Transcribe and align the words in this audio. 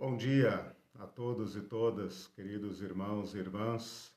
Bom 0.00 0.16
dia 0.16 0.74
a 0.98 1.06
todos 1.06 1.54
e 1.56 1.60
todas, 1.60 2.26
queridos 2.28 2.80
irmãos 2.80 3.34
e 3.34 3.38
irmãs. 3.38 4.10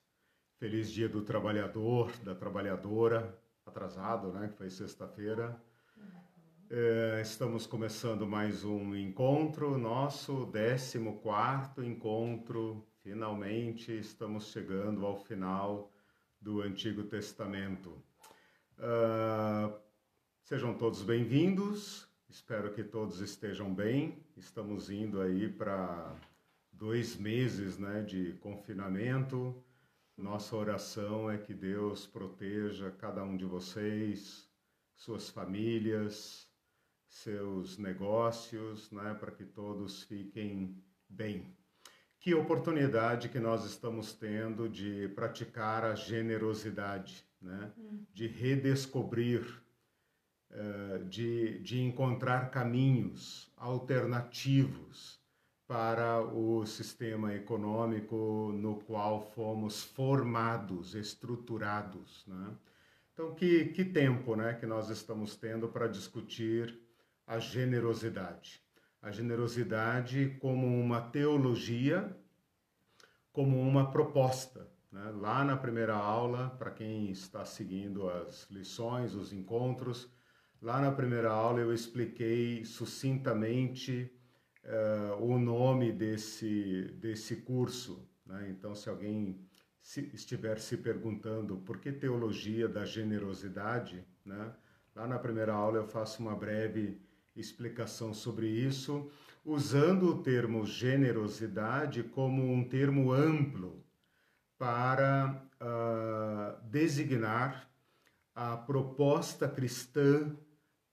Feliz 0.58 0.90
dia 0.90 1.10
do 1.10 1.24
trabalhador, 1.24 2.10
da 2.24 2.34
trabalhadora, 2.34 3.38
atrasado, 3.66 4.32
né? 4.32 4.48
Que 4.48 4.56
foi 4.56 4.70
sexta-feira. 4.70 5.62
É, 6.70 7.20
estamos 7.22 7.68
começando 7.68 8.26
mais 8.26 8.64
um 8.64 8.96
encontro 8.96 9.78
nosso, 9.78 10.50
14 10.54 11.86
encontro. 11.86 12.88
Finalmente 13.02 13.92
estamos 13.92 14.54
chegando 14.54 15.06
ao 15.06 15.18
final 15.18 15.92
do 16.40 16.62
Antigo 16.62 17.04
Testamento. 17.04 18.02
Uh, 18.80 19.78
sejam 20.44 20.78
todos 20.78 21.04
bem-vindos, 21.04 22.08
espero 22.30 22.74
que 22.74 22.84
todos 22.84 23.20
estejam 23.20 23.74
bem. 23.74 24.24
Estamos 24.36 24.90
indo 24.90 25.22
aí 25.22 25.50
para 25.50 26.16
dois 26.72 27.16
meses 27.16 27.78
né, 27.78 28.02
de 28.02 28.34
confinamento. 28.42 29.56
Nossa 30.18 30.56
oração 30.56 31.30
é 31.30 31.38
que 31.38 31.54
Deus 31.54 32.06
proteja 32.06 32.92
cada 32.92 33.24
um 33.24 33.36
de 33.36 33.46
vocês, 33.46 34.48
suas 34.96 35.30
famílias, 35.30 36.48
seus 37.08 37.78
negócios, 37.78 38.92
né, 38.92 39.16
para 39.20 39.32
que 39.32 39.46
todos 39.46 40.04
fiquem 40.04 40.76
bem. 41.08 41.56
Que 42.20 42.34
oportunidade 42.34 43.30
que 43.30 43.40
nós 43.40 43.66
estamos 43.66 44.14
tendo 44.14 44.70
de 44.70 45.10
praticar 45.10 45.84
a 45.84 45.96
generosidade, 45.96 47.26
né, 47.42 47.72
hum. 47.78 48.06
de 48.14 48.28
redescobrir, 48.28 49.63
de, 51.10 51.60
de 51.60 51.82
encontrar 51.82 52.52
caminhos 52.52 53.52
alternativos 53.58 55.20
para 55.68 56.22
o 56.22 56.66
sistema 56.66 57.34
econômico 57.34 58.52
no 58.54 58.76
qual 58.82 59.22
fomos 59.34 59.82
formados, 59.84 60.94
estruturados. 60.94 62.24
Né? 62.28 62.56
Então, 63.14 63.34
que, 63.34 63.66
que 63.70 63.84
tempo 63.84 64.36
né, 64.36 64.54
que 64.54 64.66
nós 64.66 64.90
estamos 64.90 65.36
tendo 65.36 65.68
para 65.68 65.88
discutir 65.88 66.80
a 67.26 67.40
generosidade? 67.40 68.62
A 69.02 69.12
generosidade 69.12 70.38
como 70.40 70.68
uma 70.68 71.02
teologia, 71.02 72.16
como 73.32 73.60
uma 73.60 73.92
proposta. 73.92 74.68
Né? 74.92 75.12
Lá 75.16 75.44
na 75.44 75.58
primeira 75.58 75.96
aula, 75.96 76.50
para 76.60 76.72
quem 76.72 77.10
está 77.10 77.44
seguindo 77.46 78.10
as 78.10 78.48
lições, 78.50 79.16
os 79.16 79.34
encontros, 79.34 80.10
lá 80.64 80.80
na 80.80 80.92
primeira 80.92 81.30
aula 81.30 81.60
eu 81.60 81.74
expliquei 81.74 82.64
sucintamente 82.64 84.10
uh, 84.64 85.22
o 85.22 85.38
nome 85.38 85.92
desse, 85.92 86.86
desse 87.02 87.36
curso. 87.36 88.08
Né? 88.26 88.48
Então, 88.50 88.74
se 88.74 88.88
alguém 88.88 89.46
se, 89.82 90.10
estiver 90.14 90.58
se 90.60 90.78
perguntando 90.78 91.58
por 91.58 91.80
que 91.80 91.92
teologia 91.92 92.70
da 92.70 92.86
generosidade, 92.86 94.06
né? 94.26 94.54
lá 94.96 95.06
na 95.06 95.20
primeira 95.20 95.54
aula 95.54 95.80
eu 95.80 95.88
faço 95.88 96.22
uma 96.22 96.34
breve 96.34 97.02
explicação 97.36 98.14
sobre 98.14 98.48
isso, 98.48 99.12
usando 99.44 100.04
o 100.04 100.24
termo 100.24 100.66
generosidade 100.66 102.04
como 102.04 102.42
um 102.42 102.64
termo 102.64 103.12
amplo 103.12 103.84
para 104.58 105.46
uh, 105.60 106.70
designar 106.70 107.70
a 108.34 108.56
proposta 108.56 109.48
cristã 109.50 110.34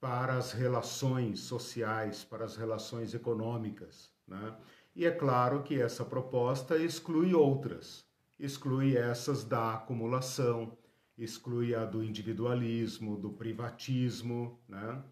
para 0.01 0.33
as 0.33 0.51
relações 0.51 1.41
sociais, 1.41 2.23
para 2.23 2.43
as 2.43 2.57
relações 2.57 3.13
econômicas. 3.13 4.11
Né? 4.27 4.55
E 4.95 5.05
é 5.05 5.11
claro 5.11 5.61
que 5.61 5.79
essa 5.79 6.03
proposta 6.03 6.75
exclui 6.75 7.35
outras, 7.35 8.03
exclui 8.39 8.97
essas 8.97 9.43
da 9.43 9.75
acumulação, 9.75 10.75
exclui 11.15 11.75
a 11.75 11.85
do 11.85 12.03
individualismo, 12.03 13.15
do 13.15 13.29
privatismo, 13.29 14.59
né? 14.67 15.03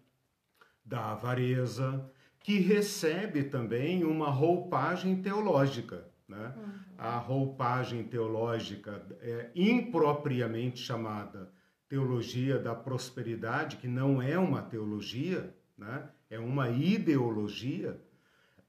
da 0.84 1.12
avareza, 1.12 2.10
que 2.40 2.58
recebe 2.58 3.44
também 3.44 4.02
uma 4.02 4.28
roupagem 4.28 5.22
teológica. 5.22 6.04
Né? 6.26 6.52
Uhum. 6.56 6.72
A 6.98 7.16
roupagem 7.16 8.02
teológica 8.02 9.06
é 9.20 9.52
impropriamente 9.54 10.80
chamada 10.80 11.52
teologia 11.90 12.56
da 12.56 12.72
prosperidade, 12.72 13.76
que 13.76 13.88
não 13.88 14.22
é 14.22 14.38
uma 14.38 14.62
teologia, 14.62 15.52
né? 15.76 16.08
é 16.30 16.38
uma 16.38 16.70
ideologia, 16.70 18.00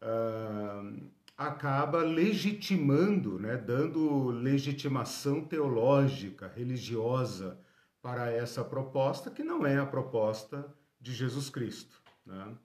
uh, 0.02 1.00
acaba 1.38 2.00
legitimando, 2.00 3.38
né? 3.38 3.58
dando 3.58 4.32
legitimação 4.32 5.46
teológica, 5.46 6.52
religiosa 6.56 7.59
para 8.02 8.32
essa 8.32 8.64
proposta, 8.64 9.30
que 9.30 9.44
não 9.44 9.68
é 9.68 9.78
a 9.78 9.86
proposta 9.86 10.74
de 11.00 11.14
Jesus 11.14 11.48
Cristo. 11.48 12.02
Né? 12.26 12.56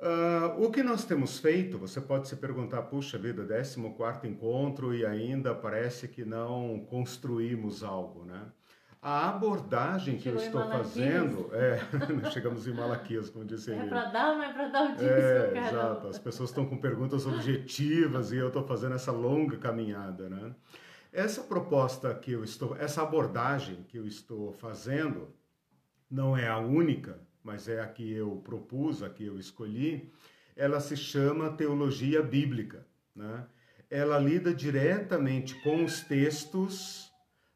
Uh, 0.00 0.64
o 0.64 0.70
que 0.72 0.82
nós 0.82 1.04
temos 1.04 1.38
feito, 1.38 1.78
você 1.78 2.00
pode 2.00 2.26
se 2.26 2.34
perguntar, 2.34 2.82
puxa 2.82 3.16
vida, 3.16 3.46
14 3.46 3.78
encontro 4.26 4.92
e 4.92 5.06
ainda 5.06 5.54
parece 5.54 6.08
que 6.08 6.24
não 6.24 6.84
construímos 6.88 7.84
algo, 7.84 8.24
né? 8.24 8.50
A 9.02 9.30
abordagem 9.30 10.18
que 10.18 10.24
Chegou 10.24 10.40
eu 10.40 10.46
estou 10.46 10.68
fazendo, 10.68 11.50
é, 11.54 11.80
chegamos 12.32 12.66
em 12.66 12.74
Malaquias, 12.74 13.30
como 13.30 13.46
disse 13.46 13.70
ele. 13.70 13.80
É 13.80 13.86
para 13.86 14.04
dar, 14.10 14.36
mas 14.36 14.50
é 14.50 14.52
para 14.52 14.68
dar 14.68 14.84
o 14.84 14.92
dízimo, 14.92 15.10
é, 15.10 15.68
Exato, 15.68 16.06
as 16.08 16.18
pessoas 16.18 16.50
estão 16.50 16.66
com 16.66 16.76
perguntas 16.76 17.26
objetivas 17.26 18.30
e 18.30 18.36
eu 18.36 18.48
estou 18.48 18.62
fazendo 18.62 18.94
essa 18.94 19.10
longa 19.10 19.56
caminhada, 19.56 20.28
né? 20.28 20.54
Essa 21.10 21.42
proposta 21.42 22.14
que 22.14 22.32
eu 22.32 22.44
estou, 22.44 22.76
essa 22.76 23.02
abordagem 23.02 23.84
que 23.88 23.96
eu 23.96 24.06
estou 24.06 24.52
fazendo, 24.52 25.34
não 26.10 26.36
é 26.36 26.46
a 26.46 26.58
única, 26.58 27.18
mas 27.42 27.68
é 27.68 27.80
a 27.80 27.86
que 27.86 28.12
eu 28.12 28.36
propus, 28.44 29.02
a 29.02 29.08
que 29.08 29.24
eu 29.24 29.38
escolhi, 29.38 30.12
ela 30.54 30.78
se 30.78 30.94
chama 30.94 31.50
teologia 31.50 32.22
bíblica, 32.22 32.86
né? 33.16 33.46
Ela 33.90 34.18
lida 34.18 34.52
diretamente 34.52 35.54
com 35.62 35.84
os 35.84 36.02
textos 36.02 37.09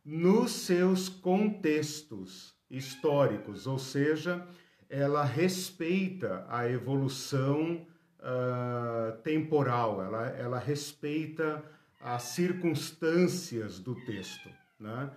nos 0.05 0.51
seus 0.51 1.09
contextos 1.09 2.55
históricos, 2.71 3.67
ou 3.67 3.79
seja, 3.79 4.47
ela 4.89 5.25
respeita 5.25 6.45
a 6.49 6.69
evolução 6.69 7.87
uh, 8.21 9.17
temporal, 9.23 10.03
ela, 10.03 10.27
ela 10.29 10.59
respeita 10.59 11.65
as 12.01 12.23
circunstâncias 12.25 13.79
do 13.79 13.95
texto, 14.05 14.51
né? 14.79 15.11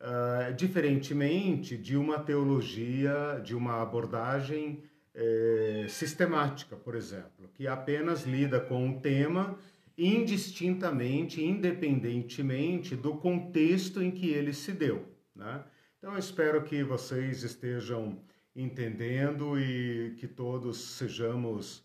Uh, 0.00 0.54
diferentemente 0.54 1.76
de 1.76 1.94
uma 1.94 2.18
teologia, 2.18 3.38
de 3.44 3.54
uma 3.54 3.82
abordagem 3.82 4.82
eh, 5.14 5.86
sistemática, 5.88 6.76
por 6.76 6.94
exemplo, 6.94 7.50
que 7.54 7.66
apenas 7.66 8.24
lida 8.24 8.60
com 8.60 8.86
um 8.86 9.00
tema 9.00 9.58
indistintamente, 10.00 11.44
independentemente 11.44 12.96
do 12.96 13.16
contexto 13.16 14.02
em 14.02 14.10
que 14.10 14.30
ele 14.30 14.54
se 14.54 14.72
deu. 14.72 15.06
Né? 15.34 15.62
Então, 15.98 16.16
espero 16.16 16.64
que 16.64 16.82
vocês 16.82 17.42
estejam 17.42 18.18
entendendo 18.56 19.60
e 19.60 20.14
que 20.18 20.26
todos 20.26 20.78
sejamos 20.96 21.84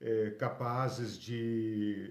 é, 0.00 0.30
capazes 0.30 1.16
de 1.16 2.10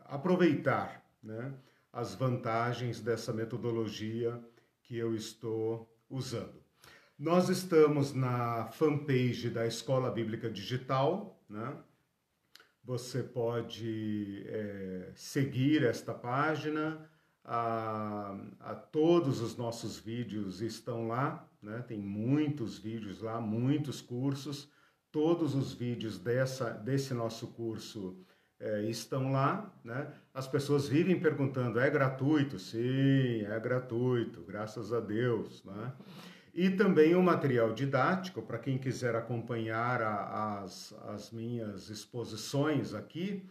aproveitar 0.00 1.02
né, 1.22 1.54
as 1.90 2.14
vantagens 2.14 3.00
dessa 3.00 3.32
metodologia 3.32 4.38
que 4.82 4.94
eu 4.94 5.14
estou 5.14 5.90
usando. 6.10 6.60
Nós 7.18 7.48
estamos 7.48 8.12
na 8.12 8.66
fanpage 8.66 9.48
da 9.48 9.66
Escola 9.66 10.10
Bíblica 10.10 10.50
Digital, 10.50 11.42
né? 11.48 11.76
Você 12.84 13.22
pode 13.22 14.44
é, 14.46 15.12
seguir 15.14 15.84
esta 15.84 16.14
página. 16.14 17.08
A, 17.44 18.36
a, 18.60 18.74
todos 18.74 19.40
os 19.40 19.56
nossos 19.56 19.98
vídeos 19.98 20.60
estão 20.60 21.08
lá, 21.08 21.48
né? 21.62 21.82
tem 21.86 21.98
muitos 21.98 22.78
vídeos 22.78 23.20
lá, 23.20 23.40
muitos 23.40 24.00
cursos. 24.00 24.70
Todos 25.10 25.54
os 25.54 25.72
vídeos 25.72 26.18
dessa, 26.18 26.70
desse 26.70 27.12
nosso 27.12 27.48
curso 27.48 28.24
é, 28.60 28.82
estão 28.84 29.32
lá. 29.32 29.72
Né? 29.82 30.12
As 30.32 30.46
pessoas 30.46 30.86
vivem 30.88 31.18
perguntando: 31.18 31.80
é 31.80 31.90
gratuito? 31.90 32.58
Sim, 32.58 33.42
é 33.44 33.58
gratuito, 33.58 34.42
graças 34.42 34.92
a 34.92 35.00
Deus. 35.00 35.64
Né? 35.64 35.92
E 36.60 36.68
também 36.68 37.14
o 37.14 37.20
um 37.20 37.22
material 37.22 37.72
didático, 37.72 38.42
para 38.42 38.58
quem 38.58 38.76
quiser 38.76 39.16
acompanhar 39.16 40.02
a, 40.02 40.60
as, 40.60 40.92
as 41.08 41.30
minhas 41.30 41.88
exposições 41.88 42.92
aqui, 42.92 43.48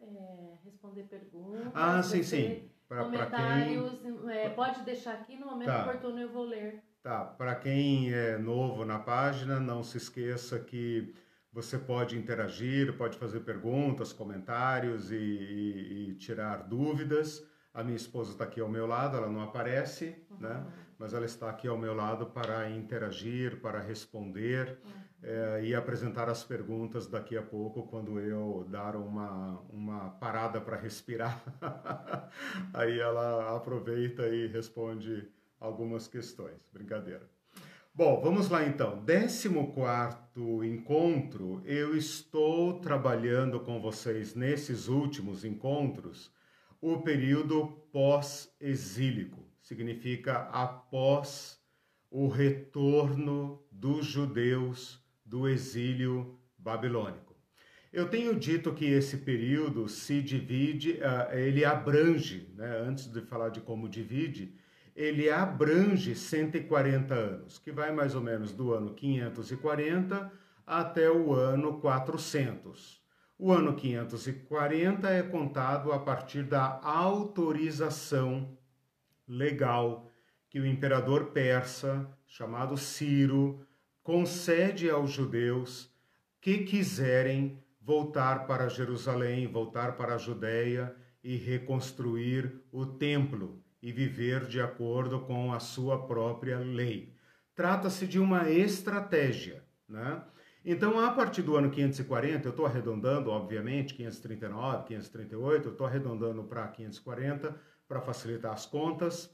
é, 0.00 0.58
responder 0.64 1.04
perguntas. 1.04 1.70
Ah, 1.74 2.02
sim, 2.02 2.22
sim. 2.22 2.70
Pra, 2.88 3.04
comentários, 3.04 4.00
quem... 4.00 4.30
é, 4.30 4.48
pode 4.48 4.82
deixar 4.82 5.14
aqui 5.14 5.36
no 5.36 5.46
momento 5.46 5.66
tá. 5.66 5.82
oportuno 5.82 6.18
eu 6.18 6.32
vou 6.32 6.44
ler. 6.44 6.82
Tá, 7.02 7.24
para 7.24 7.54
quem 7.54 8.12
é 8.12 8.38
novo 8.38 8.84
na 8.84 8.98
página, 8.98 9.60
não 9.60 9.82
se 9.82 9.98
esqueça 9.98 10.58
que 10.58 11.14
você 11.52 11.78
pode 11.78 12.16
interagir, 12.16 12.96
pode 12.96 13.18
fazer 13.18 13.40
perguntas, 13.40 14.12
comentários 14.12 15.10
e, 15.10 15.16
e, 15.16 16.10
e 16.10 16.14
tirar 16.14 16.62
dúvidas. 16.62 17.46
A 17.74 17.84
minha 17.84 17.96
esposa 17.96 18.32
está 18.32 18.44
aqui 18.44 18.60
ao 18.60 18.68
meu 18.68 18.86
lado, 18.86 19.16
ela 19.16 19.28
não 19.28 19.42
aparece, 19.42 20.16
uhum. 20.30 20.38
né? 20.40 20.66
mas 20.98 21.14
ela 21.14 21.26
está 21.26 21.48
aqui 21.48 21.68
ao 21.68 21.78
meu 21.78 21.94
lado 21.94 22.26
para 22.26 22.68
interagir, 22.70 23.60
para 23.60 23.80
responder 23.80 24.78
uhum. 24.84 25.07
É, 25.22 25.60
e 25.64 25.74
apresentar 25.74 26.28
as 26.28 26.44
perguntas 26.44 27.06
daqui 27.06 27.36
a 27.36 27.42
pouco, 27.42 27.84
quando 27.84 28.20
eu 28.20 28.66
dar 28.68 28.96
uma, 28.96 29.60
uma 29.70 30.10
parada 30.10 30.60
para 30.60 30.76
respirar. 30.76 31.42
Aí 32.72 32.98
ela 33.00 33.56
aproveita 33.56 34.26
e 34.28 34.46
responde 34.46 35.28
algumas 35.58 36.06
questões. 36.06 36.68
Brincadeira. 36.72 37.28
Bom, 37.94 38.20
vamos 38.20 38.48
lá 38.48 38.64
então. 38.64 39.04
14 39.04 39.48
encontro, 40.64 41.60
eu 41.64 41.96
estou 41.96 42.78
trabalhando 42.80 43.58
com 43.60 43.80
vocês 43.80 44.34
nesses 44.34 44.86
últimos 44.86 45.44
encontros 45.44 46.32
o 46.80 46.98
período 46.98 47.66
pós-exílico 47.92 49.44
significa 49.60 50.42
após 50.52 51.60
o 52.10 52.28
retorno 52.28 53.62
dos 53.70 54.06
judeus 54.06 55.02
do 55.28 55.46
exílio 55.46 56.38
babilônico. 56.56 57.36
Eu 57.92 58.08
tenho 58.08 58.34
dito 58.34 58.72
que 58.72 58.84
esse 58.84 59.18
período 59.18 59.88
se 59.88 60.22
divide, 60.22 60.98
ah, 61.02 61.28
ele 61.32 61.64
abrange, 61.64 62.52
né, 62.54 62.82
antes 62.86 63.06
de 63.10 63.20
falar 63.22 63.50
de 63.50 63.60
como 63.60 63.88
divide, 63.88 64.54
ele 64.94 65.30
abrange 65.30 66.14
140 66.14 67.14
anos, 67.14 67.58
que 67.58 67.70
vai 67.70 67.92
mais 67.92 68.14
ou 68.14 68.20
menos 68.20 68.52
do 68.52 68.72
ano 68.72 68.94
540 68.94 70.32
até 70.66 71.10
o 71.10 71.32
ano 71.32 71.78
400. 71.80 73.00
O 73.38 73.52
ano 73.52 73.74
540 73.74 75.08
é 75.08 75.22
contado 75.22 75.92
a 75.92 75.98
partir 75.98 76.42
da 76.42 76.80
autorização 76.82 78.58
legal 79.26 80.10
que 80.50 80.58
o 80.58 80.66
imperador 80.66 81.26
persa, 81.26 82.08
chamado 82.26 82.76
Ciro, 82.76 83.64
concede 84.08 84.88
aos 84.88 85.10
judeus 85.10 85.94
que 86.40 86.64
quiserem 86.64 87.62
voltar 87.78 88.46
para 88.46 88.66
Jerusalém, 88.66 89.46
voltar 89.46 89.98
para 89.98 90.14
a 90.14 90.18
Judéia 90.18 90.96
e 91.22 91.36
reconstruir 91.36 92.58
o 92.72 92.86
templo 92.86 93.62
e 93.82 93.92
viver 93.92 94.46
de 94.46 94.62
acordo 94.62 95.20
com 95.20 95.52
a 95.52 95.60
sua 95.60 96.06
própria 96.06 96.58
lei. 96.58 97.12
Trata-se 97.54 98.06
de 98.06 98.18
uma 98.18 98.50
estratégia, 98.50 99.62
né? 99.86 100.22
Então, 100.64 100.98
a 100.98 101.10
partir 101.10 101.42
do 101.42 101.54
ano 101.54 101.70
540, 101.70 102.48
eu 102.48 102.50
estou 102.50 102.64
arredondando, 102.64 103.28
obviamente, 103.28 103.92
539, 103.92 104.84
538, 104.86 105.68
eu 105.68 105.72
estou 105.72 105.86
arredondando 105.86 106.44
para 106.44 106.66
540, 106.66 107.54
para 107.86 108.00
facilitar 108.00 108.54
as 108.54 108.64
contas. 108.64 109.30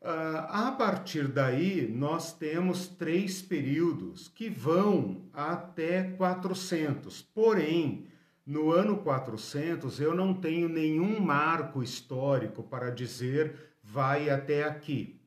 Uh, 0.00 0.46
a 0.48 0.74
partir 0.78 1.26
daí, 1.26 1.88
nós 1.88 2.32
temos 2.32 2.86
três 2.86 3.42
períodos 3.42 4.28
que 4.28 4.48
vão 4.48 5.22
até 5.32 6.02
400. 6.02 7.22
Porém, 7.22 8.06
no 8.46 8.70
ano 8.70 8.98
400, 8.98 10.00
eu 10.00 10.14
não 10.14 10.32
tenho 10.32 10.68
nenhum 10.68 11.20
marco 11.20 11.82
histórico 11.82 12.62
para 12.62 12.90
dizer 12.90 13.74
vai 13.82 14.30
até 14.30 14.64
aqui. 14.64 15.20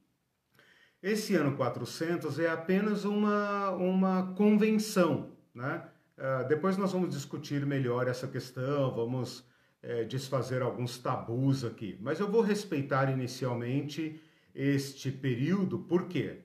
Esse 1.01 1.36
ano 1.36 1.56
400 1.56 2.39
é 2.39 2.50
apenas 2.50 3.06
uma, 3.06 3.71
uma 3.71 4.33
convenção. 4.33 5.31
Né? 5.54 5.83
Uh, 6.18 6.48
depois 6.48 6.77
nós 6.77 6.92
vamos 6.92 7.10
discutir 7.10 7.66
melhor 7.66 8.07
essa 8.07 8.27
questão, 8.27 8.94
vamos 8.94 9.44
é, 9.81 10.04
desfazer 10.04 10.62
alguns 10.62 10.98
tabus 10.98 11.63
aqui, 11.63 11.98
mas 12.01 12.19
eu 12.19 12.30
vou 12.30 12.42
respeitar 12.42 13.10
inicialmente 13.10 14.21
este 14.54 15.12
período, 15.12 15.80
por 15.80 16.07
quê? 16.07 16.40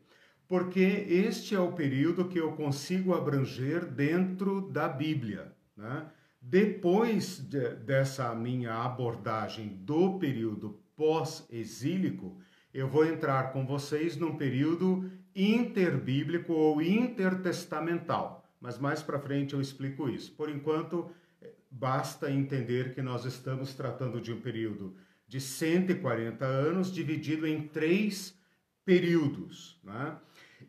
Porque 0.47 0.81
este 0.81 1.55
é 1.55 1.61
o 1.61 1.73
período 1.73 2.29
que 2.29 2.39
eu 2.39 2.53
consigo 2.53 3.15
abranger 3.15 3.87
dentro 3.87 4.71
da 4.71 4.89
Bíblia. 4.89 5.53
Né? 5.77 6.07
Depois 6.41 7.39
de, 7.39 7.77
dessa 7.77 8.35
minha 8.35 8.75
abordagem 8.75 9.69
do 9.69 10.19
período 10.19 10.79
pós-exílico, 10.95 12.39
eu 12.73 12.89
vou 12.89 13.07
entrar 13.07 13.53
com 13.53 13.67
vocês 13.67 14.17
num 14.17 14.37
período 14.37 15.11
interbíblico 15.35 16.53
ou 16.53 16.83
intertestamental. 16.83 18.45
Mas 18.61 18.79
mais 18.79 19.03
para 19.03 19.19
frente 19.19 19.55
eu 19.55 19.61
explico 19.61 20.09
isso. 20.09 20.33
Por 20.33 20.49
enquanto, 20.49 21.11
basta 21.71 22.31
entender 22.31 22.95
que 22.95 23.03
nós 23.03 23.25
estamos 23.25 23.75
tratando 23.75 24.21
de 24.21 24.33
um 24.33 24.41
período 24.41 24.97
de 25.27 25.41
140 25.41 26.45
anos 26.45 26.93
dividido 26.93 27.47
em 27.47 27.67
três 27.67 28.37
períodos. 28.85 29.79
Né? 29.83 30.17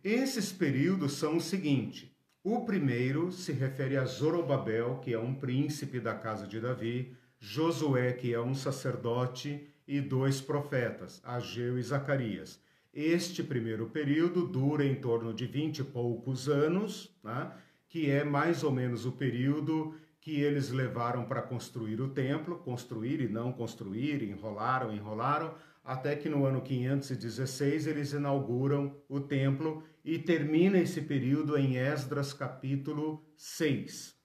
Esses 0.03 0.51
períodos 0.51 1.13
são 1.13 1.37
o 1.37 1.41
seguinte: 1.41 2.15
o 2.43 2.65
primeiro 2.65 3.31
se 3.31 3.51
refere 3.51 3.97
a 3.97 4.05
Zorobabel, 4.05 4.99
que 4.99 5.13
é 5.13 5.19
um 5.19 5.33
príncipe 5.33 5.99
da 5.99 6.13
casa 6.13 6.47
de 6.47 6.59
Davi, 6.59 7.15
Josué, 7.39 8.13
que 8.13 8.33
é 8.33 8.39
um 8.39 8.53
sacerdote, 8.53 9.67
e 9.87 10.01
dois 10.01 10.41
profetas, 10.41 11.21
Ageu 11.23 11.77
e 11.77 11.83
Zacarias. 11.83 12.59
Este 12.93 13.43
primeiro 13.43 13.87
período 13.87 14.47
dura 14.47 14.85
em 14.85 14.95
torno 14.95 15.33
de 15.33 15.45
vinte 15.45 15.79
e 15.79 15.83
poucos 15.83 16.47
anos, 16.47 17.13
né? 17.23 17.51
que 17.87 18.09
é 18.09 18.23
mais 18.23 18.63
ou 18.63 18.71
menos 18.71 19.05
o 19.05 19.11
período 19.11 19.93
que 20.25 20.41
eles 20.41 20.71
levaram 20.71 21.23
para 21.23 21.39
construir 21.39 22.01
o 22.01 22.09
templo, 22.09 22.57
construir 22.57 23.21
e 23.21 23.29
não 23.29 23.53
construir, 23.53 24.23
enrolaram, 24.23 24.91
enrolaram, 24.91 25.53
até 25.83 26.15
que 26.15 26.27
no 26.27 26.47
ano 26.47 26.63
516 26.63 27.85
eles 27.85 28.11
inauguram 28.11 28.97
o 29.07 29.19
templo 29.19 29.83
e 30.03 30.17
termina 30.17 30.79
esse 30.79 30.99
período 30.99 31.55
em 31.55 31.77
Esdras 31.77 32.33
capítulo 32.33 33.23
6. 33.37 34.15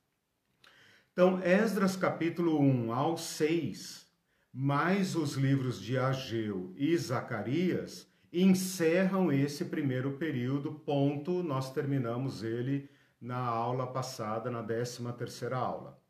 Então, 1.13 1.39
Esdras 1.43 1.97
capítulo 1.97 2.59
1 2.59 2.95
ao 2.95 3.19
6, 3.19 4.11
mais 4.51 5.15
os 5.15 5.35
livros 5.35 5.79
de 5.79 5.99
Ageu 5.99 6.73
e 6.79 6.97
Zacarias, 6.97 8.11
encerram 8.33 9.31
esse 9.31 9.67
primeiro 9.67 10.13
período, 10.13 10.73
ponto, 10.73 11.43
nós 11.43 11.75
terminamos 11.75 12.43
ele 12.43 12.89
na 13.21 13.39
aula 13.39 13.87
passada, 13.87 14.51
na 14.51 14.63
13 14.63 15.13
terceira 15.19 15.57
aula. 15.57 16.01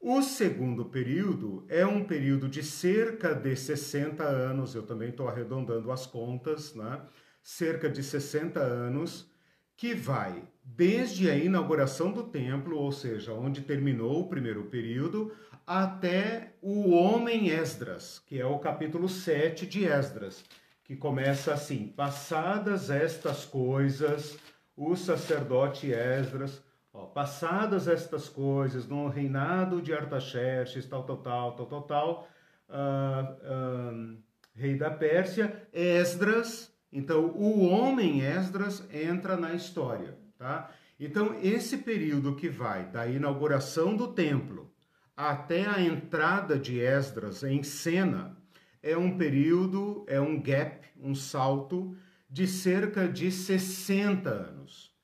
O 0.00 0.22
segundo 0.22 0.84
período 0.84 1.64
é 1.68 1.84
um 1.84 2.04
período 2.04 2.48
de 2.48 2.62
cerca 2.62 3.34
de 3.34 3.56
60 3.56 4.22
anos, 4.22 4.74
eu 4.74 4.84
também 4.84 5.10
estou 5.10 5.28
arredondando 5.28 5.90
as 5.90 6.06
contas, 6.06 6.74
né? 6.74 7.00
cerca 7.42 7.88
de 7.88 8.02
60 8.02 8.60
anos, 8.60 9.30
que 9.76 9.94
vai 9.94 10.42
desde 10.62 11.30
a 11.30 11.36
inauguração 11.36 12.12
do 12.12 12.24
templo, 12.24 12.76
ou 12.76 12.92
seja, 12.92 13.32
onde 13.32 13.62
terminou 13.62 14.20
o 14.20 14.28
primeiro 14.28 14.64
período, 14.64 15.32
até 15.66 16.54
o 16.60 16.90
homem 16.90 17.48
Esdras, 17.48 18.22
que 18.26 18.40
é 18.40 18.46
o 18.46 18.58
capítulo 18.58 19.08
7 19.08 19.66
de 19.66 19.84
Esdras, 19.84 20.44
que 20.84 20.94
começa 20.96 21.52
assim: 21.52 21.88
Passadas 21.88 22.90
estas 22.90 23.44
coisas, 23.44 24.38
o 24.78 24.94
sacerdote 24.94 25.92
Esdras, 25.92 26.62
ó, 26.92 27.06
passadas 27.06 27.88
estas 27.88 28.28
coisas, 28.28 28.86
no 28.86 29.08
reinado 29.08 29.82
de 29.82 29.92
Artaxerxes, 29.92 30.86
tal, 30.86 31.02
tal, 31.02 31.16
tal, 31.16 31.52
tal, 31.56 31.66
tal, 31.66 31.82
tal, 31.82 32.28
uh, 32.68 34.16
rei 34.54 34.76
da 34.76 34.88
Pérsia, 34.88 35.68
Esdras, 35.72 36.72
então 36.92 37.26
o 37.26 37.66
homem 37.66 38.20
Esdras 38.20 38.88
entra 38.94 39.36
na 39.36 39.52
história, 39.52 40.16
tá? 40.38 40.70
Então 40.98 41.36
esse 41.42 41.78
período 41.78 42.36
que 42.36 42.48
vai 42.48 42.84
da 42.86 43.08
inauguração 43.08 43.96
do 43.96 44.08
templo 44.08 44.72
até 45.16 45.66
a 45.66 45.82
entrada 45.82 46.56
de 46.56 46.78
Esdras 46.78 47.42
em 47.42 47.64
cena 47.64 48.36
é 48.80 48.96
um 48.96 49.18
período, 49.18 50.04
é 50.06 50.20
um 50.20 50.40
gap, 50.40 50.86
um 51.00 51.16
salto 51.16 51.96
de 52.28 52.46
cerca 52.46 53.08
de 53.08 53.30
60 53.30 54.28
anos. 54.28 54.94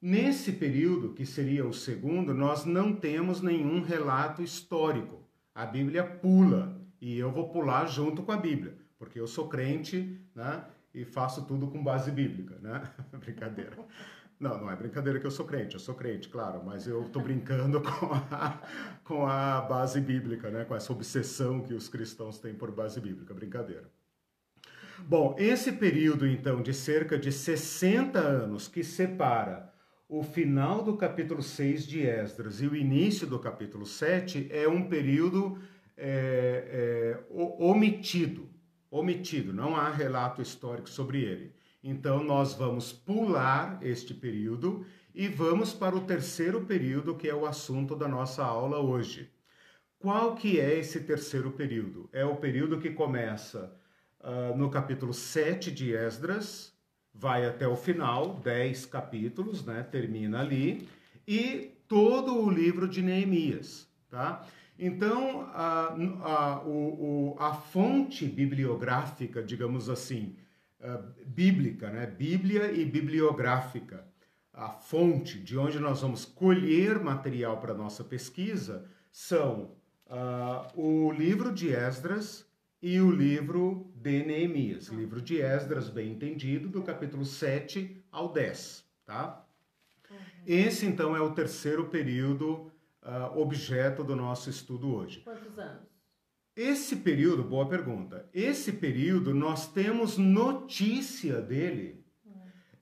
Nesse 0.00 0.52
período, 0.52 1.12
que 1.12 1.26
seria 1.26 1.66
o 1.66 1.72
segundo, 1.72 2.32
nós 2.32 2.64
não 2.64 2.94
temos 2.94 3.40
nenhum 3.40 3.82
relato 3.82 4.42
histórico. 4.42 5.26
A 5.54 5.66
Bíblia 5.66 6.04
pula 6.04 6.80
e 7.00 7.18
eu 7.18 7.32
vou 7.32 7.48
pular 7.48 7.86
junto 7.86 8.22
com 8.22 8.30
a 8.30 8.36
Bíblia, 8.36 8.76
porque 8.96 9.18
eu 9.18 9.26
sou 9.26 9.48
crente, 9.48 10.20
né? 10.34 10.64
E 10.94 11.04
faço 11.04 11.46
tudo 11.46 11.68
com 11.68 11.82
base 11.82 12.10
bíblica, 12.10 12.58
né? 12.60 12.88
Brincadeira. 13.18 13.76
Não, 14.38 14.56
não 14.56 14.70
é 14.70 14.76
brincadeira 14.76 15.18
que 15.18 15.26
eu 15.26 15.32
sou 15.32 15.44
crente, 15.44 15.74
eu 15.74 15.80
sou 15.80 15.96
crente, 15.96 16.28
claro, 16.28 16.62
mas 16.64 16.86
eu 16.86 17.02
estou 17.02 17.20
brincando 17.20 17.82
com 17.82 18.14
a, 18.30 18.62
com 19.02 19.26
a 19.26 19.60
base 19.62 20.00
bíblica, 20.00 20.48
né? 20.48 20.64
com 20.64 20.76
essa 20.76 20.92
obsessão 20.92 21.60
que 21.60 21.74
os 21.74 21.88
cristãos 21.88 22.38
têm 22.38 22.54
por 22.54 22.70
base 22.70 23.00
bíblica, 23.00 23.34
brincadeira. 23.34 23.90
Bom, 25.06 25.36
esse 25.38 25.72
período 25.72 26.26
então 26.26 26.60
de 26.60 26.74
cerca 26.74 27.18
de 27.18 27.30
60 27.30 28.18
anos 28.18 28.66
que 28.66 28.82
separa 28.82 29.72
o 30.08 30.22
final 30.22 30.82
do 30.82 30.96
capítulo 30.96 31.42
6 31.42 31.86
de 31.86 32.00
Esdras 32.00 32.60
e 32.60 32.66
o 32.66 32.74
início 32.74 33.26
do 33.26 33.38
capítulo 33.38 33.86
7 33.86 34.48
é 34.50 34.66
um 34.68 34.88
período 34.88 35.58
é, 35.96 37.18
é, 37.20 37.24
omitido, 37.30 38.48
omitido, 38.90 39.52
não 39.52 39.76
há 39.76 39.88
relato 39.90 40.42
histórico 40.42 40.88
sobre 40.88 41.22
ele. 41.22 41.54
Então, 41.82 42.24
nós 42.24 42.54
vamos 42.54 42.92
pular 42.92 43.78
este 43.82 44.12
período 44.12 44.84
e 45.14 45.28
vamos 45.28 45.72
para 45.72 45.94
o 45.94 46.04
terceiro 46.04 46.64
período, 46.64 47.14
que 47.14 47.28
é 47.28 47.34
o 47.34 47.46
assunto 47.46 47.94
da 47.94 48.08
nossa 48.08 48.44
aula 48.44 48.80
hoje. 48.80 49.30
Qual 49.98 50.34
que 50.34 50.58
é 50.58 50.78
esse 50.78 51.00
terceiro 51.00 51.52
período? 51.52 52.08
É 52.12 52.24
o 52.24 52.36
período 52.36 52.80
que 52.80 52.90
começa 52.90 53.76
uh, 54.20 54.56
no 54.56 54.70
capítulo 54.70 55.12
7 55.12 55.70
de 55.70 55.94
Esdras, 55.94 56.72
vai 57.12 57.46
até 57.46 57.66
o 57.66 57.76
final, 57.76 58.34
10 58.44 58.86
capítulos, 58.86 59.64
né? 59.64 59.82
termina 59.82 60.40
ali, 60.40 60.88
e 61.26 61.74
todo 61.88 62.36
o 62.36 62.50
livro 62.50 62.88
de 62.88 63.02
Neemias. 63.02 63.88
Tá? 64.08 64.46
Então, 64.78 65.42
a, 65.52 65.94
a, 66.22 66.62
o, 66.64 67.36
a 67.38 67.52
fonte 67.52 68.26
bibliográfica, 68.26 69.42
digamos 69.42 69.90
assim, 69.90 70.36
uh, 70.80 71.02
bíblica, 71.26 71.90
né? 71.90 72.06
Bíblia 72.06 72.70
e 72.70 72.84
bibliográfica. 72.84 74.06
A 74.52 74.70
fonte 74.70 75.38
de 75.38 75.58
onde 75.58 75.78
nós 75.78 76.00
vamos 76.00 76.24
colher 76.24 76.98
material 77.00 77.60
para 77.60 77.74
nossa 77.74 78.04
pesquisa 78.04 78.86
são 79.10 79.72
uh, 80.06 80.80
o 80.80 81.12
livro 81.12 81.52
de 81.52 81.72
Esdras 81.72 82.46
e 82.80 83.00
o 83.00 83.10
livro 83.10 83.87
de 84.00 84.24
Neemias. 84.24 84.88
Livro 84.88 85.20
de 85.20 85.40
Esdras, 85.40 85.88
bem 85.88 86.12
entendido, 86.12 86.68
do 86.68 86.82
capítulo 86.82 87.24
7 87.24 88.04
ao 88.10 88.32
10, 88.32 88.84
tá? 89.04 89.44
Uhum. 90.10 90.16
Esse, 90.46 90.86
então, 90.86 91.16
é 91.16 91.20
o 91.20 91.32
terceiro 91.32 91.86
período 91.86 92.70
uh, 93.02 93.38
objeto 93.38 94.04
do 94.04 94.14
nosso 94.14 94.48
estudo 94.48 94.94
hoje. 94.94 95.20
Quantos 95.20 95.58
anos? 95.58 95.88
Esse 96.54 96.96
período, 96.96 97.42
boa 97.42 97.68
pergunta. 97.68 98.28
Esse 98.32 98.72
período 98.72 99.34
nós 99.34 99.70
temos 99.72 100.16
notícia 100.16 101.40
dele 101.40 102.04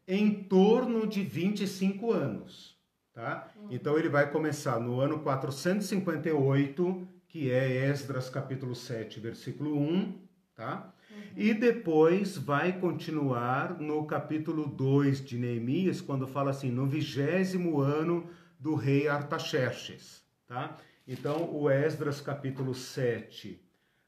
em 0.08 0.44
torno 0.44 1.06
de 1.06 1.22
25 1.22 2.12
anos, 2.12 2.78
tá? 3.12 3.50
Uhum. 3.56 3.68
Então 3.70 3.98
ele 3.98 4.08
vai 4.08 4.30
começar 4.30 4.78
no 4.78 5.00
ano 5.00 5.18
458, 5.20 7.08
que 7.26 7.50
é 7.50 7.88
Esdras 7.90 8.30
capítulo 8.30 8.74
7, 8.74 9.18
versículo 9.18 9.76
1, 9.76 10.26
tá? 10.54 10.94
E 11.36 11.52
depois 11.52 12.36
vai 12.36 12.78
continuar 12.78 13.78
no 13.80 14.06
capítulo 14.06 14.66
2 14.66 15.24
de 15.24 15.38
Neemias, 15.38 16.00
quando 16.00 16.26
fala 16.26 16.50
assim, 16.50 16.70
no 16.70 16.86
vigésimo 16.86 17.80
ano 17.80 18.28
do 18.58 18.74
rei 18.74 19.06
Artaxerxes, 19.06 20.24
tá? 20.46 20.76
Então, 21.06 21.54
o 21.54 21.70
Esdras 21.70 22.20
capítulo 22.20 22.74
7 22.74 23.62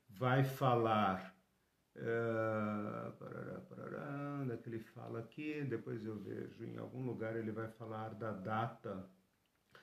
vai 0.08 0.42
falar. 0.42 1.36
Uh, 1.94 3.12
parará, 3.12 3.60
parará, 3.68 4.38
onde 4.42 4.52
é 4.52 4.56
que 4.56 4.68
ele 4.68 4.80
fala 4.80 5.20
aqui? 5.20 5.64
Depois 5.68 6.04
eu 6.04 6.18
vejo 6.18 6.64
em 6.64 6.78
algum 6.78 7.04
lugar 7.04 7.36
ele 7.36 7.52
vai 7.52 7.68
falar 7.68 8.14
da 8.14 8.32
data. 8.32 9.08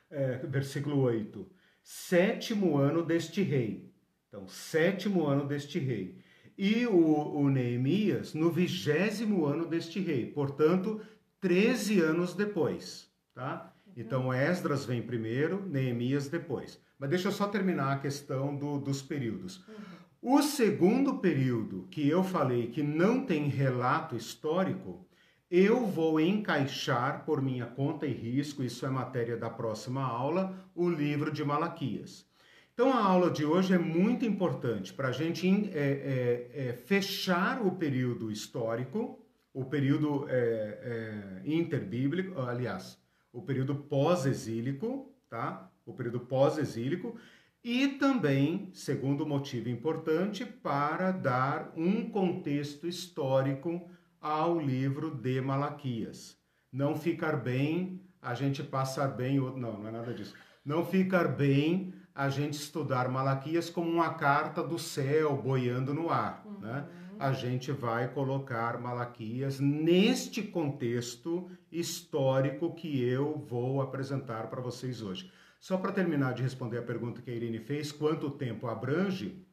É, 0.09 0.37
versículo 0.37 0.99
8. 0.99 1.49
Sétimo 1.81 2.77
ano 2.77 3.03
deste 3.03 3.41
rei. 3.41 3.93
Então, 4.27 4.47
sétimo 4.47 5.25
ano 5.25 5.47
deste 5.47 5.79
rei. 5.79 6.19
E 6.57 6.85
o, 6.85 7.35
o 7.35 7.49
Neemias 7.49 8.33
no 8.33 8.49
vigésimo 8.49 9.45
ano 9.45 9.65
deste 9.65 9.99
rei. 9.99 10.25
Portanto, 10.25 11.01
13 11.41 11.99
anos 11.99 12.33
depois. 12.33 13.09
Tá? 13.33 13.73
Então, 13.95 14.33
Esdras 14.33 14.85
vem 14.85 15.01
primeiro, 15.01 15.65
Neemias 15.67 16.27
depois. 16.27 16.79
Mas 16.97 17.09
deixa 17.09 17.27
eu 17.27 17.31
só 17.31 17.47
terminar 17.47 17.93
a 17.93 17.99
questão 17.99 18.55
do, 18.55 18.79
dos 18.79 19.01
períodos. 19.01 19.65
Uhum. 19.67 20.37
O 20.37 20.41
segundo 20.41 21.19
período, 21.19 21.87
que 21.91 22.07
eu 22.07 22.23
falei 22.23 22.67
que 22.67 22.81
não 22.81 23.25
tem 23.25 23.47
relato 23.47 24.15
histórico, 24.15 25.05
eu 25.51 25.85
vou 25.85 26.19
encaixar 26.19 27.23
por 27.25 27.41
minha 27.41 27.67
conta 27.67 28.07
e 28.07 28.11
risco, 28.11 28.63
isso 28.63 28.85
é 28.85 28.89
matéria 28.89 29.37
da 29.37 29.49
próxima 29.49 30.03
aula, 30.03 30.57
o 30.73 30.89
livro 30.89 31.31
de 31.31 31.43
Malaquias. 31.43 32.25
Então 32.75 32.91
a 32.91 33.01
aula 33.05 33.31
de 33.31 33.45
hoje 33.45 33.73
é 33.73 33.77
muito 33.77 34.25
importante 34.25 34.93
para 34.93 35.07
a 35.07 35.11
gente 35.13 35.47
é, 35.73 36.49
é, 36.53 36.67
é, 36.67 36.73
fechar 36.73 37.65
o 37.65 37.71
período 37.77 38.29
histórico, 38.29 39.17
o 39.53 39.63
período 39.63 40.27
é, 40.27 40.33
é, 40.33 41.41
interbíblico, 41.49 42.37
aliás, 42.41 42.99
o 43.31 43.41
período 43.41 43.75
pós-exílico, 43.75 45.09
tá? 45.29 45.71
O 45.85 45.93
período 45.93 46.19
pós-exílico 46.19 47.15
e 47.63 47.87
também, 47.87 48.69
segundo 48.73 49.25
motivo 49.25 49.69
importante, 49.69 50.45
para 50.45 51.11
dar 51.11 51.71
um 51.77 52.09
contexto 52.09 52.85
histórico 52.85 53.89
ao 54.19 54.59
livro 54.59 55.15
de 55.15 55.39
Malaquias. 55.39 56.37
Não 56.73 56.93
ficar 56.93 57.37
bem, 57.37 58.01
a 58.21 58.33
gente 58.33 58.61
passar 58.61 59.15
bem, 59.15 59.37
não, 59.37 59.55
não 59.55 59.87
é 59.87 59.91
nada 59.91 60.13
disso. 60.13 60.35
Não 60.65 60.85
ficar 60.85 61.29
bem 61.29 61.93
a 62.15 62.29
gente 62.29 62.53
estudar 62.53 63.09
Malaquias 63.09 63.69
como 63.69 63.91
uma 63.91 64.13
carta 64.13 64.63
do 64.63 64.79
céu 64.79 65.35
boiando 65.35 65.93
no 65.93 66.09
ar, 66.09 66.43
uhum. 66.45 66.59
né? 66.59 66.87
A 67.19 67.33
gente 67.33 67.71
vai 67.71 68.07
colocar 68.07 68.79
Malaquias 68.79 69.59
neste 69.59 70.41
contexto 70.41 71.49
histórico 71.71 72.73
que 72.73 73.03
eu 73.03 73.37
vou 73.37 73.81
apresentar 73.81 74.47
para 74.47 74.61
vocês 74.61 75.01
hoje. 75.01 75.29
Só 75.59 75.77
para 75.77 75.91
terminar 75.91 76.33
de 76.33 76.43
responder 76.43 76.77
a 76.77 76.83
pergunta 76.83 77.21
que 77.21 77.31
a 77.31 77.33
Irene 77.33 77.59
fez, 77.59 77.91
quanto 77.91 78.29
tempo 78.29 78.67
abrange? 78.67 79.45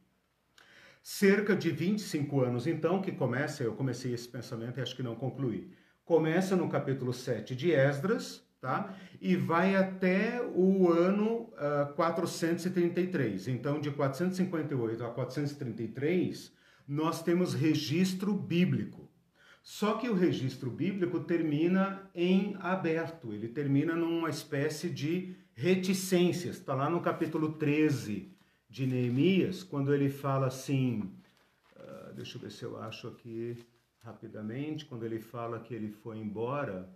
Cerca 1.01 1.55
de 1.55 1.69
25 1.69 2.41
anos, 2.41 2.67
então, 2.67 3.01
que 3.01 3.11
começa, 3.11 3.63
eu 3.63 3.73
comecei 3.73 4.13
esse 4.13 4.27
pensamento 4.27 4.79
e 4.79 4.81
acho 4.81 4.95
que 4.95 5.03
não 5.03 5.15
concluí. 5.15 5.73
Começa 6.05 6.55
no 6.55 6.69
capítulo 6.69 7.13
7 7.13 7.55
de 7.55 7.71
Esdras, 7.71 8.42
tá? 8.63 8.95
E 9.19 9.35
vai 9.35 9.75
até 9.75 10.41
o 10.41 10.89
ano 10.89 11.49
uh, 11.51 11.83
ah, 11.83 11.93
433. 11.97 13.49
Então, 13.49 13.81
de 13.81 13.91
458 13.91 15.03
a 15.03 15.09
433, 15.09 16.53
nós 16.87 17.21
temos 17.21 17.53
registro 17.53 18.33
bíblico. 18.33 19.11
Só 19.61 19.95
que 19.97 20.07
o 20.07 20.13
registro 20.13 20.71
bíblico 20.71 21.19
termina 21.19 22.09
em 22.15 22.55
aberto, 22.59 23.33
ele 23.33 23.49
termina 23.49 23.95
numa 23.95 24.29
espécie 24.29 24.89
de 24.89 25.35
reticências. 25.53 26.55
Está 26.57 26.73
lá 26.73 26.89
no 26.89 27.01
capítulo 27.01 27.53
13 27.53 28.31
de 28.69 28.87
Neemias, 28.87 29.61
quando 29.61 29.93
ele 29.93 30.09
fala 30.09 30.47
assim. 30.47 31.11
Uh, 31.75 32.13
deixa 32.15 32.37
eu 32.37 32.41
ver 32.41 32.51
se 32.51 32.63
eu 32.63 32.81
acho 32.81 33.09
aqui 33.09 33.57
rapidamente. 33.99 34.85
Quando 34.85 35.03
ele 35.03 35.19
fala 35.19 35.59
que 35.59 35.73
ele 35.73 35.89
foi 35.89 36.17
embora. 36.17 36.89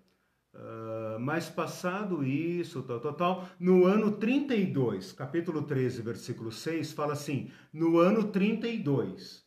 Uh, 0.57 1.19
mas 1.19 1.47
passado 1.47 2.23
isso, 2.23 2.81
tal, 2.81 2.99
tal, 2.99 3.13
tal, 3.13 3.47
no 3.59 3.85
ano 3.85 4.13
32, 4.13 5.11
capítulo 5.11 5.61
13, 5.61 6.01
versículo 6.01 6.51
6, 6.51 6.93
fala 6.93 7.13
assim: 7.13 7.51
no 7.71 7.99
ano 7.99 8.23
32. 8.23 9.45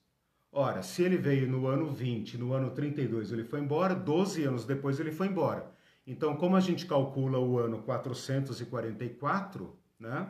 Ora, 0.53 0.83
se 0.83 1.03
ele 1.03 1.17
veio 1.17 1.49
no 1.49 1.67
ano 1.67 1.91
20, 1.91 2.39
no 2.39 2.53
ano 2.53 2.71
32 2.71 3.33
ele 3.33 3.43
foi 3.43 3.59
embora, 3.61 3.95
12 3.95 4.45
anos 4.45 4.65
depois 4.65 5.01
ele 5.01 5.11
foi 5.11 5.27
embora. 5.27 5.73
Então, 6.07 6.37
como 6.37 6.55
a 6.57 6.61
gente 6.61 6.87
calcula 6.87 7.39
o 7.39 7.59
ano 7.59 7.83
444, 7.83 9.77
né? 9.99 10.29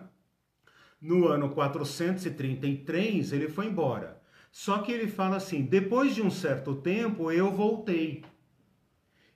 No 1.01 1.29
ano 1.29 1.51
433 1.51 3.33
ele 3.33 3.49
foi 3.49 3.67
embora. 3.67 4.21
Só 4.51 4.79
que 4.79 4.93
ele 4.93 5.09
fala 5.09 5.37
assim: 5.37 5.63
depois 5.63 6.15
de 6.15 6.23
um 6.23 6.31
certo 6.31 6.75
tempo 6.75 7.31
eu 7.31 7.51
voltei. 7.51 8.25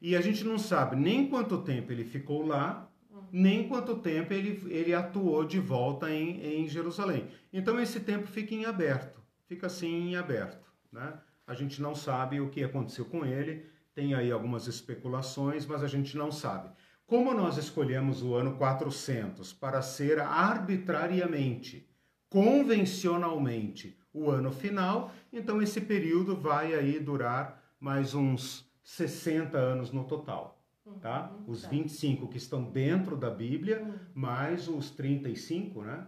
E 0.06 0.14
a 0.14 0.20
gente 0.20 0.44
não 0.44 0.58
sabe 0.58 0.96
nem 0.96 1.30
quanto 1.30 1.62
tempo 1.62 1.90
ele 1.90 2.04
ficou 2.04 2.44
lá, 2.44 2.90
nem 3.32 3.66
quanto 3.66 3.96
tempo 3.96 4.34
ele, 4.34 4.62
ele 4.66 4.92
atuou 4.92 5.46
de 5.46 5.58
volta 5.58 6.10
em, 6.10 6.60
em 6.60 6.68
Jerusalém. 6.68 7.28
Então 7.50 7.80
esse 7.80 7.98
tempo 8.00 8.26
fica 8.26 8.54
em 8.54 8.66
aberto, 8.66 9.18
fica 9.46 9.66
assim 9.66 10.10
em 10.10 10.16
aberto. 10.16 10.62
Né? 10.92 11.14
A 11.46 11.54
gente 11.54 11.80
não 11.80 11.94
sabe 11.94 12.38
o 12.38 12.50
que 12.50 12.62
aconteceu 12.62 13.06
com 13.06 13.24
ele, 13.24 13.64
tem 13.94 14.12
aí 14.12 14.30
algumas 14.30 14.66
especulações, 14.66 15.64
mas 15.64 15.82
a 15.82 15.88
gente 15.88 16.18
não 16.18 16.30
sabe. 16.30 16.68
Como 17.06 17.32
nós 17.32 17.56
escolhemos 17.56 18.22
o 18.22 18.34
ano 18.34 18.58
400 18.58 19.54
para 19.54 19.80
ser 19.80 20.20
arbitrariamente, 20.20 21.88
convencionalmente, 22.28 23.98
o 24.12 24.30
ano 24.30 24.52
final, 24.52 25.14
então 25.32 25.62
esse 25.62 25.80
período 25.80 26.36
vai 26.36 26.74
aí 26.74 27.00
durar 27.00 27.64
mais 27.80 28.14
uns 28.14 28.63
60 28.84 29.58
anos 29.58 29.90
no 29.90 30.04
total. 30.04 30.60
Tá? 31.00 31.30
Uhum, 31.30 31.44
os 31.50 31.64
25 31.64 32.26
tá. 32.26 32.32
que 32.32 32.36
estão 32.36 32.62
dentro 32.62 33.16
da 33.16 33.30
Bíblia, 33.30 33.82
uhum. 33.82 33.98
mais 34.14 34.68
os 34.68 34.90
35, 34.90 35.82
né? 35.82 36.06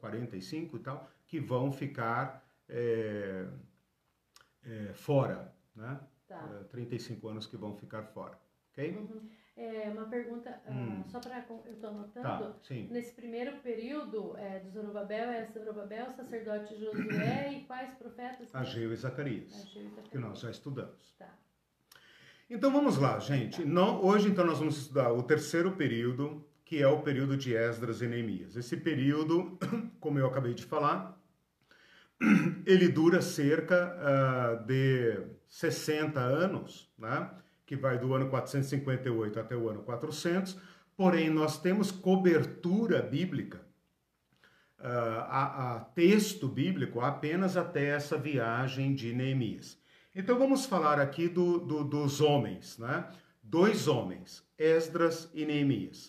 45 0.00 0.76
eh, 0.76 0.80
e 0.80 0.82
tal, 0.82 1.10
que 1.26 1.38
vão 1.38 1.70
ficar 1.70 2.42
é, 2.66 3.46
é, 4.64 4.92
fora, 4.94 5.54
né? 5.76 6.00
Tá. 6.26 6.64
35 6.70 7.28
anos 7.28 7.46
que 7.46 7.56
vão 7.58 7.76
ficar 7.76 8.02
fora, 8.04 8.38
ok? 8.72 8.96
Uhum. 8.96 9.28
É, 9.56 9.90
uma 9.90 10.04
pergunta, 10.08 10.62
ah, 10.66 10.70
hum. 10.70 11.00
uh, 11.00 11.10
só 11.10 11.18
para 11.18 11.44
eu 11.66 11.72
estou 11.72 11.90
anotando. 11.90 12.22
Tá, 12.22 12.54
Nesse 12.90 13.12
primeiro 13.12 13.56
período 13.60 14.36
é, 14.36 14.60
de 14.60 14.70
Zorobabel, 14.70 15.30
é 15.30 15.46
Zorobabel, 15.46 16.10
sacerdote 16.12 16.76
Josué 16.78 17.52
e 17.58 17.64
quais 17.64 17.92
profetas? 17.94 18.54
Ageu 18.54 18.92
e 18.92 18.96
Zacarias, 18.96 19.52
Ageu 19.52 19.82
e 19.82 19.88
Zacarias. 19.88 20.08
que 20.10 20.18
nós 20.18 20.38
já 20.38 20.50
estudamos. 20.50 21.12
Tá. 21.18 21.36
Então 22.50 22.72
vamos 22.72 22.96
lá, 22.96 23.18
gente. 23.18 23.62
Hoje 24.02 24.30
então 24.30 24.46
nós 24.46 24.58
vamos 24.58 24.78
estudar 24.78 25.12
o 25.12 25.22
terceiro 25.22 25.72
período, 25.72 26.42
que 26.64 26.82
é 26.82 26.88
o 26.88 27.02
período 27.02 27.36
de 27.36 27.54
Esdras 27.54 28.00
e 28.00 28.06
Neemias. 28.06 28.56
Esse 28.56 28.74
período, 28.74 29.58
como 30.00 30.18
eu 30.18 30.26
acabei 30.26 30.54
de 30.54 30.64
falar, 30.64 31.20
ele 32.64 32.88
dura 32.88 33.20
cerca 33.20 33.94
uh, 33.98 34.64
de 34.64 35.20
60 35.46 36.18
anos, 36.18 36.90
né? 36.98 37.30
que 37.66 37.76
vai 37.76 37.98
do 37.98 38.14
ano 38.14 38.30
458 38.30 39.38
até 39.38 39.54
o 39.54 39.68
ano 39.68 39.82
400, 39.82 40.58
porém 40.96 41.28
nós 41.28 41.60
temos 41.60 41.90
cobertura 41.90 43.02
bíblica, 43.02 43.60
uh, 44.78 45.20
a, 45.28 45.74
a 45.74 45.80
texto 45.80 46.48
bíblico 46.48 47.02
apenas 47.02 47.58
até 47.58 47.88
essa 47.88 48.16
viagem 48.16 48.94
de 48.94 49.12
Neemias. 49.12 49.78
Então 50.18 50.36
vamos 50.36 50.66
falar 50.66 50.98
aqui 50.98 51.28
do, 51.28 51.60
do, 51.60 51.84
dos 51.84 52.20
homens, 52.20 52.76
né? 52.76 53.08
Dois 53.40 53.86
homens, 53.86 54.42
Esdras 54.58 55.30
e 55.32 55.46
Neemias. 55.46 56.08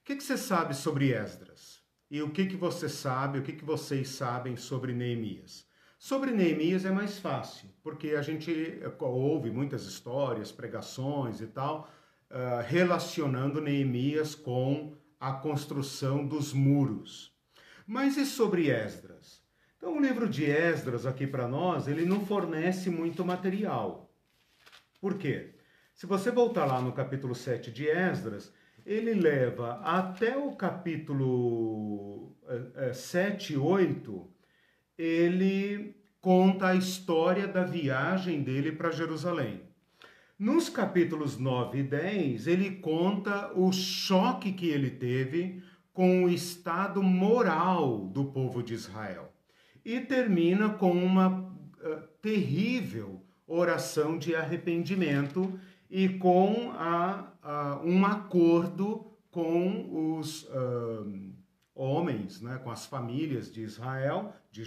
O 0.00 0.04
que, 0.06 0.16
que 0.16 0.24
você 0.24 0.38
sabe 0.38 0.74
sobre 0.74 1.12
Esdras? 1.12 1.82
E 2.10 2.22
o 2.22 2.30
que, 2.30 2.46
que 2.46 2.56
você 2.56 2.88
sabe, 2.88 3.38
o 3.38 3.42
que, 3.42 3.52
que 3.52 3.62
vocês 3.62 4.08
sabem 4.08 4.56
sobre 4.56 4.94
Neemias? 4.94 5.66
Sobre 5.98 6.30
Neemias 6.30 6.86
é 6.86 6.90
mais 6.90 7.18
fácil, 7.18 7.68
porque 7.82 8.12
a 8.12 8.22
gente 8.22 8.80
ouve 8.98 9.50
muitas 9.50 9.84
histórias, 9.84 10.50
pregações 10.50 11.42
e 11.42 11.46
tal, 11.46 11.90
uh, 12.30 12.66
relacionando 12.66 13.60
Neemias 13.60 14.34
com 14.34 14.96
a 15.20 15.30
construção 15.30 16.26
dos 16.26 16.54
muros. 16.54 17.36
Mas 17.86 18.16
e 18.16 18.24
sobre 18.24 18.70
Esdras? 18.70 19.41
Então, 19.82 19.96
o 19.96 20.00
livro 20.00 20.28
de 20.28 20.44
Esdras, 20.44 21.06
aqui 21.06 21.26
para 21.26 21.48
nós, 21.48 21.88
ele 21.88 22.04
não 22.04 22.24
fornece 22.24 22.88
muito 22.88 23.24
material. 23.24 24.14
Por 25.00 25.18
quê? 25.18 25.56
Se 25.92 26.06
você 26.06 26.30
voltar 26.30 26.66
lá 26.66 26.80
no 26.80 26.92
capítulo 26.92 27.34
7 27.34 27.72
de 27.72 27.88
Esdras, 27.88 28.54
ele 28.86 29.12
leva 29.12 29.80
até 29.82 30.36
o 30.36 30.52
capítulo 30.52 32.32
é, 32.76 32.90
é, 32.90 32.92
7 32.92 33.54
e 33.54 33.56
8, 33.56 34.30
ele 34.96 35.96
conta 36.20 36.68
a 36.68 36.76
história 36.76 37.48
da 37.48 37.64
viagem 37.64 38.40
dele 38.40 38.70
para 38.70 38.92
Jerusalém. 38.92 39.62
Nos 40.38 40.68
capítulos 40.68 41.36
9 41.36 41.80
e 41.80 41.82
10, 41.82 42.46
ele 42.46 42.76
conta 42.76 43.52
o 43.56 43.72
choque 43.72 44.52
que 44.52 44.68
ele 44.68 44.90
teve 44.90 45.60
com 45.92 46.22
o 46.22 46.30
estado 46.30 47.02
moral 47.02 48.06
do 48.06 48.26
povo 48.26 48.62
de 48.62 48.74
Israel 48.74 49.31
e 49.84 50.00
termina 50.00 50.70
com 50.70 50.92
uma 50.92 51.28
uh, 51.28 52.02
terrível 52.20 53.20
oração 53.46 54.16
de 54.16 54.34
arrependimento 54.34 55.58
e 55.90 56.08
com 56.08 56.70
a, 56.72 57.32
a 57.42 57.80
um 57.84 58.04
acordo 58.06 59.06
com 59.30 60.16
os 60.18 60.44
uh, 60.44 61.32
homens, 61.74 62.40
né, 62.40 62.60
com 62.62 62.70
as 62.70 62.86
famílias 62.86 63.52
de 63.52 63.62
Israel, 63.62 64.32
de, 64.50 64.62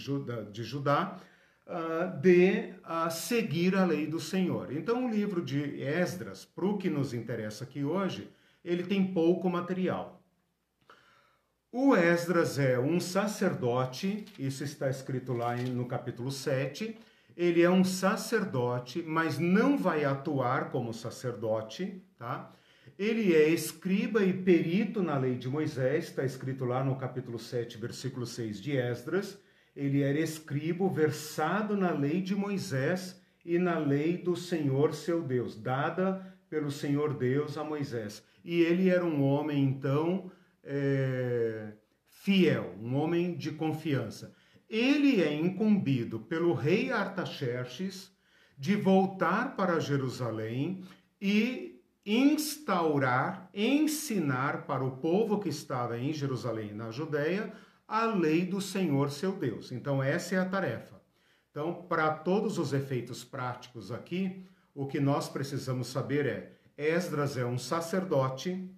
de 0.51 0.63
Judá, 0.63 1.17
uh, 1.65 2.19
de 2.19 2.73
seguir 3.09 3.75
a 3.75 3.85
lei 3.85 4.05
do 4.05 4.19
Senhor. 4.19 4.71
Então, 4.71 5.05
o 5.05 5.09
livro 5.09 5.43
de 5.43 5.81
Esdras, 5.81 6.45
para 6.45 6.65
o 6.65 6.77
que 6.77 6.89
nos 6.89 7.13
interessa 7.13 7.63
aqui 7.63 7.83
hoje, 7.83 8.29
ele 8.63 8.83
tem 8.83 9.13
pouco 9.13 9.49
material. 9.49 10.14
O 11.77 11.93
Esdras 11.93 12.57
é 12.57 12.79
um 12.79 13.01
sacerdote, 13.01 14.23
isso 14.39 14.63
está 14.63 14.89
escrito 14.89 15.33
lá 15.33 15.57
no 15.57 15.85
capítulo 15.85 16.31
7. 16.31 16.97
Ele 17.35 17.61
é 17.61 17.69
um 17.69 17.83
sacerdote, 17.83 19.03
mas 19.05 19.37
não 19.37 19.77
vai 19.77 20.05
atuar 20.05 20.71
como 20.71 20.93
sacerdote, 20.93 22.01
tá? 22.17 22.49
Ele 22.97 23.35
é 23.35 23.49
escriba 23.49 24.23
e 24.23 24.31
perito 24.31 25.03
na 25.03 25.17
lei 25.17 25.35
de 25.35 25.49
Moisés, 25.49 26.05
está 26.05 26.23
escrito 26.23 26.63
lá 26.63 26.81
no 26.81 26.95
capítulo 26.95 27.37
7, 27.37 27.77
versículo 27.77 28.25
6 28.25 28.61
de 28.61 28.77
Esdras. 28.77 29.37
Ele 29.75 30.01
era 30.01 30.17
escribo 30.17 30.89
versado 30.89 31.75
na 31.75 31.91
lei 31.91 32.21
de 32.21 32.37
Moisés 32.37 33.21
e 33.43 33.59
na 33.59 33.77
lei 33.77 34.17
do 34.17 34.37
Senhor 34.37 34.93
seu 34.93 35.21
Deus, 35.21 35.57
dada 35.57 36.25
pelo 36.49 36.71
Senhor 36.71 37.13
Deus 37.13 37.57
a 37.57 37.65
Moisés. 37.65 38.23
E 38.45 38.61
ele 38.61 38.87
era 38.87 39.03
um 39.03 39.21
homem, 39.21 39.61
então, 39.61 40.31
é, 40.65 41.73
fiel, 42.07 42.75
um 42.81 42.95
homem 42.95 43.37
de 43.37 43.51
confiança. 43.51 44.33
Ele 44.69 45.21
é 45.21 45.33
incumbido 45.33 46.19
pelo 46.19 46.53
rei 46.53 46.91
Artaxerxes 46.91 48.11
de 48.57 48.75
voltar 48.75 49.55
para 49.55 49.79
Jerusalém 49.79 50.83
e 51.21 51.81
instaurar, 52.05 53.49
ensinar 53.53 54.65
para 54.65 54.83
o 54.83 54.97
povo 54.97 55.39
que 55.39 55.49
estava 55.49 55.97
em 55.97 56.13
Jerusalém, 56.13 56.73
na 56.73 56.91
Judéia, 56.91 57.53
a 57.87 58.05
lei 58.05 58.45
do 58.45 58.59
Senhor 58.59 59.11
seu 59.11 59.31
Deus. 59.31 59.71
Então, 59.71 60.01
essa 60.01 60.35
é 60.35 60.39
a 60.39 60.45
tarefa. 60.45 61.01
Então, 61.51 61.73
para 61.87 62.11
todos 62.11 62.57
os 62.57 62.73
efeitos 62.73 63.23
práticos 63.23 63.91
aqui, 63.91 64.45
o 64.73 64.85
que 64.85 64.99
nós 64.99 65.29
precisamos 65.29 65.87
saber 65.87 66.25
é: 66.25 66.51
Esdras 66.77 67.37
é 67.37 67.45
um 67.45 67.57
sacerdote 67.57 68.69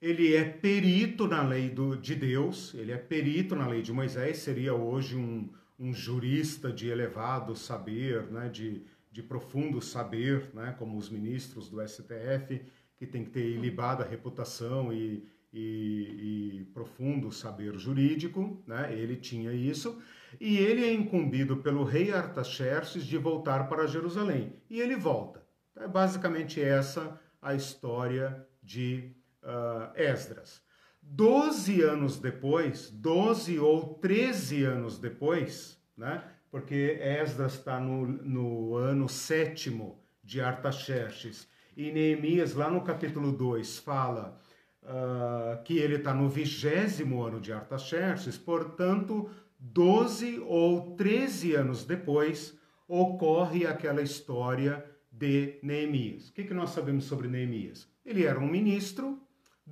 ele 0.00 0.34
é 0.34 0.44
perito 0.44 1.26
na 1.26 1.42
lei 1.42 1.68
do, 1.68 1.96
de 1.96 2.14
Deus, 2.14 2.72
ele 2.74 2.92
é 2.92 2.96
perito 2.96 3.56
na 3.56 3.66
lei 3.66 3.82
de 3.82 3.92
Moisés, 3.92 4.38
seria 4.38 4.72
hoje 4.72 5.16
um, 5.16 5.48
um 5.78 5.92
jurista 5.92 6.72
de 6.72 6.88
elevado 6.88 7.56
saber, 7.56 8.24
né, 8.30 8.48
de, 8.48 8.82
de 9.10 9.22
profundo 9.22 9.80
saber, 9.82 10.50
né, 10.54 10.74
como 10.78 10.96
os 10.96 11.10
ministros 11.10 11.68
do 11.68 11.86
STF, 11.86 12.62
que 12.96 13.06
tem 13.06 13.24
que 13.24 13.30
ter 13.30 13.44
ilibada 13.44 14.04
reputação 14.04 14.92
e, 14.92 15.24
e, 15.52 16.60
e, 16.60 16.64
profundo 16.72 17.32
saber 17.32 17.76
jurídico, 17.76 18.62
né, 18.66 18.92
ele 18.92 19.16
tinha 19.16 19.52
isso, 19.52 20.00
e 20.40 20.58
ele 20.58 20.84
é 20.84 20.92
incumbido 20.92 21.56
pelo 21.56 21.82
rei 21.82 22.12
Artaxerxes 22.12 23.04
de 23.04 23.16
voltar 23.16 23.68
para 23.68 23.86
Jerusalém, 23.86 24.52
e 24.70 24.80
ele 24.80 24.94
volta. 24.94 25.44
É 25.74 25.88
basicamente 25.88 26.60
essa 26.60 27.20
a 27.40 27.54
história 27.54 28.46
de 28.62 29.12
uh, 29.48 29.90
Esdras. 29.96 30.62
Doze 31.00 31.80
anos 31.80 32.18
depois, 32.18 32.90
doze 32.90 33.58
ou 33.58 33.94
treze 33.94 34.64
anos 34.64 34.98
depois, 34.98 35.80
né? 35.96 36.22
porque 36.50 36.98
Esdras 37.00 37.54
está 37.54 37.80
no, 37.80 38.06
no 38.06 38.76
ano 38.76 39.08
sétimo 39.08 40.02
de 40.22 40.40
Artaxerxes 40.40 41.48
E 41.76 41.90
Neemias, 41.90 42.54
lá 42.54 42.70
no 42.70 42.82
capítulo 42.82 43.32
2, 43.32 43.78
fala 43.78 44.38
uh, 44.82 45.62
que 45.62 45.78
ele 45.78 45.96
está 45.96 46.12
no 46.12 46.28
vigésimo 46.28 47.22
ano 47.22 47.40
de 47.40 47.52
Artaxerxes, 47.52 48.36
portanto, 48.36 49.30
12 49.58 50.40
ou 50.46 50.96
13 50.96 51.54
anos 51.54 51.84
depois, 51.84 52.58
ocorre 52.86 53.66
aquela 53.66 54.02
história 54.02 54.84
de 55.10 55.58
Neemias. 55.62 56.28
O 56.28 56.32
que, 56.32 56.44
que 56.44 56.54
nós 56.54 56.70
sabemos 56.70 57.04
sobre 57.04 57.28
Neemias? 57.28 57.88
Ele 58.04 58.24
era 58.24 58.38
um 58.38 58.48
ministro 58.48 59.20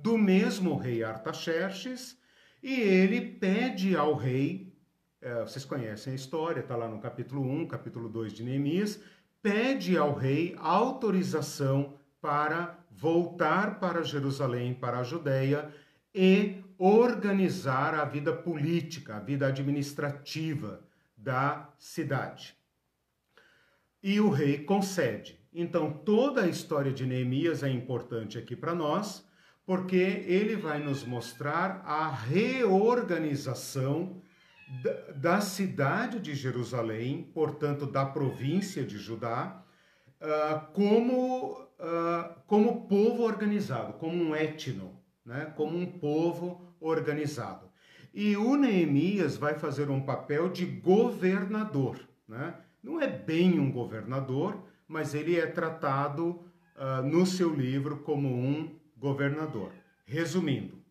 do 0.01 0.17
mesmo 0.17 0.75
rei 0.75 1.03
Artaxerxes 1.03 2.17
e 2.61 2.73
ele 2.73 3.21
pede 3.21 3.95
ao 3.95 4.15
rei, 4.15 4.73
é, 5.21 5.41
vocês 5.41 5.65
conhecem 5.65 6.13
a 6.13 6.15
história, 6.15 6.61
está 6.61 6.75
lá 6.75 6.87
no 6.87 6.99
capítulo 6.99 7.41
1, 7.41 7.67
capítulo 7.67 8.09
2 8.09 8.33
de 8.33 8.43
Neemias, 8.43 8.99
pede 9.41 9.97
ao 9.97 10.13
rei 10.13 10.55
autorização 10.59 11.93
para 12.21 12.77
voltar 12.91 13.79
para 13.79 14.03
Jerusalém, 14.03 14.73
para 14.73 14.99
a 14.99 15.03
Judéia 15.03 15.71
e 16.13 16.63
organizar 16.77 17.95
a 17.95 18.05
vida 18.05 18.33
política, 18.33 19.17
a 19.17 19.19
vida 19.19 19.47
administrativa 19.47 20.81
da 21.15 21.69
cidade. 21.77 22.55
E 24.01 24.19
o 24.19 24.29
rei 24.29 24.59
concede. 24.63 25.39
Então, 25.53 25.91
toda 25.91 26.43
a 26.43 26.47
história 26.47 26.91
de 26.91 27.05
Neemias 27.05 27.63
é 27.63 27.69
importante 27.69 28.37
aqui 28.37 28.55
para 28.55 28.75
nós, 28.75 29.26
porque 29.67 30.23
ele 30.25 30.55
vai 30.55 30.79
nos 30.79 31.03
mostrar 31.03 31.83
a 31.85 32.07
reorganização 32.07 34.21
da, 35.13 35.41
cidade 35.41 36.21
de 36.21 36.33
Jerusalém, 36.33 37.29
portanto, 37.33 37.85
da 37.85 38.05
província 38.05 38.85
de 38.85 38.97
Judá, 38.97 39.61
uh, 40.21 40.71
como, 40.71 41.51
uh, 41.51 42.33
como 42.47 42.87
povo 42.87 43.23
organizado, 43.23 43.91
como 43.93 44.15
um 44.15 44.33
etno, 44.33 44.97
né? 45.25 45.51
como 45.57 45.77
um 45.77 45.85
povo 45.85 46.61
organizado. 46.79 47.67
E 48.13 48.37
o 48.37 48.55
Neemias 48.55 49.35
vai 49.35 49.55
fazer 49.55 49.89
um 49.89 50.01
papel 50.01 50.47
de 50.47 50.65
governador. 50.65 51.99
Né? 52.25 52.55
Não 52.81 53.01
é 53.01 53.07
bem 53.07 53.59
um 53.59 53.69
governador, 53.69 54.63
mas 54.87 55.13
ele 55.13 55.37
é 55.37 55.45
tratado 55.45 56.39
uh, 56.77 57.03
no 57.03 57.25
seu 57.25 57.53
livro 57.53 57.97
como 57.97 58.29
um 58.29 58.76
governador. 58.97 59.71
Resumindo, 60.05 60.81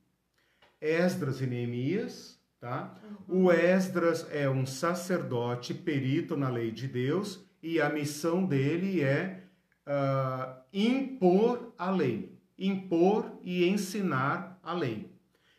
Esdras 0.80 1.40
e 1.40 1.46
Neemias, 1.46 2.38
tá? 2.60 2.94
Uhum. 3.28 3.44
O 3.44 3.52
Esdras 3.52 4.26
é 4.30 4.48
um 4.48 4.66
sacerdote 4.66 5.74
perito 5.74 6.36
na 6.36 6.48
lei 6.48 6.70
de 6.70 6.86
Deus 6.86 7.44
e 7.62 7.80
a 7.80 7.88
missão 7.88 8.44
dele 8.44 9.02
é 9.02 9.42
uh, 9.86 10.62
impor 10.72 11.72
a 11.78 11.90
lei, 11.90 12.38
impor 12.58 13.38
e 13.42 13.66
ensinar 13.66 14.58
a 14.62 14.72
lei. 14.72 15.10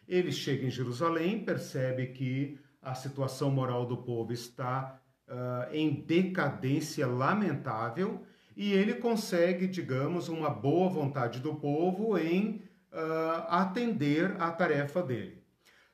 Ele 0.07 0.31
chega 0.31 0.65
em 0.65 0.71
Jerusalém, 0.71 1.43
percebe 1.43 2.07
que 2.07 2.59
a 2.81 2.93
situação 2.93 3.51
moral 3.51 3.85
do 3.85 3.97
povo 3.97 4.31
está 4.31 5.01
uh, 5.27 5.73
em 5.73 5.93
decadência 5.93 7.05
lamentável 7.05 8.23
e 8.57 8.73
ele 8.73 8.95
consegue, 8.95 9.67
digamos, 9.67 10.27
uma 10.27 10.49
boa 10.49 10.89
vontade 10.89 11.39
do 11.39 11.53
povo 11.53 12.17
em 12.17 12.63
uh, 12.91 13.45
atender 13.49 14.35
à 14.41 14.49
tarefa 14.49 15.03
dele. 15.03 15.43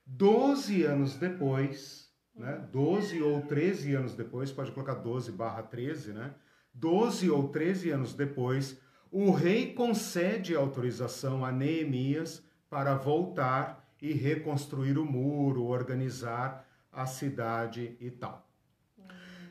Doze 0.06 0.84
anos 0.84 1.16
depois, 1.16 2.10
né, 2.34 2.66
12 2.72 3.22
ou 3.22 3.42
13 3.42 3.96
anos 3.96 4.16
depois, 4.16 4.50
pode 4.50 4.72
colocar 4.72 4.94
12 4.94 5.30
barra 5.34 5.62
13, 5.62 6.14
né? 6.14 6.34
12 6.74 7.30
ou 7.30 7.50
13 7.50 7.92
anos 7.92 8.14
depois, 8.14 8.80
o 9.12 9.30
rei 9.32 9.74
concede 9.74 10.56
autorização 10.56 11.44
a 11.44 11.52
Neemias 11.52 12.42
para 12.70 12.96
voltar 12.96 13.94
e 14.02 14.14
reconstruir 14.14 14.98
o 14.98 15.06
muro, 15.06 15.66
organizar 15.66 16.66
a 16.92 17.06
cidade 17.06 17.98
e 18.00 18.10
tal. 18.10 18.48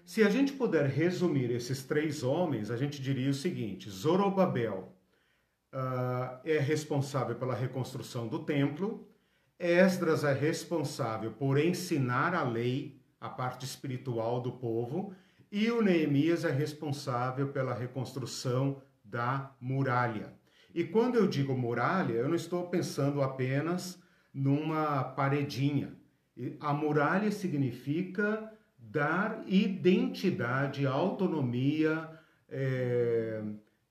Se 0.05 0.23
a 0.23 0.29
gente 0.29 0.53
puder 0.53 0.87
resumir 0.87 1.51
esses 1.51 1.85
três 1.85 2.23
homens, 2.23 2.71
a 2.71 2.77
gente 2.77 3.01
diria 3.01 3.31
o 3.31 3.35
seguinte: 3.35 3.89
Zorobabel 3.89 4.97
uh, 5.73 6.41
é 6.45 6.59
responsável 6.59 7.37
pela 7.37 7.55
reconstrução 7.55 8.27
do 8.27 8.41
templo, 8.41 9.09
Esdras 9.59 10.25
é 10.25 10.33
responsável 10.33 11.31
por 11.33 11.57
ensinar 11.57 12.35
a 12.35 12.43
lei, 12.43 13.01
a 13.21 13.29
parte 13.29 13.65
espiritual 13.65 14.41
do 14.41 14.53
povo, 14.53 15.15
e 15.53 15.71
o 15.71 15.81
Neemias 15.81 16.45
é 16.45 16.51
responsável 16.51 17.49
pela 17.49 17.73
reconstrução 17.73 18.83
da 19.05 19.55
muralha. 19.61 20.35
E 20.75 20.83
quando 20.83 21.17
eu 21.17 21.29
digo 21.29 21.57
muralha, 21.57 22.15
eu 22.15 22.29
não 22.29 22.35
estou 22.35 22.67
pensando 22.69 23.23
apenas 23.23 24.03
numa 24.35 25.05
paredinha. 25.05 25.95
A 26.59 26.73
muralha 26.73 27.31
significa 27.31 28.52
dar 28.93 29.43
identidade, 29.47 30.87
autonomia, 30.87 32.11
é, 32.47 33.43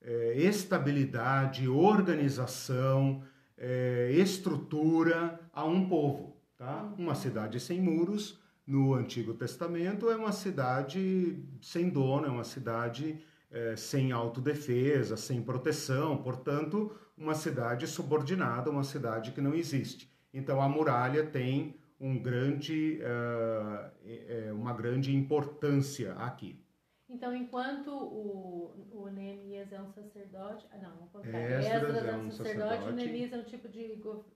é, 0.03 0.33
estabilidade, 0.37 1.67
organização, 1.67 3.23
é, 3.57 4.11
estrutura 4.13 5.39
a 5.51 5.65
um 5.65 5.89
povo. 5.89 6.37
Tá? 6.55 6.93
Uma 6.99 7.15
cidade 7.15 7.59
sem 7.59 7.81
muros, 7.81 8.39
no 8.65 8.93
Antigo 8.93 9.33
Testamento, 9.33 10.09
é 10.09 10.15
uma 10.15 10.31
cidade 10.31 11.43
sem 11.59 11.89
dono, 11.89 12.27
é 12.27 12.29
uma 12.29 12.43
cidade 12.43 13.19
é, 13.49 13.75
sem 13.75 14.11
autodefesa, 14.11 15.17
sem 15.17 15.41
proteção, 15.41 16.17
portanto, 16.17 16.91
uma 17.17 17.33
cidade 17.33 17.87
subordinada, 17.87 18.69
uma 18.69 18.83
cidade 18.83 19.31
que 19.31 19.41
não 19.41 19.55
existe. 19.55 20.09
Então, 20.31 20.61
a 20.61 20.69
muralha 20.69 21.25
tem 21.25 21.75
um 22.01 22.17
grande, 22.19 22.99
uh, 23.01 24.55
uma 24.55 24.73
grande 24.73 25.15
importância 25.15 26.13
aqui. 26.15 26.59
Então, 27.07 27.35
enquanto 27.35 27.91
o, 27.91 28.87
o 28.91 29.09
Neemias 29.09 29.71
é 29.71 29.81
um 29.81 29.91
sacerdote, 29.91 30.65
ah, 30.71 30.77
não, 30.77 30.91
ao 30.91 31.07
contrário, 31.07 31.57
Esdras, 31.57 31.95
é, 32.03 32.09
é 32.09 32.15
um 32.15 32.31
sacerdote, 32.31 32.69
sacerdote, 32.69 32.89
o 32.89 32.95
Neemias 32.95 33.33
é 33.33 33.37
um 33.37 33.43
tipo 33.43 33.67
de 33.67 33.95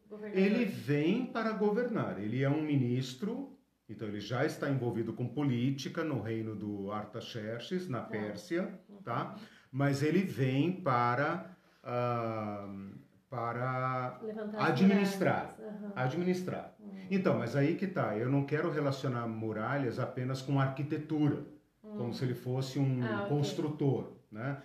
governador. 0.10 0.38
Ele 0.38 0.66
vem 0.66 1.26
para 1.26 1.54
governar, 1.54 2.22
ele 2.22 2.44
é 2.44 2.50
um 2.50 2.62
ministro, 2.62 3.58
então 3.88 4.08
ele 4.08 4.20
já 4.20 4.46
está 4.46 4.70
envolvido 4.70 5.14
com 5.14 5.28
política 5.28 6.04
no 6.04 6.22
reino 6.22 6.54
do 6.54 6.92
Artaxerxes, 6.92 7.88
na 7.88 8.02
tá. 8.02 8.10
Pérsia, 8.10 8.80
tá? 9.04 9.32
Uhum. 9.32 9.46
Mas 9.72 10.04
ele 10.04 10.20
vem 10.20 10.82
para 10.82 11.56
uh, 11.82 12.94
para 13.36 14.18
administrar. 14.60 15.54
Uhum. 15.60 15.92
Administrar. 15.94 16.74
Uhum. 16.80 17.08
Então, 17.12 17.38
mas 17.38 17.56
aí 17.56 17.76
que 17.76 17.86
tá. 17.86 18.18
Eu 18.18 18.30
não 18.30 18.46
quero 18.46 18.72
relacionar 18.72 19.28
muralhas 19.28 20.00
apenas 20.00 20.42
com 20.42 20.58
arquitetura, 20.60 21.46
uhum. 21.84 21.98
como 21.98 22.14
se 22.14 22.24
ele 22.24 22.34
fosse 22.34 22.80
um 22.80 23.04
ah, 23.04 23.26
construtor, 23.28 24.04
okay. 24.04 24.16
né? 24.32 24.58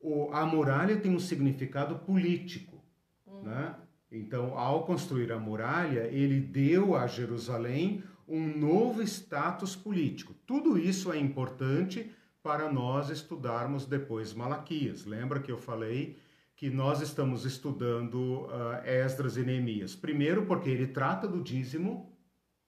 O, 0.00 0.30
a 0.32 0.46
muralha 0.46 0.96
tem 0.96 1.10
um 1.10 1.18
significado 1.18 1.96
político, 1.96 2.80
uhum. 3.26 3.42
né? 3.42 3.74
Então, 4.12 4.56
ao 4.56 4.84
construir 4.84 5.32
a 5.32 5.38
muralha, 5.38 6.06
ele 6.06 6.40
deu 6.40 6.94
a 6.94 7.06
Jerusalém 7.08 8.04
um 8.28 8.46
novo 8.56 9.02
status 9.02 9.74
político. 9.74 10.34
Tudo 10.46 10.78
isso 10.78 11.12
é 11.12 11.18
importante 11.18 12.12
para 12.42 12.70
nós 12.70 13.10
estudarmos 13.10 13.86
depois 13.86 14.32
Malaquias. 14.32 15.04
Lembra 15.04 15.40
que 15.40 15.50
eu 15.50 15.58
falei 15.58 16.16
que 16.56 16.70
nós 16.70 17.00
estamos 17.00 17.44
estudando 17.44 18.46
uh, 18.46 18.84
Esdras 18.84 19.36
e 19.36 19.42
Neemias. 19.42 19.96
Primeiro, 19.96 20.46
porque 20.46 20.70
ele 20.70 20.86
trata 20.86 21.26
do 21.26 21.42
dízimo, 21.42 22.16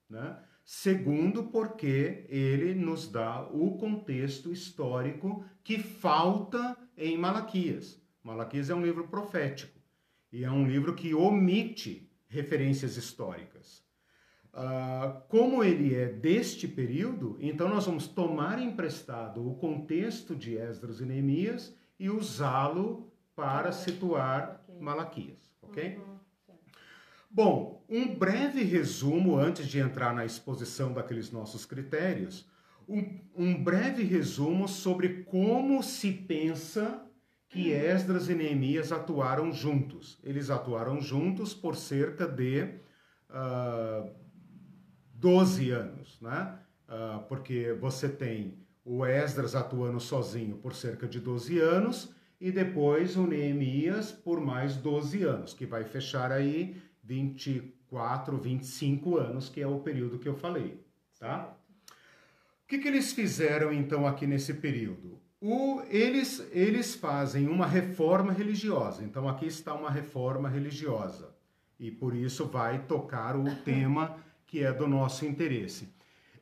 né? 0.09 0.39
Segundo, 0.65 1.45
porque 1.45 2.27
ele 2.29 2.75
nos 2.75 3.09
dá 3.09 3.49
o 3.53 3.77
contexto 3.79 4.53
histórico 4.53 5.45
que 5.63 5.79
falta 5.79 6.77
em 6.97 7.17
Malaquias. 7.17 8.03
Malaquias 8.21 8.69
é 8.69 8.75
um 8.75 8.83
livro 8.83 9.07
profético 9.07 9.79
e 10.33 10.43
é 10.43 10.51
um 10.51 10.67
livro 10.67 10.95
que 10.95 11.15
omite 11.15 12.11
referências 12.27 12.97
históricas. 12.97 13.85
Uh, 14.53 15.21
como 15.29 15.63
ele 15.63 15.95
é 15.95 16.09
deste 16.09 16.67
período, 16.67 17.37
então 17.41 17.69
nós 17.69 17.87
vamos 17.87 18.09
tomar 18.09 18.61
emprestado 18.61 19.47
o 19.47 19.55
contexto 19.55 20.35
de 20.35 20.57
Esdras 20.57 21.01
e 21.01 21.05
Neemias 21.05 21.77
e 22.01 22.11
usá-lo 22.11 23.13
para 23.37 23.71
situar 23.71 24.65
okay. 24.67 24.83
Malaquias, 24.83 25.53
ok? 25.61 25.99
Uhum. 25.99 26.17
Bom, 27.31 27.85
um 27.87 28.17
breve 28.17 28.63
resumo 28.63 29.37
antes 29.37 29.69
de 29.69 29.79
entrar 29.79 30.15
na 30.15 30.25
exposição 30.25 30.95
daqueles 30.95 31.31
nossos 31.31 31.67
critérios, 31.67 32.49
um, 32.89 33.21
um 33.37 33.63
breve 33.63 34.03
resumo 34.05 34.67
sobre 34.67 35.25
como 35.25 35.83
se 35.83 36.11
pensa 36.13 37.03
que 37.49 37.73
uhum. 37.73 37.79
Esdras 37.79 38.31
e 38.31 38.35
Neemias 38.35 38.91
atuaram 38.91 39.53
juntos. 39.53 40.19
Eles 40.25 40.49
atuaram 40.49 41.01
juntos 41.01 41.53
por 41.53 41.77
cerca 41.77 42.27
de 42.27 42.63
uh, 42.63 42.73
ah, 43.31 44.09
12 45.15 45.71
anos, 45.71 46.21
né? 46.21 46.59
Uh, 46.89 47.23
porque 47.29 47.73
você 47.73 48.09
tem 48.09 48.59
o 48.85 49.05
Esdras 49.05 49.55
atuando 49.55 49.99
sozinho 50.01 50.57
por 50.57 50.73
cerca 50.75 51.07
de 51.07 51.21
12 51.21 51.59
anos 51.59 52.16
e 52.41 52.51
depois 52.53 53.17
o 53.17 53.27
Neemias 53.27 54.13
por 54.13 54.41
mais 54.41 54.77
12 54.77 55.23
anos, 55.23 55.55
que 55.55 55.67
vai 55.67 55.85
fechar 55.85 56.31
aí 56.31 56.77
24, 57.03 58.37
25 58.37 59.17
anos, 59.17 59.49
que 59.49 59.61
é 59.61 59.67
o 59.67 59.81
período 59.81 60.19
que 60.19 60.29
eu 60.29 60.35
falei, 60.35 60.81
tá? 61.19 61.57
O 62.65 62.69
que, 62.69 62.79
que 62.79 62.89
eles 62.89 63.13
fizeram 63.13 63.73
então 63.73 64.07
aqui 64.07 64.27
nesse 64.27 64.55
período? 64.55 65.21
O, 65.41 65.83
eles, 65.89 66.45
eles 66.51 66.95
fazem 66.95 67.47
uma 67.47 67.67
reforma 67.67 68.33
religiosa. 68.33 69.05
Então 69.05 69.29
aqui 69.29 69.47
está 69.47 69.75
uma 69.75 69.91
reforma 69.91 70.49
religiosa. 70.49 71.35
E 71.79 71.91
por 71.91 72.15
isso 72.17 72.47
vai 72.47 72.83
tocar 72.85 73.37
o 73.37 73.45
tema 73.65 74.17
que 74.47 74.65
é 74.65 74.73
do 74.73 74.89
nosso 74.89 75.25
interesse. 75.27 75.89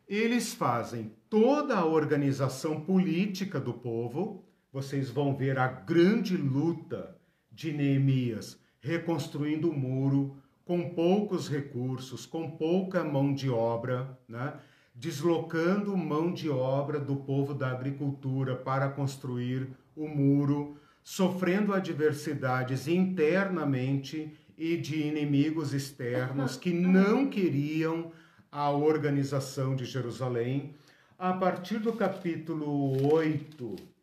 Eles 0.08 0.54
fazem 0.54 1.12
toda 1.28 1.76
a 1.76 1.84
organização 1.84 2.80
política 2.80 3.58
do 3.58 3.74
povo. 3.74 4.44
Vocês 4.74 5.08
vão 5.08 5.36
ver 5.36 5.56
a 5.56 5.68
grande 5.68 6.36
luta 6.36 7.16
de 7.48 7.72
Neemias 7.72 8.58
reconstruindo 8.80 9.70
o 9.70 9.72
muro 9.72 10.34
com 10.64 10.90
poucos 10.90 11.48
recursos, 11.48 12.26
com 12.26 12.50
pouca 12.50 13.04
mão 13.04 13.32
de 13.32 13.48
obra, 13.48 14.18
né? 14.28 14.54
deslocando 14.92 15.96
mão 15.96 16.32
de 16.32 16.50
obra 16.50 16.98
do 16.98 17.14
povo 17.14 17.54
da 17.54 17.70
agricultura 17.70 18.56
para 18.56 18.88
construir 18.88 19.68
o 19.94 20.08
muro, 20.08 20.76
sofrendo 21.04 21.72
adversidades 21.72 22.88
internamente 22.88 24.36
e 24.58 24.76
de 24.76 25.02
inimigos 25.02 25.72
externos 25.72 26.56
que 26.56 26.72
não 26.72 27.28
queriam 27.30 28.10
a 28.50 28.72
organização 28.72 29.76
de 29.76 29.84
Jerusalém. 29.84 30.74
A 31.16 31.32
partir 31.32 31.78
do 31.78 31.92
capítulo 31.92 33.14
8 33.14 33.93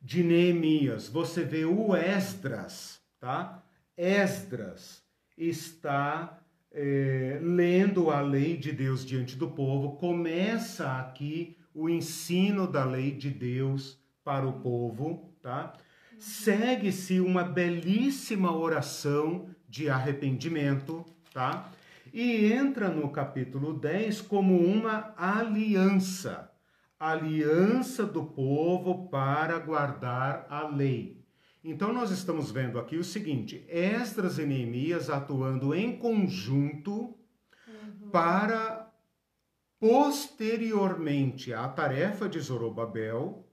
de 0.00 0.22
Neemias, 0.22 1.08
você 1.08 1.44
vê 1.44 1.64
o 1.64 1.94
Esdras, 1.94 3.00
tá? 3.18 3.62
Esdras 3.96 5.02
está 5.36 6.40
é, 6.72 7.38
lendo 7.42 8.10
a 8.10 8.20
lei 8.20 8.56
de 8.56 8.72
Deus 8.72 9.04
diante 9.04 9.36
do 9.36 9.50
povo, 9.50 9.96
começa 9.96 10.98
aqui 10.98 11.56
o 11.74 11.88
ensino 11.88 12.66
da 12.66 12.84
lei 12.84 13.12
de 13.12 13.30
Deus 13.30 13.98
para 14.24 14.46
o 14.46 14.60
povo, 14.60 15.34
tá? 15.42 15.74
Segue-se 16.18 17.20
uma 17.20 17.42
belíssima 17.42 18.54
oração 18.54 19.48
de 19.68 19.88
arrependimento, 19.88 21.04
tá? 21.32 21.70
E 22.12 22.52
entra 22.52 22.88
no 22.88 23.08
capítulo 23.10 23.72
10 23.72 24.22
como 24.22 24.58
uma 24.58 25.14
aliança, 25.16 26.49
aliança 27.00 28.04
do 28.04 28.22
povo 28.22 29.08
para 29.08 29.58
guardar 29.58 30.46
a 30.50 30.68
lei. 30.68 31.24
Então, 31.64 31.92
nós 31.94 32.10
estamos 32.10 32.50
vendo 32.50 32.78
aqui 32.78 32.96
o 32.96 33.04
seguinte: 33.04 33.64
Esdras 33.68 34.38
e 34.38 34.44
Neemias 34.44 35.08
atuando 35.08 35.74
em 35.74 35.98
conjunto 35.98 37.18
uhum. 37.66 38.10
para, 38.12 38.92
posteriormente 39.78 41.54
à 41.54 41.66
tarefa 41.68 42.28
de 42.28 42.38
Zorobabel, 42.38 43.48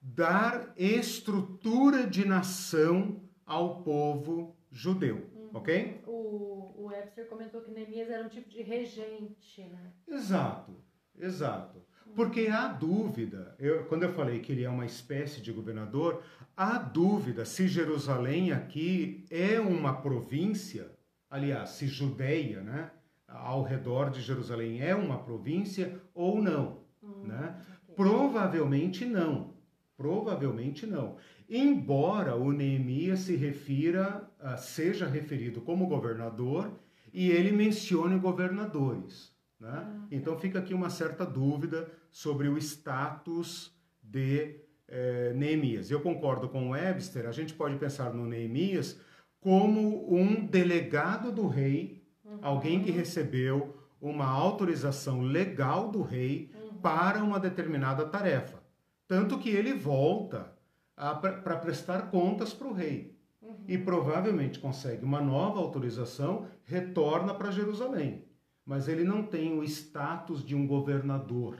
dar 0.00 0.72
estrutura 0.76 2.06
de 2.06 2.24
nação 2.24 3.28
ao 3.44 3.82
povo 3.82 4.56
judeu. 4.70 5.28
Uhum. 5.34 5.50
Ok? 5.54 6.02
O, 6.06 6.82
o 6.82 6.84
Webster 6.86 7.28
comentou 7.28 7.62
que 7.62 7.70
Neemias 7.70 8.10
era 8.10 8.24
um 8.24 8.28
tipo 8.28 8.48
de 8.48 8.62
regente, 8.62 9.64
né? 9.64 9.92
Exato, 10.08 10.76
exato. 11.16 11.91
Porque 12.14 12.48
há 12.48 12.68
dúvida, 12.68 13.54
eu, 13.58 13.84
quando 13.84 14.02
eu 14.02 14.12
falei 14.12 14.40
que 14.40 14.52
ele 14.52 14.64
é 14.64 14.68
uma 14.68 14.84
espécie 14.84 15.40
de 15.40 15.52
governador, 15.52 16.22
há 16.56 16.78
dúvida 16.78 17.44
se 17.44 17.66
Jerusalém 17.66 18.52
aqui 18.52 19.24
é 19.30 19.58
uma 19.58 19.94
província, 19.94 20.90
aliás, 21.30 21.70
se 21.70 21.86
Judeia, 21.86 22.60
né, 22.60 22.90
ao 23.26 23.62
redor 23.62 24.10
de 24.10 24.20
Jerusalém 24.20 24.82
é 24.82 24.94
uma 24.94 25.18
província 25.18 26.00
ou 26.14 26.42
não, 26.42 26.82
hum, 27.02 27.24
né? 27.24 27.56
Okay. 27.84 27.94
Provavelmente 27.96 29.04
não. 29.04 29.52
Provavelmente 29.96 30.86
não. 30.86 31.16
Embora 31.48 32.34
o 32.34 32.50
Neemias 32.50 33.20
se 33.20 33.36
refira, 33.36 34.28
uh, 34.40 34.58
seja 34.58 35.06
referido 35.06 35.60
como 35.60 35.86
governador 35.86 36.72
e 37.12 37.30
ele 37.30 37.52
mencione 37.52 38.18
governadores. 38.18 39.32
Né? 39.60 39.70
Ah, 39.70 40.06
então 40.10 40.36
fica 40.38 40.58
aqui 40.58 40.74
uma 40.74 40.90
certa 40.90 41.24
dúvida 41.24 41.88
sobre 42.12 42.46
o 42.48 42.56
status 42.58 43.74
de 44.00 44.60
é, 44.86 45.32
Neemias. 45.32 45.90
Eu 45.90 46.00
concordo 46.00 46.48
com 46.48 46.68
o 46.68 46.70
Webster, 46.70 47.26
a 47.26 47.32
gente 47.32 47.54
pode 47.54 47.76
pensar 47.76 48.12
no 48.12 48.26
Neemias 48.26 49.00
como 49.40 50.14
um 50.14 50.46
delegado 50.46 51.32
do 51.32 51.48
rei, 51.48 52.04
uhum. 52.24 52.38
alguém 52.42 52.82
que 52.82 52.92
recebeu 52.92 53.76
uma 54.00 54.26
autorização 54.26 55.22
legal 55.22 55.90
do 55.90 56.02
rei 56.02 56.50
uhum. 56.54 56.74
para 56.78 57.24
uma 57.24 57.40
determinada 57.40 58.04
tarefa. 58.04 58.62
Tanto 59.08 59.38
que 59.38 59.48
ele 59.48 59.72
volta 59.72 60.52
para 60.94 61.56
prestar 61.56 62.10
contas 62.10 62.52
para 62.52 62.66
o 62.66 62.72
rei. 62.72 63.16
Uhum. 63.40 63.64
E 63.66 63.78
provavelmente 63.78 64.58
consegue 64.58 65.04
uma 65.04 65.20
nova 65.20 65.58
autorização, 65.58 66.46
retorna 66.64 67.34
para 67.34 67.50
Jerusalém. 67.50 68.24
Mas 68.64 68.86
ele 68.86 69.02
não 69.02 69.24
tem 69.24 69.58
o 69.58 69.64
status 69.64 70.44
de 70.44 70.54
um 70.54 70.66
governador. 70.66 71.58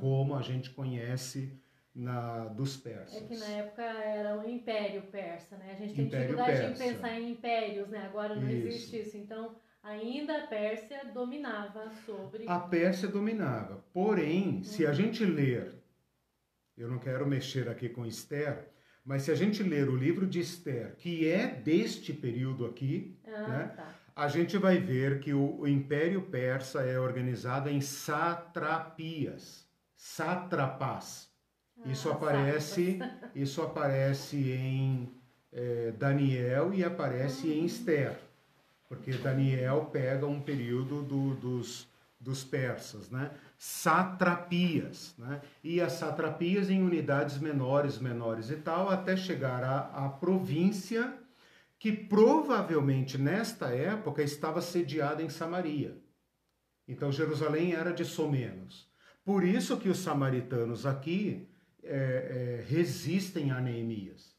Como 0.00 0.34
a 0.34 0.42
gente 0.42 0.70
conhece 0.70 1.60
na, 1.94 2.46
dos 2.46 2.76
persas. 2.76 3.22
É 3.22 3.26
que 3.26 3.36
na 3.36 3.46
época 3.46 3.82
era 3.82 4.38
o 4.38 4.48
Império 4.48 5.02
Persa, 5.02 5.56
né? 5.56 5.72
A 5.72 5.74
gente 5.74 5.94
tem 5.94 6.06
Império 6.06 6.26
dificuldade 6.26 6.58
persa. 6.58 6.84
em 6.84 6.88
pensar 6.92 7.20
em 7.20 7.30
impérios, 7.30 7.88
né? 7.88 8.06
Agora 8.06 8.34
não 8.34 8.48
isso. 8.48 8.66
existe 8.66 9.00
isso. 9.00 9.16
Então, 9.16 9.54
ainda 9.82 10.38
a 10.38 10.46
Pérsia 10.46 11.04
dominava 11.12 11.90
sobre. 12.04 12.48
A 12.48 12.58
Pérsia 12.58 13.06
dominava. 13.06 13.84
Porém, 13.92 14.56
uhum. 14.56 14.64
se 14.64 14.86
a 14.86 14.92
gente 14.92 15.24
ler, 15.24 15.74
eu 16.76 16.88
não 16.88 16.98
quero 16.98 17.26
mexer 17.26 17.68
aqui 17.68 17.88
com 17.88 18.04
Esther, 18.04 18.68
mas 19.04 19.22
se 19.22 19.30
a 19.30 19.34
gente 19.34 19.62
ler 19.62 19.88
o 19.88 19.96
livro 19.96 20.26
de 20.26 20.40
Esther, 20.40 20.96
que 20.96 21.28
é 21.28 21.46
deste 21.46 22.12
período 22.12 22.66
aqui, 22.66 23.16
ah, 23.26 23.48
né? 23.48 23.72
Tá. 23.76 23.94
A 24.16 24.28
gente 24.28 24.56
vai 24.56 24.78
ver 24.78 25.18
que 25.20 25.34
o, 25.34 25.60
o 25.60 25.68
Império 25.68 26.22
Persa 26.22 26.82
é 26.82 26.98
organizado 26.98 27.68
em 27.68 27.80
satrapias, 27.80 29.63
satrapas. 30.04 31.30
Isso 31.86 32.10
ah, 32.10 32.12
aparece, 32.12 32.98
isso 33.34 33.62
aparece 33.62 34.36
em 34.52 35.10
é, 35.50 35.92
Daniel 35.92 36.74
e 36.74 36.84
aparece 36.84 37.50
em 37.50 37.64
Esther, 37.64 38.20
porque 38.86 39.12
Daniel 39.12 39.88
pega 39.90 40.26
um 40.26 40.40
período 40.40 41.02
do, 41.02 41.34
dos, 41.36 41.88
dos 42.20 42.44
persas, 42.44 43.10
né? 43.10 43.30
Satrapias, 43.56 45.14
né? 45.16 45.40
E 45.64 45.80
as 45.80 45.94
satrapias 45.94 46.68
em 46.68 46.82
unidades 46.82 47.38
menores, 47.38 47.98
menores 47.98 48.50
e 48.50 48.56
tal, 48.56 48.90
até 48.90 49.16
chegar 49.16 49.64
à, 49.64 50.04
à 50.04 50.08
província 50.10 51.14
que 51.78 51.90
provavelmente 51.90 53.16
nesta 53.16 53.68
época 53.68 54.22
estava 54.22 54.60
sediada 54.60 55.22
em 55.22 55.30
Samaria. 55.30 55.96
Então 56.86 57.10
Jerusalém 57.10 57.72
era 57.72 57.90
de 57.90 58.04
somenos. 58.04 58.92
Por 59.24 59.42
isso 59.42 59.78
que 59.78 59.88
os 59.88 59.98
samaritanos 59.98 60.84
aqui 60.84 61.48
é, 61.82 62.60
é, 62.60 62.64
resistem 62.68 63.50
a 63.50 63.60
Neemias, 63.60 64.36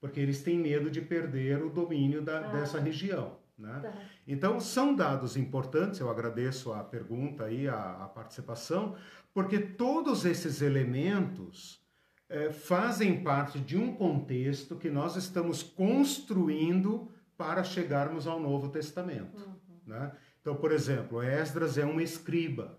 porque 0.00 0.20
eles 0.20 0.42
têm 0.42 0.58
medo 0.58 0.90
de 0.90 1.00
perder 1.00 1.62
o 1.62 1.70
domínio 1.70 2.22
da, 2.22 2.38
ah. 2.38 2.52
dessa 2.52 2.78
região. 2.78 3.38
Né? 3.58 3.80
Tá. 3.82 3.92
Então, 4.28 4.60
são 4.60 4.94
dados 4.94 5.36
importantes, 5.36 6.00
eu 6.00 6.10
agradeço 6.10 6.72
a 6.72 6.84
pergunta 6.84 7.50
e 7.50 7.66
a, 7.66 8.04
a 8.04 8.08
participação, 8.08 8.96
porque 9.32 9.58
todos 9.58 10.24
esses 10.26 10.60
elementos 10.60 11.82
é, 12.28 12.50
fazem 12.50 13.22
parte 13.22 13.58
de 13.58 13.76
um 13.76 13.94
contexto 13.94 14.76
que 14.76 14.90
nós 14.90 15.16
estamos 15.16 15.62
construindo 15.62 17.10
para 17.36 17.62
chegarmos 17.62 18.26
ao 18.26 18.40
Novo 18.40 18.68
Testamento. 18.68 19.38
Uhum. 19.38 19.80
Né? 19.86 20.12
Então, 20.40 20.56
por 20.56 20.72
exemplo, 20.72 21.22
Esdras 21.22 21.78
é 21.78 21.84
um 21.84 22.00
escriba. 22.00 22.78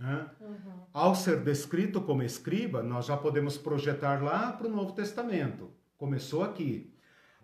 Né? 0.00 0.26
Uhum. 0.40 0.56
Ao 0.94 1.14
ser 1.14 1.40
descrito 1.44 2.00
como 2.00 2.22
escriba, 2.22 2.82
nós 2.82 3.04
já 3.04 3.18
podemos 3.18 3.58
projetar 3.58 4.22
lá 4.22 4.50
para 4.50 4.66
o 4.66 4.70
Novo 4.70 4.92
Testamento. 4.92 5.70
Começou 5.98 6.42
aqui. 6.42 6.90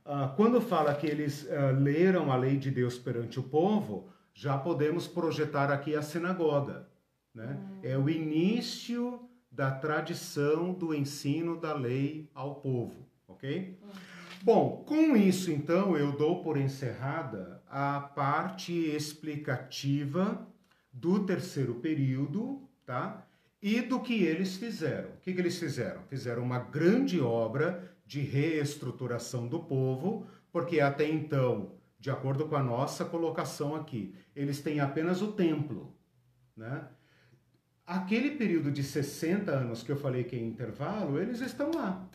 Uh, 0.07 0.35
quando 0.37 0.59
fala 0.61 0.95
que 0.95 1.07
eles 1.07 1.43
uh, 1.43 1.79
leram 1.79 2.33
a 2.33 2.37
lei 2.37 2.57
de 2.57 2.71
Deus 2.71 2.97
perante 2.99 3.39
o 3.39 3.43
povo, 3.43 4.09
já 4.33 4.57
podemos 4.57 5.07
projetar 5.07 5.71
aqui 5.71 5.95
a 5.95 6.01
sinagoga. 6.01 6.89
Né? 7.35 7.59
Uhum. 7.61 7.81
É 7.83 7.99
o 7.99 8.09
início 8.09 9.29
da 9.53 9.71
tradição 9.71 10.73
do 10.73 10.95
ensino 10.95 11.61
da 11.61 11.75
lei 11.75 12.31
ao 12.35 12.55
povo, 12.55 13.07
ok? 13.29 13.79
Uhum. 13.83 13.89
Bom, 14.43 14.85
com 14.87 15.15
isso 15.17 15.51
então 15.51 15.97
eu 15.97 16.13
dou 16.13 16.43
por 16.43 16.57
encerrada 16.57 17.63
a 17.69 18.01
parte 18.01 18.73
explicativa 18.73 20.47
do 20.97 21.25
terceiro 21.25 21.75
período, 21.77 22.69
tá? 22.85 23.27
e 23.67 23.81
do 23.81 24.01
que 24.01 24.23
eles 24.23 24.57
fizeram. 24.57 25.11
O 25.11 25.17
que, 25.21 25.33
que 25.33 25.41
eles 25.41 25.59
fizeram? 25.59 26.03
Fizeram 26.05 26.43
uma 26.43 26.59
grande 26.59 27.21
obra 27.21 27.91
de 28.07 28.21
reestruturação 28.21 29.49
do 29.49 29.59
povo, 29.59 30.27
porque 30.53 30.81
até 30.81 31.09
então, 31.09 31.73
de 31.99 32.11
acordo 32.11 32.47
com 32.47 32.55
a 32.55 32.63
nossa 32.63 33.05
colocação 33.05 33.75
aqui, 33.75 34.15
eles 34.35 34.63
têm 34.63 34.79
apenas 34.79 35.21
o 35.21 35.33
templo, 35.33 35.93
né? 36.57 36.89
Aquele 37.85 38.33
período 38.33 38.71
de 38.71 38.83
60 38.83 39.51
anos 39.51 39.83
que 39.83 39.91
eu 39.91 39.97
falei 39.97 40.25
que 40.25 40.37
é 40.37 40.41
intervalo, 40.41 41.21
eles 41.21 41.41
estão 41.41 41.71
lá. 41.73 42.09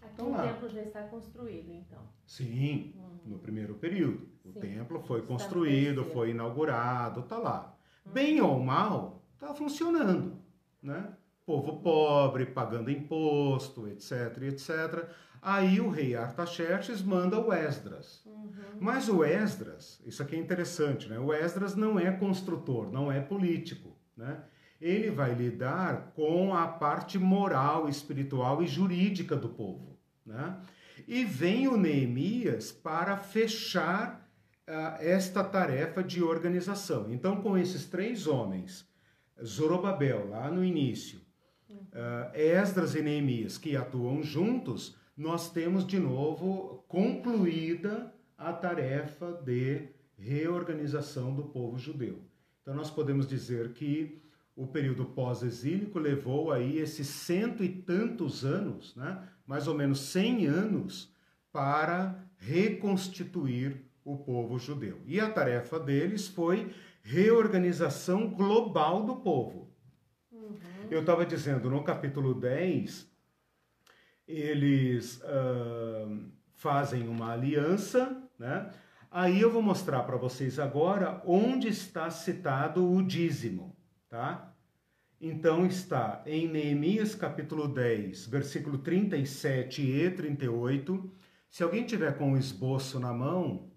Aqui 0.00 0.10
estão 0.10 0.28
o 0.28 0.30
lá. 0.32 0.48
templo 0.48 0.68
já 0.68 0.82
está 0.82 1.02
construído, 1.02 1.72
então. 1.72 2.00
Sim, 2.26 2.94
hum. 2.96 3.18
no 3.24 3.38
primeiro 3.38 3.74
período. 3.74 4.28
O 4.44 4.52
Sim. 4.52 4.60
templo 4.60 5.00
foi 5.00 5.22
construído, 5.22 6.04
foi 6.04 6.30
inaugurado, 6.30 7.20
está 7.20 7.36
lá. 7.36 7.77
Bem 8.12 8.40
ou 8.40 8.58
mal, 8.60 9.22
está 9.34 9.54
funcionando, 9.54 10.38
né? 10.82 11.12
Povo 11.44 11.80
pobre, 11.80 12.46
pagando 12.46 12.90
imposto, 12.90 13.88
etc, 13.88 14.42
etc. 14.42 15.08
Aí 15.40 15.80
o 15.80 15.88
rei 15.88 16.14
Artaxerxes 16.14 17.02
manda 17.02 17.38
o 17.38 17.52
Esdras. 17.52 18.22
Uhum. 18.26 18.50
Mas 18.80 19.08
o 19.08 19.24
Esdras, 19.24 20.02
isso 20.04 20.22
aqui 20.22 20.36
é 20.36 20.38
interessante, 20.38 21.08
né? 21.08 21.18
O 21.18 21.32
Esdras 21.32 21.74
não 21.74 21.98
é 21.98 22.10
construtor, 22.10 22.90
não 22.90 23.10
é 23.10 23.20
político, 23.20 23.96
né? 24.16 24.42
Ele 24.80 25.10
vai 25.10 25.34
lidar 25.34 26.12
com 26.14 26.54
a 26.54 26.66
parte 26.66 27.18
moral, 27.18 27.88
espiritual 27.88 28.62
e 28.62 28.66
jurídica 28.66 29.36
do 29.36 29.48
povo, 29.48 29.98
né? 30.24 30.60
E 31.06 31.24
vem 31.24 31.68
o 31.68 31.76
Neemias 31.76 32.72
para 32.72 33.16
fechar 33.16 34.27
esta 35.00 35.42
tarefa 35.42 36.02
de 36.02 36.22
organização. 36.22 37.10
Então, 37.10 37.40
com 37.40 37.56
esses 37.56 37.86
três 37.86 38.26
homens, 38.26 38.86
Zorobabel, 39.42 40.28
lá 40.28 40.50
no 40.50 40.64
início, 40.64 41.20
Esdras 42.34 42.94
e 42.94 43.02
Neemias, 43.02 43.56
que 43.56 43.76
atuam 43.76 44.22
juntos, 44.22 44.96
nós 45.16 45.50
temos 45.50 45.86
de 45.86 45.98
novo 45.98 46.84
concluída 46.86 48.12
a 48.36 48.52
tarefa 48.52 49.32
de 49.32 49.88
reorganização 50.16 51.34
do 51.34 51.44
povo 51.44 51.78
judeu. 51.78 52.22
Então 52.62 52.74
nós 52.74 52.90
podemos 52.90 53.26
dizer 53.26 53.72
que 53.72 54.20
o 54.54 54.66
período 54.66 55.04
pós-exílico 55.04 55.98
levou 55.98 56.52
aí 56.52 56.78
esses 56.78 57.06
cento 57.06 57.64
e 57.64 57.68
tantos 57.68 58.44
anos, 58.44 58.94
né, 58.96 59.22
mais 59.46 59.66
ou 59.66 59.74
menos 59.74 60.00
cem 60.00 60.46
anos, 60.46 61.12
para 61.52 62.24
reconstituir 62.36 63.87
o 64.12 64.18
povo 64.18 64.58
judeu. 64.58 65.00
E 65.06 65.20
a 65.20 65.30
tarefa 65.30 65.78
deles 65.78 66.28
foi 66.28 66.72
reorganização 67.02 68.28
global 68.28 69.04
do 69.04 69.16
povo. 69.16 69.70
Uhum. 70.32 70.58
Eu 70.90 71.00
estava 71.00 71.26
dizendo 71.26 71.70
no 71.70 71.82
capítulo 71.84 72.34
10 72.34 73.08
eles 74.26 75.22
uh, 75.22 76.30
fazem 76.52 77.08
uma 77.08 77.32
aliança, 77.32 78.22
né? 78.38 78.70
Aí 79.10 79.40
eu 79.40 79.50
vou 79.50 79.62
mostrar 79.62 80.02
para 80.02 80.18
vocês 80.18 80.58
agora 80.58 81.22
onde 81.24 81.68
está 81.68 82.10
citado 82.10 82.86
o 82.86 83.02
dízimo, 83.02 83.74
tá? 84.06 84.54
Então 85.18 85.66
está 85.66 86.22
em 86.26 86.46
Neemias 86.46 87.14
capítulo 87.14 87.66
10, 87.66 88.26
versículo 88.26 88.78
37 88.78 89.80
e 89.82 90.10
38. 90.10 91.10
Se 91.48 91.62
alguém 91.62 91.84
tiver 91.84 92.18
com 92.18 92.34
o 92.34 92.36
esboço 92.36 93.00
na 93.00 93.12
mão, 93.14 93.67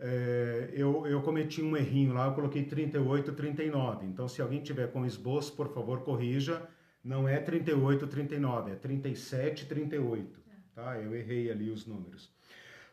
é, 0.00 0.70
eu, 0.72 1.06
eu 1.06 1.20
cometi 1.20 1.62
um 1.62 1.76
errinho 1.76 2.14
lá, 2.14 2.26
eu 2.26 2.32
coloquei 2.32 2.64
38, 2.64 3.32
39. 3.32 4.06
Então, 4.06 4.26
se 4.26 4.40
alguém 4.40 4.62
tiver 4.62 4.90
com 4.90 5.04
esboço, 5.04 5.52
por 5.54 5.72
favor, 5.72 6.00
corrija 6.00 6.66
não 7.04 7.28
é 7.28 7.38
38, 7.38 8.06
39, 8.06 8.72
é 8.72 8.74
37, 8.74 9.66
38. 9.66 10.40
Tá? 10.74 10.98
Eu 10.98 11.14
errei 11.14 11.50
ali 11.50 11.70
os 11.70 11.86
números. 11.86 12.32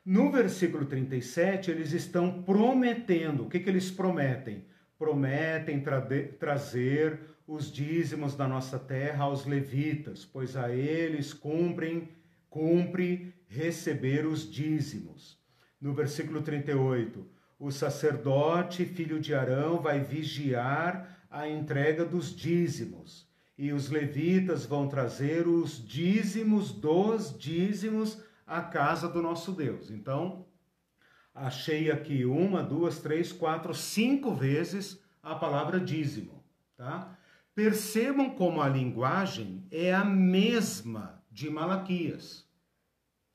No 0.05 0.31
versículo 0.31 0.85
37, 0.85 1.71
eles 1.71 1.91
estão 1.91 2.41
prometendo. 2.43 3.43
O 3.43 3.49
que, 3.49 3.59
que 3.59 3.69
eles 3.69 3.91
prometem? 3.91 4.65
Prometem 4.97 5.79
tra 5.81 6.01
trazer 6.39 7.19
os 7.47 7.71
dízimos 7.71 8.35
da 8.35 8.47
nossa 8.47 8.77
terra 8.77 9.25
aos 9.25 9.45
levitas, 9.45 10.25
pois 10.25 10.57
a 10.57 10.73
eles 10.73 11.33
cumprem, 11.33 12.09
cumpre 12.49 13.33
receber 13.47 14.25
os 14.25 14.49
dízimos. 14.49 15.37
No 15.79 15.93
versículo 15.93 16.41
38, 16.41 17.25
o 17.59 17.71
sacerdote, 17.71 18.85
filho 18.85 19.19
de 19.19 19.33
Arão, 19.33 19.79
vai 19.79 19.99
vigiar 19.99 21.25
a 21.29 21.47
entrega 21.47 22.03
dos 22.05 22.35
dízimos 22.35 23.27
e 23.57 23.71
os 23.71 23.89
levitas 23.89 24.65
vão 24.65 24.87
trazer 24.87 25.47
os 25.47 25.83
dízimos 25.85 26.71
dos 26.71 27.37
dízimos 27.37 28.21
à 28.45 28.61
casa 28.61 29.07
do 29.07 29.21
nosso 29.21 29.51
Deus. 29.51 29.89
Então, 29.89 30.45
achei 31.33 31.89
aqui 31.89 32.23
uma, 32.25 32.61
duas, 32.61 32.99
três, 32.99 33.31
quatro, 33.31 33.73
cinco 33.73 34.33
vezes 34.33 35.01
a 35.23 35.35
palavra 35.35 35.79
dízimo, 35.79 36.43
tá? 36.75 37.17
Percebam 37.53 38.29
como 38.29 38.61
a 38.61 38.69
linguagem 38.69 39.65
é 39.71 39.93
a 39.93 40.05
mesma 40.05 41.23
de 41.31 41.49
Malaquias. 41.49 42.47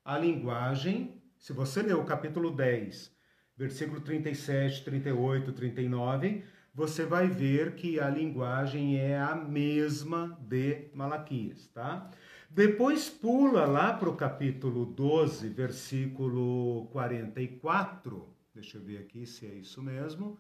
A 0.04 0.16
linguagem, 0.16 1.20
se 1.42 1.52
você 1.52 1.82
ler 1.82 1.96
o 1.96 2.04
capítulo 2.04 2.52
10, 2.52 3.12
versículo 3.56 4.00
37, 4.00 4.84
38, 4.84 5.52
39, 5.52 6.44
você 6.72 7.04
vai 7.04 7.26
ver 7.26 7.74
que 7.74 7.98
a 7.98 8.08
linguagem 8.08 8.96
é 8.96 9.18
a 9.18 9.34
mesma 9.34 10.38
de 10.40 10.88
Malaquias, 10.94 11.66
tá? 11.74 12.08
Depois 12.48 13.10
pula 13.10 13.66
lá 13.66 13.92
para 13.92 14.08
o 14.08 14.14
capítulo 14.14 14.86
12, 14.86 15.48
versículo 15.48 16.86
44. 16.92 18.32
Deixa 18.54 18.78
eu 18.78 18.82
ver 18.82 18.98
aqui 18.98 19.26
se 19.26 19.44
é 19.44 19.54
isso 19.54 19.82
mesmo. 19.82 20.38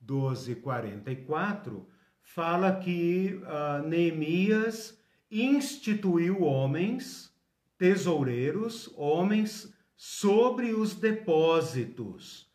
12, 0.00 0.54
44. 0.54 1.84
Fala 2.22 2.76
que 2.76 3.40
uh, 3.42 3.88
Neemias 3.88 4.96
instituiu 5.28 6.44
homens, 6.44 7.34
tesoureiros, 7.76 8.88
homens 8.96 9.73
sobre 10.06 10.74
os 10.74 10.94
depósitos 10.94 12.46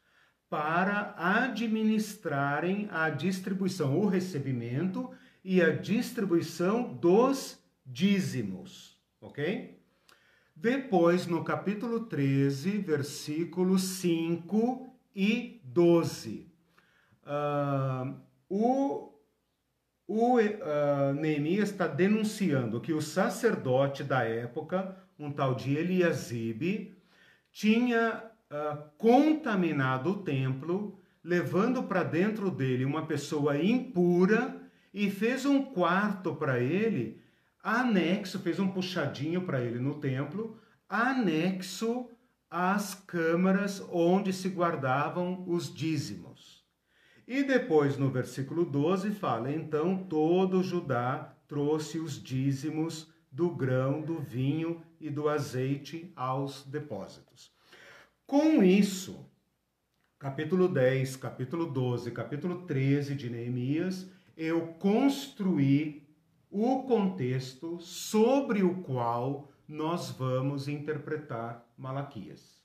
para 0.47 1.15
administrarem 1.17 2.87
a 2.91 3.09
distribuição, 3.09 3.99
o 3.99 4.05
recebimento 4.05 5.09
e 5.43 5.59
a 5.59 5.71
distribuição 5.71 6.93
dos 6.93 7.59
dízimos, 7.83 9.01
ok? 9.19 9.81
Depois, 10.55 11.25
no 11.25 11.43
capítulo 11.43 12.01
13, 12.01 12.77
versículos 12.77 13.81
5 13.81 14.87
e 15.15 15.59
12, 15.63 16.53
uh, 17.23 18.15
o, 18.47 19.11
o 20.07 20.37
uh, 20.37 21.13
Neemias 21.19 21.71
está 21.71 21.87
denunciando 21.87 22.79
que 22.79 22.93
o 22.93 23.01
sacerdote 23.01 24.03
da 24.03 24.23
época, 24.23 24.95
um 25.17 25.31
tal 25.31 25.55
de 25.55 25.75
Eliasibe, 25.75 26.98
tinha 27.51 28.23
uh, 28.51 28.89
contaminado 28.97 30.11
o 30.11 30.23
templo, 30.23 30.99
levando 31.23 31.83
para 31.83 32.03
dentro 32.03 32.49
dele 32.49 32.85
uma 32.85 33.05
pessoa 33.05 33.57
impura 33.61 34.59
e 34.93 35.09
fez 35.09 35.45
um 35.45 35.63
quarto 35.63 36.35
para 36.35 36.59
ele, 36.59 37.21
anexo, 37.63 38.39
fez 38.39 38.59
um 38.59 38.67
puxadinho 38.67 39.41
para 39.41 39.61
ele 39.61 39.79
no 39.79 39.95
templo, 39.95 40.57
anexo 40.87 42.09
às 42.49 42.95
câmaras 42.95 43.85
onde 43.91 44.33
se 44.33 44.49
guardavam 44.49 45.43
os 45.47 45.73
dízimos. 45.73 46.63
E 47.27 47.43
depois 47.43 47.95
no 47.95 48.09
versículo 48.09 48.65
12 48.65 49.11
fala: 49.11 49.51
Então 49.51 49.97
todo 49.97 50.63
Judá 50.63 51.35
trouxe 51.47 51.99
os 51.99 52.21
dízimos 52.21 53.07
do 53.31 53.49
grão, 53.49 54.01
do 54.01 54.19
vinho 54.19 54.81
e 54.99 55.09
do 55.09 55.29
azeite 55.29 56.11
aos 56.15 56.63
depósitos. 56.65 57.51
Com 58.25 58.63
isso, 58.63 59.25
capítulo 60.17 60.67
10, 60.67 61.15
capítulo 61.15 61.65
12, 61.65 62.11
capítulo 62.11 62.65
13 62.65 63.15
de 63.15 63.29
Neemias, 63.29 64.09
eu 64.35 64.67
construí 64.79 66.07
o 66.49 66.83
contexto 66.83 67.79
sobre 67.79 68.63
o 68.63 68.81
qual 68.83 69.49
nós 69.67 70.09
vamos 70.09 70.67
interpretar 70.67 71.65
Malaquias. 71.77 72.59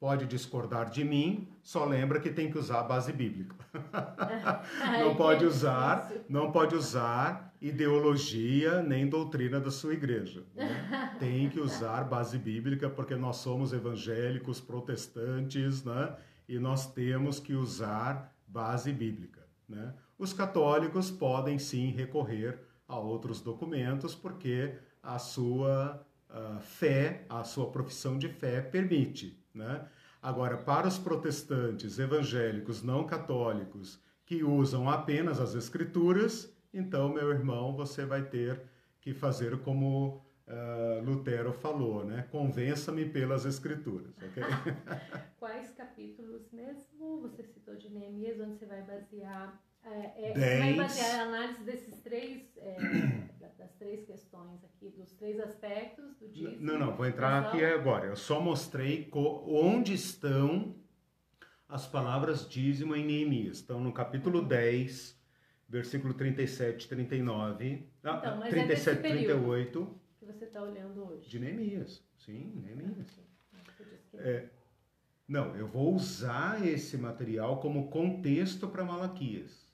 Pode 0.00 0.26
discordar 0.26 0.88
de 0.90 1.04
mim, 1.04 1.48
só 1.62 1.84
lembra 1.84 2.20
que 2.20 2.30
tem 2.30 2.50
que 2.50 2.56
usar 2.56 2.80
a 2.80 2.84
base 2.84 3.12
bíblica. 3.12 3.54
não 5.00 5.16
pode 5.16 5.44
usar, 5.44 6.10
não 6.28 6.52
pode 6.52 6.74
usar 6.74 7.47
ideologia 7.60 8.82
nem 8.82 9.08
doutrina 9.08 9.60
da 9.60 9.70
sua 9.70 9.94
igreja. 9.94 10.44
Né? 10.54 11.16
Tem 11.18 11.48
que 11.48 11.60
usar 11.60 12.04
base 12.04 12.38
bíblica 12.38 12.88
porque 12.88 13.16
nós 13.16 13.36
somos 13.36 13.72
evangélicos, 13.72 14.60
protestantes, 14.60 15.84
né? 15.84 16.16
E 16.48 16.58
nós 16.58 16.90
temos 16.94 17.38
que 17.38 17.52
usar 17.52 18.34
base 18.46 18.90
bíblica. 18.90 19.46
Né? 19.68 19.92
Os 20.18 20.32
católicos 20.32 21.10
podem 21.10 21.58
sim 21.58 21.90
recorrer 21.90 22.58
a 22.86 22.98
outros 22.98 23.42
documentos, 23.42 24.14
porque 24.14 24.74
a 25.02 25.18
sua 25.18 26.02
uh, 26.30 26.58
fé, 26.60 27.26
a 27.28 27.44
sua 27.44 27.70
profissão 27.70 28.16
de 28.16 28.28
fé 28.28 28.62
permite. 28.62 29.38
Né? 29.52 29.86
Agora, 30.22 30.56
para 30.56 30.88
os 30.88 30.98
protestantes, 30.98 31.98
evangélicos, 31.98 32.82
não 32.82 33.04
católicos, 33.04 34.00
que 34.24 34.42
usam 34.42 34.88
apenas 34.88 35.40
as 35.40 35.54
escrituras, 35.54 36.52
então, 36.72 37.08
meu 37.08 37.30
irmão, 37.30 37.74
você 37.74 38.04
vai 38.04 38.22
ter 38.22 38.60
que 39.00 39.14
fazer 39.14 39.58
como 39.60 40.22
uh, 40.46 41.02
Lutero 41.04 41.52
falou, 41.52 42.04
né? 42.04 42.26
Convença-me 42.30 43.06
pelas 43.06 43.44
escrituras, 43.44 44.12
ok? 44.18 44.42
Quais 45.38 45.70
capítulos 45.72 46.50
mesmo? 46.52 47.20
Você 47.22 47.42
citou 47.42 47.76
de 47.76 47.90
Neemias, 47.90 48.40
onde 48.40 48.58
você 48.58 48.66
vai 48.66 48.82
basear 48.82 49.60
é, 49.84 50.32
é, 50.32 50.58
vai 50.58 50.74
basear 50.74 51.20
a 51.20 51.22
análise 51.22 51.62
desses 51.62 51.98
três, 52.00 52.42
é, 52.58 52.76
das 53.56 53.72
três 53.78 54.04
questões 54.04 54.62
aqui, 54.64 54.90
dos 54.90 55.12
três 55.12 55.40
aspectos 55.40 56.16
do 56.16 56.28
dízimo. 56.28 56.60
Não, 56.60 56.78
não, 56.78 56.96
vou 56.96 57.06
entrar 57.06 57.46
aqui 57.46 57.64
agora. 57.64 58.06
Eu 58.06 58.16
só 58.16 58.40
mostrei 58.40 59.08
onde 59.12 59.94
estão 59.94 60.74
as 61.68 61.86
palavras 61.86 62.48
dízimo 62.48 62.94
em 62.94 63.04
Neemias. 63.04 63.58
Estão 63.58 63.80
no 63.80 63.92
capítulo 63.92 64.42
10, 64.42 65.17
versículo 65.68 66.14
37 66.14 66.84
e 66.84 66.88
39. 66.88 67.88
Ah, 68.02 68.16
então, 68.18 68.36
mas 68.38 68.50
37 68.50 68.98
e 68.98 69.02
38. 69.02 70.00
Que 70.18 70.24
você 70.24 70.44
está 70.44 70.62
olhando 70.62 71.04
hoje. 71.04 71.28
De 71.28 71.38
Neemias. 71.38 72.02
Sim, 72.16 72.52
Neemias. 72.56 73.20
É, 74.14 74.48
não, 75.28 75.54
eu 75.54 75.68
vou 75.68 75.94
usar 75.94 76.66
esse 76.66 76.96
material 76.96 77.60
como 77.60 77.90
contexto 77.90 78.66
para 78.66 78.82
Malaquias. 78.82 79.68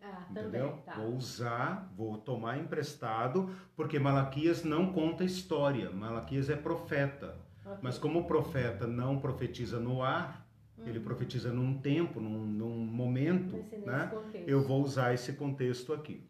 Ah, 0.00 0.26
entendeu? 0.30 0.68
Também, 0.68 0.82
tá. 0.82 0.94
Vou 0.94 1.16
usar, 1.16 1.92
vou 1.96 2.18
tomar 2.18 2.58
emprestado, 2.58 3.50
porque 3.74 3.98
Malaquias 3.98 4.62
não 4.62 4.92
conta 4.92 5.24
história. 5.24 5.90
Malaquias 5.90 6.48
é 6.50 6.56
profeta. 6.56 7.36
Okay. 7.64 7.78
Mas 7.82 7.98
como 7.98 8.20
o 8.20 8.24
profeta 8.24 8.86
não 8.86 9.18
profetiza 9.18 9.80
no 9.80 10.02
ar, 10.02 10.47
hum. 10.78 10.82
ele 10.86 11.00
profetiza 11.00 11.52
num 11.52 11.78
tempo, 11.78 12.20
num, 12.20 12.44
num 12.44 12.76
momento, 12.76 13.56
né? 13.84 14.10
Eu 14.46 14.62
vou 14.62 14.82
usar 14.82 15.14
esse 15.14 15.32
contexto 15.32 15.92
aqui. 15.92 16.22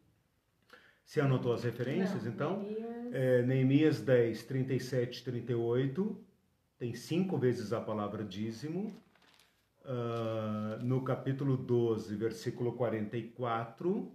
Você 1.05 1.21
anotou 1.21 1.53
as 1.53 1.65
referências, 1.65 2.25
não, 2.25 2.33
então? 2.33 2.63
Neemias... 2.63 3.15
É, 3.15 3.43
Neemias 3.43 4.01
10, 4.01 4.43
37 4.45 5.25
38, 5.25 6.25
tem 6.79 6.95
cinco 6.95 7.39
vezes 7.39 7.73
a 7.73 7.81
palavra 7.81 8.23
dízimo 8.23 8.95
uh, 9.89 10.85
no 10.85 11.03
capítulo 11.03 11.57
12, 11.57 12.15
versículo 12.15 12.73
44. 12.75 14.13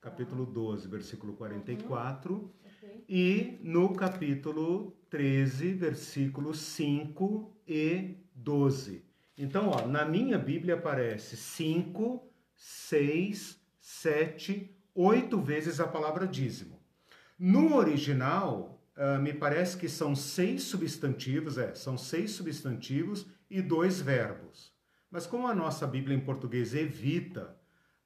Capítulo 0.00 0.46
12, 0.46 0.88
versículo 0.88 1.32
44. 1.34 2.32
Uhum. 2.32 2.50
Okay. 2.78 3.04
E 3.08 3.58
no 3.62 3.92
capítulo 3.92 4.96
13, 5.10 5.72
versículos 5.72 6.58
5 6.60 7.52
e 7.66 8.14
12. 8.46 9.04
Então, 9.36 9.70
ó, 9.70 9.86
na 9.88 10.04
minha 10.04 10.38
Bíblia 10.38 10.76
aparece 10.76 11.36
5, 11.36 12.32
6, 12.54 13.60
7, 13.80 14.70
8 14.94 15.40
vezes 15.40 15.80
a 15.80 15.86
palavra 15.88 16.28
dízimo. 16.28 16.80
No 17.36 17.74
original, 17.74 18.80
uh, 18.96 19.20
me 19.20 19.32
parece 19.32 19.76
que 19.76 19.88
são 19.88 20.14
seis 20.14 20.62
substantivos, 20.62 21.58
é, 21.58 21.74
são 21.74 21.98
seis 21.98 22.30
substantivos 22.30 23.26
e 23.50 23.60
dois 23.60 24.00
verbos. 24.00 24.72
Mas 25.10 25.26
como 25.26 25.48
a 25.48 25.54
nossa 25.54 25.86
Bíblia 25.86 26.16
em 26.16 26.24
português 26.24 26.72
evita 26.72 27.54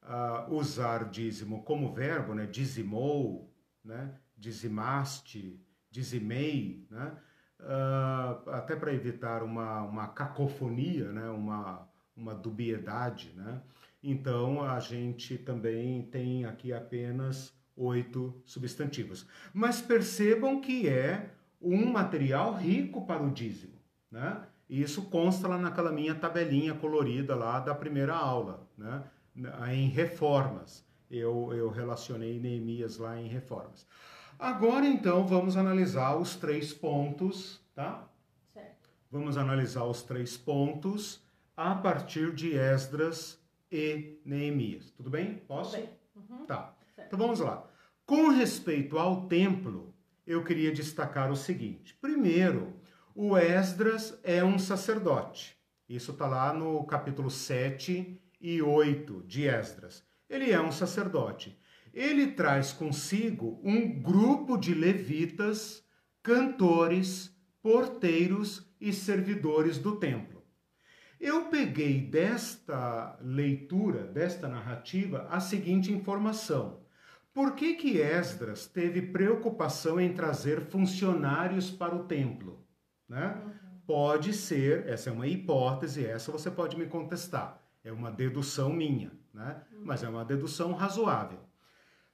uh, 0.03 0.53
usar 0.53 1.11
dízimo 1.11 1.62
como 1.62 1.93
verbo, 1.93 2.34
né? 2.34 2.47
dizimou, 2.47 3.55
né? 3.84 4.18
dizimaste, 4.36 5.61
dizimei, 5.91 6.86
né? 6.91 7.16
Uh, 7.62 8.50
até 8.50 8.74
para 8.74 8.92
evitar 8.92 9.42
uma, 9.42 9.82
uma 9.82 10.08
cacofonia, 10.08 11.12
né? 11.12 11.28
uma, 11.28 11.86
uma 12.16 12.34
dubiedade. 12.34 13.32
Né? 13.36 13.61
Então 14.02 14.62
a 14.62 14.80
gente 14.80 15.36
também 15.36 16.02
tem 16.02 16.44
aqui 16.44 16.72
apenas 16.72 17.54
oito 17.76 18.34
substantivos. 18.44 19.26
Mas 19.52 19.80
percebam 19.80 20.61
que 20.61 20.88
é 20.88 21.30
um 21.61 21.84
material 21.86 22.54
rico 22.54 23.06
para 23.06 23.22
o 23.22 23.30
dízimo. 23.30 23.78
Né? 24.11 24.42
E 24.68 24.82
isso 24.82 25.02
consta 25.11 25.46
lá 25.46 25.58
naquela 25.58 25.92
minha 25.92 26.14
tabelinha 26.14 26.74
colorida 26.74 27.34
lá 27.34 27.61
da 27.61 27.74
primeira 27.74 28.14
aula, 28.14 28.66
né? 28.76 29.02
em 29.72 29.88
reformas. 29.88 30.84
Eu, 31.11 31.52
eu 31.52 31.68
relacionei 31.70 32.38
Neemias 32.38 32.96
lá 32.96 33.20
em 33.20 33.26
reformas. 33.26 33.86
Agora, 34.41 34.86
então, 34.86 35.26
vamos 35.26 35.55
analisar 35.55 36.16
os 36.16 36.34
três 36.34 36.72
pontos, 36.72 37.61
tá? 37.74 38.09
Certo. 38.55 38.88
Vamos 39.11 39.36
analisar 39.36 39.84
os 39.84 40.03
três 40.03 40.34
pontos 40.34 41.22
a 41.55 41.74
partir 41.74 42.32
de 42.32 42.57
Esdras 42.57 43.38
e 43.70 44.18
Neemias. 44.24 44.93
Tudo 44.93 45.11
bem? 45.11 45.34
Posso? 45.47 45.76
Tudo 45.76 45.82
bem. 45.82 46.38
Uhum. 46.38 46.47
Tá. 46.47 46.74
Certo. 46.97 47.07
Então 47.09 47.18
vamos 47.18 47.38
lá. 47.38 47.68
Com 48.07 48.30
respeito 48.30 48.99
ao 48.99 49.26
templo, 49.26 49.95
eu 50.26 50.43
queria 50.43 50.72
destacar 50.72 51.30
o 51.30 51.36
seguinte. 51.36 51.95
Primeiro, 52.01 52.74
o 53.14 53.36
Esdras 53.36 54.18
é 54.22 54.43
um 54.43 54.59
sacerdote. 54.59 55.55
Isso 55.86 56.12
está 56.12 56.26
lá 56.26 56.51
no 56.55 56.82
capítulo 56.84 57.30
7 57.30 58.18
e 58.41 58.62
8 58.62 59.22
de 59.26 59.47
Esdras. 59.47 60.03
Ele 60.30 60.51
é 60.51 60.59
um 60.59 60.72
sacerdote. 60.72 61.59
Ele 61.93 62.28
traz 62.28 62.72
consigo 62.72 63.61
um 63.64 64.01
grupo 64.01 64.57
de 64.57 64.74
levitas, 64.74 65.84
cantores, 66.22 67.34
porteiros 67.62 68.70
e 68.80 68.93
servidores 68.93 69.78
do 69.78 69.97
templo. 69.97 70.43
Eu 71.20 71.47
peguei 71.47 72.01
desta 72.01 73.18
leitura, 73.20 74.05
desta 74.05 74.49
narrativa, 74.49 75.26
a 75.30 75.38
seguinte 75.38 75.93
informação. 75.93 76.80
Por 77.34 77.55
que 77.55 77.74
que 77.74 77.99
Esdras 77.99 78.66
teve 78.66 79.03
preocupação 79.03 80.01
em 80.01 80.14
trazer 80.14 80.62
funcionários 80.62 81.70
para 81.70 81.95
o 81.95 82.05
templo? 82.05 82.66
Né? 83.09 83.36
Uhum. 83.45 83.53
Pode 83.86 84.32
ser, 84.32 84.86
essa 84.88 85.11
é 85.11 85.12
uma 85.12 85.26
hipótese, 85.26 86.07
essa 86.07 86.32
você 86.32 86.51
pode 86.51 86.78
me 86.78 86.86
contestar. 86.86 87.61
É 87.84 87.93
uma 87.93 88.11
dedução 88.11 88.72
minha, 88.72 89.12
né? 89.32 89.62
Uhum. 89.72 89.82
mas 89.84 90.03
é 90.03 90.09
uma 90.09 90.24
dedução 90.24 90.72
razoável. 90.72 91.49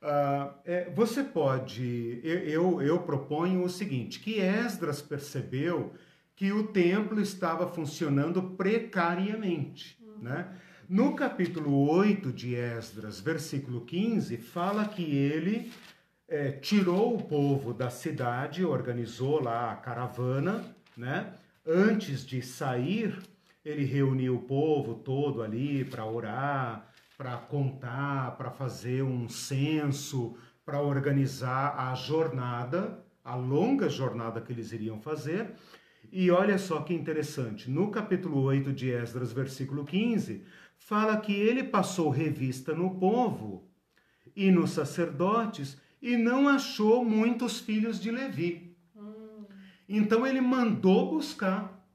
Uh, 0.03 0.55
é, 0.65 0.91
você 0.95 1.25
pode, 1.25 2.21
eu, 2.23 2.83
eu 2.83 3.01
proponho 3.01 3.65
o 3.65 3.69
seguinte, 3.69 4.21
que 4.21 4.39
Esdras 4.41 5.01
percebeu 5.01 5.95
que 6.37 6.53
o 6.53 6.67
templo 6.69 7.21
estava 7.21 7.67
funcionando 7.67 8.43
precariamente, 8.43 9.99
uhum. 10.03 10.23
né? 10.23 10.55
No 10.89 11.17
capítulo 11.17 11.91
8 11.91 12.33
de 12.33 12.55
Esdras, 12.55 13.19
versículo 13.19 13.81
15, 13.81 14.37
fala 14.37 14.85
que 14.85 15.03
ele 15.03 15.73
é, 16.29 16.53
tirou 16.53 17.17
o 17.17 17.23
povo 17.25 17.75
da 17.75 17.91
cidade, 17.91 18.65
organizou 18.65 19.43
lá 19.43 19.73
a 19.73 19.77
caravana, 19.77 20.65
né? 20.97 21.33
Antes 21.67 22.25
de 22.25 22.41
sair, 22.41 23.19
ele 23.65 23.85
reuniu 23.85 24.37
o 24.37 24.43
povo 24.43 24.95
todo 24.95 25.43
ali 25.43 25.85
para 25.85 26.07
orar, 26.07 26.89
para 27.17 27.37
contar, 27.37 28.37
para 28.37 28.51
fazer 28.51 29.03
um 29.03 29.29
censo, 29.29 30.37
para 30.65 30.81
organizar 30.81 31.75
a 31.79 31.95
jornada, 31.95 33.05
a 33.25 33.35
longa 33.35 33.89
jornada 33.89 34.41
que 34.41 34.53
eles 34.53 34.73
iriam 34.73 35.01
fazer. 35.01 35.55
E 36.13 36.31
olha 36.31 36.59
só 36.59 36.81
que 36.83 36.95
interessante, 36.95 37.71
no 37.71 37.91
capítulo 37.91 38.41
8 38.43 38.73
de 38.73 38.91
Esdras, 38.91 39.33
versículo 39.33 39.85
15, 39.85 40.45
fala 40.77 41.19
que 41.19 41.33
ele 41.33 41.65
passou 41.65 42.11
revista 42.11 42.75
no 42.75 42.99
povo 42.99 43.69
e 44.35 44.51
nos 44.51 44.71
sacerdotes 44.71 45.81
e 46.01 46.17
não 46.17 46.49
achou 46.49 47.05
muitos 47.05 47.59
filhos 47.59 47.99
de 47.99 48.11
Levi. 48.11 48.77
Então 49.89 50.27
ele 50.27 50.41
mandou 50.41 51.11
buscar, 51.11 51.87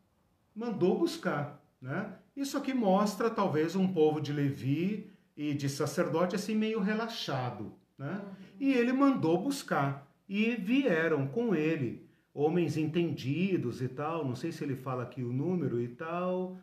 mandou 0.56 0.98
buscar, 0.98 1.62
né? 1.82 2.14
Isso 2.36 2.58
aqui 2.58 2.74
mostra 2.74 3.30
talvez 3.30 3.76
um 3.76 3.88
povo 3.92 4.22
de 4.22 4.32
Levi 4.32 5.12
e 5.36 5.54
de 5.54 5.70
sacerdote 5.70 6.36
assim 6.36 6.56
meio 6.56 6.80
relaxado, 6.80 7.74
né? 7.98 8.22
E 8.60 8.74
ele 8.74 8.94
mandou 8.94 9.42
buscar 9.42 10.08
e 10.28 10.56
vieram 10.56 11.28
com 11.28 11.54
ele 11.54 12.08
homens 12.34 12.78
entendidos 12.78 13.82
e 13.82 13.88
tal. 13.88 14.26
Não 14.26 14.36
sei 14.36 14.52
se 14.52 14.64
ele 14.64 14.76
fala 14.76 15.04
aqui 15.04 15.24
o 15.24 15.34
número 15.34 15.82
e 15.82 15.88
tal. 15.88 16.58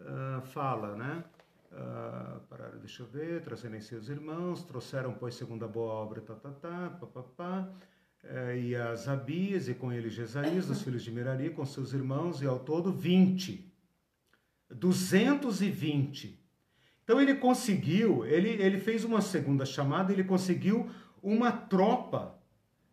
Uh, 0.00 0.40
fala, 0.46 0.96
né? 0.96 1.24
Uh, 1.70 2.40
pararam, 2.48 2.78
deixa 2.78 3.02
eu 3.02 3.06
ver, 3.06 3.40
trazendo 3.42 3.80
seus 3.80 4.08
irmãos, 4.08 4.62
trouxeram, 4.62 5.14
pois, 5.14 5.34
segundo 5.34 5.64
a 5.64 5.68
boa 5.68 5.92
obra, 5.92 6.20
tá, 6.20 6.34
tá, 6.34 6.50
tá, 6.50 6.90
pá, 7.00 7.06
pá, 7.06 7.22
pá 7.22 7.72
eh, 8.24 8.58
e 8.58 8.76
as 8.76 9.08
Abias, 9.08 9.68
e 9.68 9.74
com 9.74 9.92
ele 9.92 10.08
Jesaías, 10.08 10.66
dos 10.66 10.82
filhos 10.82 11.02
de 11.02 11.10
Merari, 11.10 11.50
com 11.50 11.64
seus 11.64 11.92
irmãos, 11.92 12.40
e 12.42 12.46
ao 12.46 12.58
todo 12.58 12.92
20. 12.92 13.71
220. 14.74 16.38
Então 17.04 17.20
ele 17.20 17.34
conseguiu, 17.34 18.24
ele, 18.24 18.48
ele 18.48 18.78
fez 18.78 19.04
uma 19.04 19.20
segunda 19.20 19.64
chamada, 19.64 20.12
ele 20.12 20.24
conseguiu 20.24 20.88
uma 21.22 21.52
tropa 21.52 22.38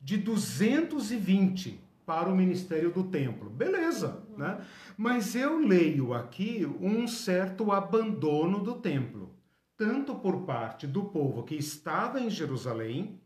de 0.01 0.17
220 0.17 1.79
para 2.05 2.29
o 2.29 2.35
ministério 2.35 2.91
do 2.91 3.03
templo. 3.03 3.49
Beleza, 3.49 4.23
né? 4.35 4.65
Mas 4.97 5.35
eu 5.35 5.59
leio 5.59 6.13
aqui 6.13 6.65
um 6.81 7.07
certo 7.07 7.71
abandono 7.71 8.59
do 8.59 8.75
templo, 8.75 9.35
tanto 9.77 10.15
por 10.15 10.41
parte 10.41 10.87
do 10.87 11.03
povo 11.03 11.43
que 11.43 11.55
estava 11.55 12.19
em 12.19 12.29
Jerusalém, 12.29 13.19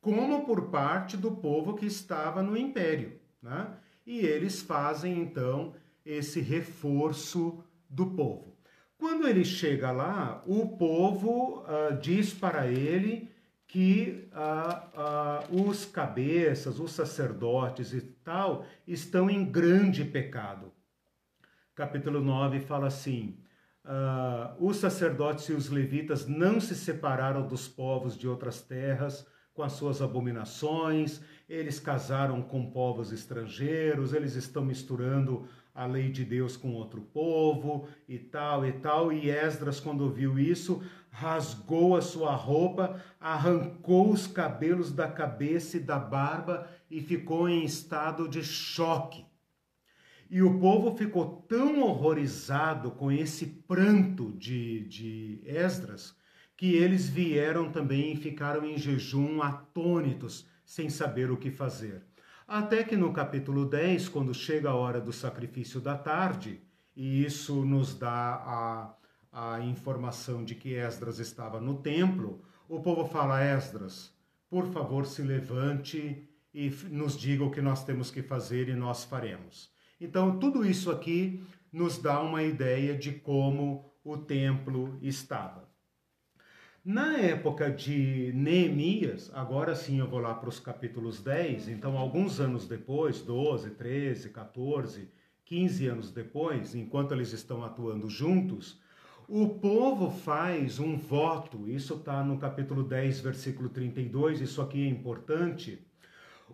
como 0.00 0.44
por 0.46 0.70
parte 0.70 1.16
do 1.16 1.32
povo 1.32 1.74
que 1.74 1.84
estava 1.84 2.42
no 2.42 2.56
império, 2.56 3.20
né? 3.42 3.74
E 4.06 4.20
eles 4.20 4.62
fazem 4.62 5.20
então 5.20 5.74
esse 6.04 6.40
reforço 6.40 7.62
do 7.90 8.06
povo. 8.06 8.56
Quando 8.96 9.26
ele 9.26 9.44
chega 9.44 9.90
lá, 9.90 10.42
o 10.46 10.76
povo 10.76 11.64
uh, 11.64 11.98
diz 12.00 12.32
para 12.32 12.66
ele 12.66 13.30
que 13.66 14.28
uh, 14.32 15.56
uh, 15.56 15.68
os 15.68 15.86
cabeças, 15.86 16.78
os 16.78 16.92
sacerdotes 16.92 17.92
e 17.92 18.00
tal, 18.00 18.66
estão 18.86 19.30
em 19.30 19.44
grande 19.44 20.04
pecado. 20.04 20.70
Capítulo 21.74 22.20
9 22.20 22.60
fala 22.60 22.88
assim: 22.88 23.38
os 24.58 24.76
sacerdotes 24.76 25.48
e 25.48 25.54
os 25.54 25.70
levitas 25.70 26.26
não 26.26 26.60
se 26.60 26.74
separaram 26.74 27.46
dos 27.46 27.66
povos 27.66 28.18
de 28.18 28.28
outras 28.28 28.60
terras 28.60 29.26
com 29.54 29.62
as 29.62 29.72
suas 29.72 30.00
abominações, 30.02 31.20
eles 31.48 31.80
casaram 31.80 32.42
com 32.42 32.70
povos 32.70 33.12
estrangeiros, 33.12 34.12
eles 34.12 34.34
estão 34.34 34.64
misturando 34.64 35.48
a 35.74 35.86
lei 35.86 36.10
de 36.10 36.24
Deus 36.24 36.56
com 36.56 36.72
outro 36.72 37.00
povo 37.00 37.88
e 38.08 38.18
tal 38.18 38.66
e 38.66 38.72
tal. 38.72 39.12
E 39.12 39.30
Esdras, 39.30 39.80
quando 39.80 40.10
viu 40.10 40.38
isso, 40.38 40.82
rasgou 41.10 41.96
a 41.96 42.02
sua 42.02 42.34
roupa, 42.34 43.00
arrancou 43.20 44.10
os 44.10 44.26
cabelos 44.26 44.92
da 44.92 45.08
cabeça 45.08 45.76
e 45.76 45.80
da 45.80 45.98
barba 45.98 46.68
e 46.90 47.00
ficou 47.00 47.48
em 47.48 47.64
estado 47.64 48.28
de 48.28 48.42
choque. 48.42 49.24
E 50.30 50.42
o 50.42 50.60
povo 50.60 50.96
ficou 50.96 51.44
tão 51.48 51.82
horrorizado 51.82 52.92
com 52.92 53.10
esse 53.10 53.46
pranto 53.46 54.32
de, 54.38 54.84
de 54.86 55.42
Esdras 55.44 56.14
que 56.56 56.74
eles 56.74 57.08
vieram 57.08 57.72
também 57.72 58.12
e 58.12 58.16
ficaram 58.16 58.66
em 58.66 58.76
jejum 58.76 59.40
atônitos, 59.42 60.46
sem 60.62 60.90
saber 60.90 61.30
o 61.30 61.36
que 61.36 61.50
fazer. 61.50 62.02
Até 62.52 62.82
que 62.82 62.96
no 62.96 63.12
capítulo 63.12 63.64
10, 63.64 64.08
quando 64.08 64.34
chega 64.34 64.70
a 64.70 64.74
hora 64.74 65.00
do 65.00 65.12
sacrifício 65.12 65.80
da 65.80 65.96
tarde, 65.96 66.60
e 66.96 67.24
isso 67.24 67.64
nos 67.64 67.96
dá 67.96 68.42
a, 69.32 69.54
a 69.54 69.60
informação 69.60 70.44
de 70.44 70.56
que 70.56 70.74
Esdras 70.74 71.20
estava 71.20 71.60
no 71.60 71.80
templo, 71.80 72.42
o 72.68 72.80
povo 72.80 73.06
fala: 73.06 73.40
Esdras, 73.40 74.12
por 74.48 74.66
favor, 74.66 75.06
se 75.06 75.22
levante 75.22 76.28
e 76.52 76.70
nos 76.90 77.16
diga 77.16 77.44
o 77.44 77.52
que 77.52 77.60
nós 77.60 77.84
temos 77.84 78.10
que 78.10 78.20
fazer 78.20 78.68
e 78.68 78.74
nós 78.74 79.04
faremos. 79.04 79.70
Então, 80.00 80.36
tudo 80.40 80.66
isso 80.66 80.90
aqui 80.90 81.44
nos 81.72 81.98
dá 81.98 82.20
uma 82.20 82.42
ideia 82.42 82.98
de 82.98 83.12
como 83.12 83.94
o 84.02 84.16
templo 84.16 84.98
estava. 85.00 85.69
Na 86.82 87.18
época 87.18 87.70
de 87.70 88.32
Neemias, 88.34 89.30
agora 89.34 89.74
sim 89.74 89.98
eu 89.98 90.08
vou 90.08 90.18
lá 90.18 90.32
para 90.32 90.48
os 90.48 90.58
capítulos 90.58 91.20
10, 91.20 91.68
então 91.68 91.98
alguns 91.98 92.40
anos 92.40 92.66
depois, 92.66 93.20
12, 93.20 93.72
13, 93.72 94.30
14, 94.30 95.10
15 95.44 95.86
anos 95.88 96.10
depois, 96.10 96.74
enquanto 96.74 97.12
eles 97.12 97.34
estão 97.34 97.62
atuando 97.62 98.08
juntos, 98.08 98.80
o 99.28 99.46
povo 99.46 100.10
faz 100.10 100.78
um 100.78 100.96
voto, 100.96 101.68
isso 101.68 101.96
está 101.96 102.24
no 102.24 102.38
capítulo 102.38 102.82
10, 102.82 103.20
versículo 103.20 103.68
32, 103.68 104.40
isso 104.40 104.62
aqui 104.62 104.82
é 104.82 104.88
importante. 104.88 105.86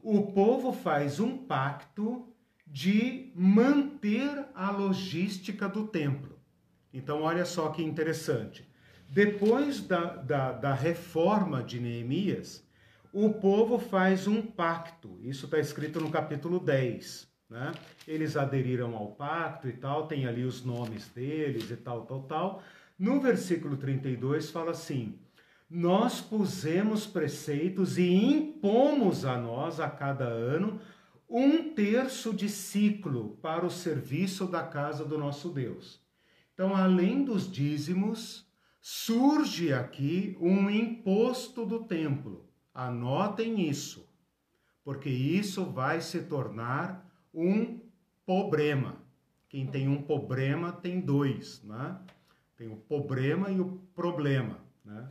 O 0.03 0.33
povo 0.33 0.72
faz 0.72 1.20
um 1.20 1.39
pacto 1.39 2.27
de 2.66 3.31
manter 3.33 4.45
a 4.57 4.72
logística 4.72 5.68
do 5.68 5.87
templo. 5.87 6.37
Então, 6.93 7.22
olha 7.22 7.45
só 7.45 7.68
que 7.68 7.81
interessante. 7.81 8.68
Depois 9.09 9.81
da, 9.81 10.17
da, 10.17 10.53
da 10.53 10.75
reforma 10.75 11.63
de 11.63 11.81
Neemias, 11.81 12.67
o 13.13 13.33
povo 13.33 13.79
faz 13.79 14.27
um 14.27 14.43
pacto. 14.43 15.19
Isso 15.23 15.47
está 15.47 15.59
escrito 15.59 16.01
no 16.01 16.11
capítulo 16.11 16.61
10. 16.61 17.27
Né? 17.49 17.73
Eles 18.07 18.37
aderiram 18.37 18.95
ao 18.95 19.13
pacto 19.13 19.69
e 19.69 19.73
tal, 19.73 20.07
tem 20.07 20.27
ali 20.27 20.45
os 20.45 20.65
nomes 20.65 21.09
deles 21.09 21.71
e 21.71 21.77
tal, 21.77 22.05
tal, 22.05 22.23
tal. 22.25 22.63
No 22.99 23.21
versículo 23.21 23.77
32 23.77 24.51
fala 24.51 24.73
assim: 24.73 25.19
Nós 25.71 26.21
pusemos 26.21 27.07
preceitos 27.07 27.99
e 27.99 28.13
impomos 28.13 29.25
a 29.25 29.39
nós 29.39 29.81
a 29.81 29.89
cada 29.89 30.25
ano 30.25 30.81
um 31.29 31.75
terço 31.75 32.33
de 32.33 32.49
ciclo 32.49 33.37
para 33.43 33.65
o 33.65 33.71
serviço 33.71 34.47
da 34.47 34.63
casa 34.63 35.05
do 35.05 35.19
nosso 35.19 35.49
Deus. 35.51 36.01
Então, 36.55 36.75
além 36.75 37.25
dos 37.25 37.51
dízimos, 37.51 38.46
surge 38.89 39.72
aqui 39.72 40.37
um 40.41 40.70
imposto 40.70 41.66
do 41.66 41.82
templo. 41.82 42.49
Anotem 42.72 43.68
isso, 43.68 44.09
porque 44.84 45.11
isso 45.11 45.64
vai 45.64 46.01
se 46.01 46.22
tornar 46.22 47.05
um 47.34 47.80
problema. 48.24 49.03
Quem 49.49 49.66
tem 49.66 49.89
um 49.89 50.03
problema 50.03 50.70
tem 50.70 51.01
dois, 51.01 51.61
né? 51.64 51.99
Tem 52.57 52.68
o 52.68 52.76
problema 52.76 53.51
e 53.51 53.59
o 53.59 53.80
problema, 53.93 54.61
né? 54.84 55.09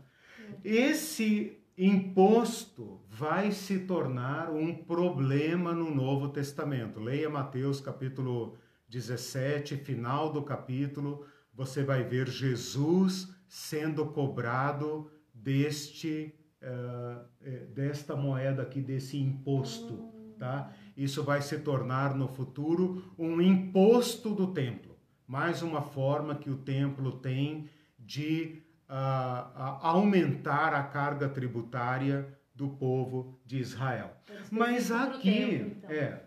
Esse 0.64 1.60
imposto 1.78 3.02
vai 3.10 3.52
se 3.52 3.80
tornar 3.80 4.52
um 4.52 4.74
problema 4.74 5.74
no 5.74 5.94
Novo 5.94 6.30
Testamento. 6.30 7.02
Leia 7.02 7.30
Mateus 7.30 7.82
capítulo 7.82 8.56
17, 8.88 9.76
final 9.76 10.32
do 10.32 10.44
capítulo, 10.44 11.26
você 11.54 11.84
vai 11.84 12.06
ver 12.06 12.30
Jesus 12.30 13.35
sendo 13.48 14.06
cobrado 14.08 15.10
deste 15.34 16.34
uh, 16.62 17.26
desta 17.74 18.16
moeda 18.16 18.64
aqui 18.64 18.82
desse 18.82 19.18
imposto, 19.18 20.12
tá? 20.38 20.72
Isso 20.96 21.24
vai 21.24 21.42
se 21.42 21.60
tornar 21.60 22.16
no 22.16 22.28
futuro 22.28 23.14
um 23.18 23.42
imposto 23.42 24.34
do 24.34 24.54
templo, 24.54 24.98
mais 25.28 25.62
uma 25.62 25.82
forma 25.82 26.36
que 26.36 26.50
o 26.50 26.58
templo 26.58 27.20
tem 27.20 27.70
de 28.00 28.64
uh, 28.90 29.82
aumentar 29.82 30.74
a 30.74 30.84
carga 30.84 31.28
tributária 31.28 32.38
do 32.54 32.70
povo 32.70 33.40
de 33.46 33.60
Israel. 33.60 34.16
Mas 34.50 34.92
aqui 34.92 35.56
então. 35.56 35.90
é 35.90 36.22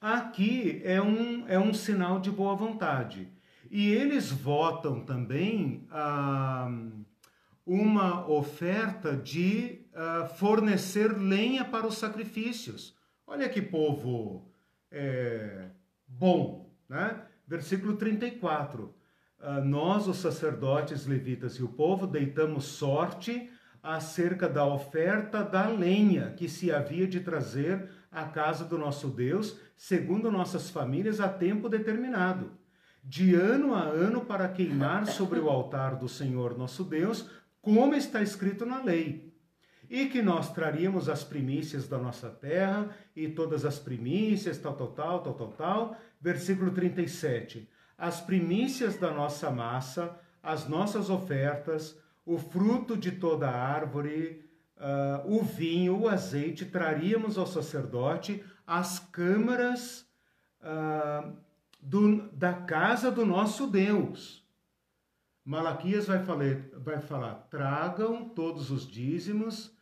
aqui 0.00 0.80
é 0.82 1.00
um, 1.02 1.46
é 1.46 1.58
um 1.58 1.74
sinal 1.74 2.18
de 2.18 2.30
boa 2.30 2.54
vontade. 2.54 3.30
E 3.70 3.88
eles 3.88 4.32
votam 4.32 5.00
também 5.00 5.86
ah, 5.92 6.68
uma 7.64 8.28
oferta 8.28 9.16
de 9.16 9.86
ah, 9.94 10.26
fornecer 10.26 11.16
lenha 11.16 11.64
para 11.64 11.86
os 11.86 11.96
sacrifícios. 11.96 12.96
Olha 13.24 13.48
que 13.48 13.62
povo 13.62 14.50
é, 14.90 15.68
bom, 16.04 16.68
né? 16.88 17.22
Versículo 17.46 17.94
34. 17.96 18.92
Ah, 19.38 19.60
nós, 19.60 20.08
os 20.08 20.16
sacerdotes, 20.16 21.06
levitas 21.06 21.54
e 21.54 21.62
o 21.62 21.68
povo, 21.68 22.08
deitamos 22.08 22.64
sorte 22.64 23.48
acerca 23.80 24.48
da 24.48 24.66
oferta 24.66 25.44
da 25.44 25.68
lenha 25.68 26.32
que 26.32 26.48
se 26.48 26.72
havia 26.72 27.06
de 27.06 27.20
trazer 27.20 27.88
à 28.10 28.24
casa 28.24 28.64
do 28.64 28.76
nosso 28.76 29.06
Deus, 29.06 29.56
segundo 29.76 30.28
nossas 30.28 30.70
famílias, 30.70 31.20
a 31.20 31.28
tempo 31.28 31.68
determinado 31.68 32.58
de 33.02 33.34
ano 33.34 33.74
a 33.74 33.82
ano 33.82 34.24
para 34.24 34.48
queimar 34.48 35.06
sobre 35.06 35.38
o 35.38 35.48
altar 35.48 35.96
do 35.96 36.08
Senhor 36.08 36.56
nosso 36.56 36.84
Deus, 36.84 37.28
como 37.60 37.94
está 37.94 38.22
escrito 38.22 38.64
na 38.64 38.82
lei. 38.82 39.34
E 39.88 40.06
que 40.06 40.22
nós 40.22 40.52
traríamos 40.52 41.08
as 41.08 41.24
primícias 41.24 41.88
da 41.88 41.98
nossa 41.98 42.30
terra 42.30 42.88
e 43.14 43.28
todas 43.28 43.64
as 43.64 43.78
primícias, 43.78 44.58
tal, 44.58 44.74
tal, 44.74 44.88
tal, 44.88 45.22
tal, 45.22 45.34
tal, 45.34 45.48
tal. 45.48 45.96
Versículo 46.20 46.70
37. 46.70 47.68
As 47.98 48.20
primícias 48.20 48.96
da 48.96 49.10
nossa 49.10 49.50
massa, 49.50 50.16
as 50.42 50.68
nossas 50.68 51.10
ofertas, 51.10 51.98
o 52.24 52.38
fruto 52.38 52.96
de 52.96 53.10
toda 53.10 53.48
a 53.48 53.60
árvore, 53.60 54.48
uh, 54.76 55.36
o 55.36 55.42
vinho, 55.42 55.98
o 55.98 56.08
azeite, 56.08 56.64
traríamos 56.64 57.36
ao 57.36 57.46
sacerdote 57.46 58.44
as 58.66 59.00
câmaras. 59.00 60.06
Uh, 60.62 61.36
do, 61.80 62.28
da 62.32 62.52
casa 62.52 63.10
do 63.10 63.24
nosso 63.24 63.66
Deus. 63.66 64.46
Malaquias 65.44 66.06
vai 66.06 66.22
falar, 66.24 66.56
vai 66.74 67.00
falar: 67.00 67.34
tragam 67.50 68.28
todos 68.28 68.70
os 68.70 68.86
dízimos 68.86 69.76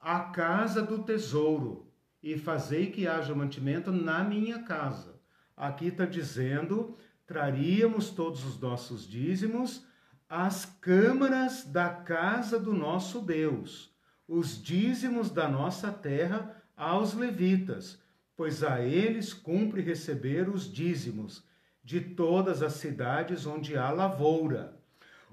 à 0.00 0.20
casa 0.20 0.82
do 0.82 1.02
tesouro 1.02 1.92
e 2.22 2.36
fazei 2.36 2.90
que 2.90 3.06
haja 3.06 3.34
mantimento 3.34 3.92
na 3.92 4.24
minha 4.24 4.62
casa. 4.62 5.20
Aqui 5.56 5.86
está 5.86 6.04
dizendo: 6.04 6.96
traríamos 7.26 8.10
todos 8.10 8.44
os 8.44 8.60
nossos 8.60 9.08
dízimos 9.08 9.86
às 10.28 10.64
câmaras 10.64 11.64
da 11.64 11.88
casa 11.88 12.58
do 12.58 12.72
nosso 12.72 13.20
Deus. 13.20 13.94
os 14.26 14.62
dízimos 14.62 15.30
da 15.30 15.48
nossa 15.48 15.92
terra 15.92 16.62
aos 16.76 17.14
levitas, 17.14 18.02
pois 18.36 18.62
a 18.62 18.80
eles 18.80 19.32
cumpre 19.32 19.82
receber 19.82 20.48
os 20.48 20.72
dízimos 20.72 21.44
de 21.82 22.00
todas 22.00 22.62
as 22.62 22.74
cidades 22.74 23.46
onde 23.46 23.76
há 23.76 23.90
lavoura. 23.90 24.76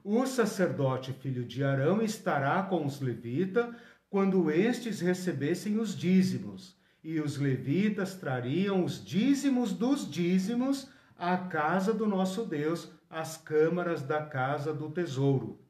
O 0.04 0.26
sacerdote 0.26 1.14
filho 1.14 1.46
de 1.46 1.64
Arão 1.64 2.02
estará 2.02 2.64
com 2.64 2.86
os 2.86 3.00
levitas 3.00 3.74
quando 4.10 4.52
estes 4.52 5.00
recebessem 5.00 5.80
os 5.80 5.96
dízimos, 5.96 6.76
e 7.04 7.20
os 7.20 7.38
levitas 7.38 8.16
trariam 8.16 8.84
os 8.84 9.04
dízimos 9.04 9.72
dos 9.72 10.10
dízimos 10.10 10.90
à 11.18 11.38
casa 11.38 11.94
do 11.94 12.06
nosso 12.06 12.46
Deus, 12.46 12.92
às 13.10 13.38
câmaras 13.38 14.02
da 14.02 14.22
casa 14.26 14.74
do 14.74 14.90
tesouro 14.90 15.62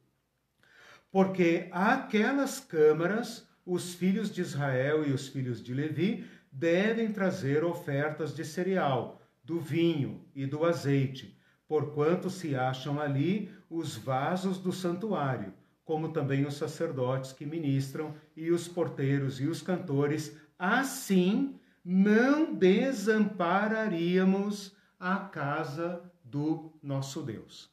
porque 1.11 1.67
aquelas 1.71 2.59
câmaras, 2.59 3.47
os 3.65 3.93
filhos 3.93 4.33
de 4.33 4.41
Israel 4.41 5.07
e 5.07 5.11
os 5.11 5.27
filhos 5.27 5.61
de 5.61 5.73
Levi 5.73 6.25
devem 6.51 7.11
trazer 7.11 7.63
ofertas 7.63 8.35
de 8.35 8.43
cereal, 8.43 9.21
do 9.43 9.59
vinho 9.59 10.23
e 10.35 10.45
do 10.45 10.65
azeite, 10.65 11.35
porquanto 11.67 12.29
se 12.29 12.55
acham 12.55 12.99
ali 12.99 13.51
os 13.69 13.95
vasos 13.95 14.57
do 14.57 14.73
santuário, 14.73 15.53
como 15.85 16.09
também 16.09 16.45
os 16.45 16.55
sacerdotes 16.55 17.31
que 17.31 17.45
ministram 17.45 18.13
e 18.35 18.51
os 18.51 18.67
porteiros 18.67 19.39
e 19.39 19.47
os 19.47 19.61
cantores. 19.61 20.35
Assim, 20.59 21.55
não 21.83 22.53
desampararíamos 22.53 24.75
a 24.99 25.17
casa 25.17 26.03
do 26.23 26.71
nosso 26.83 27.23
Deus. 27.23 27.71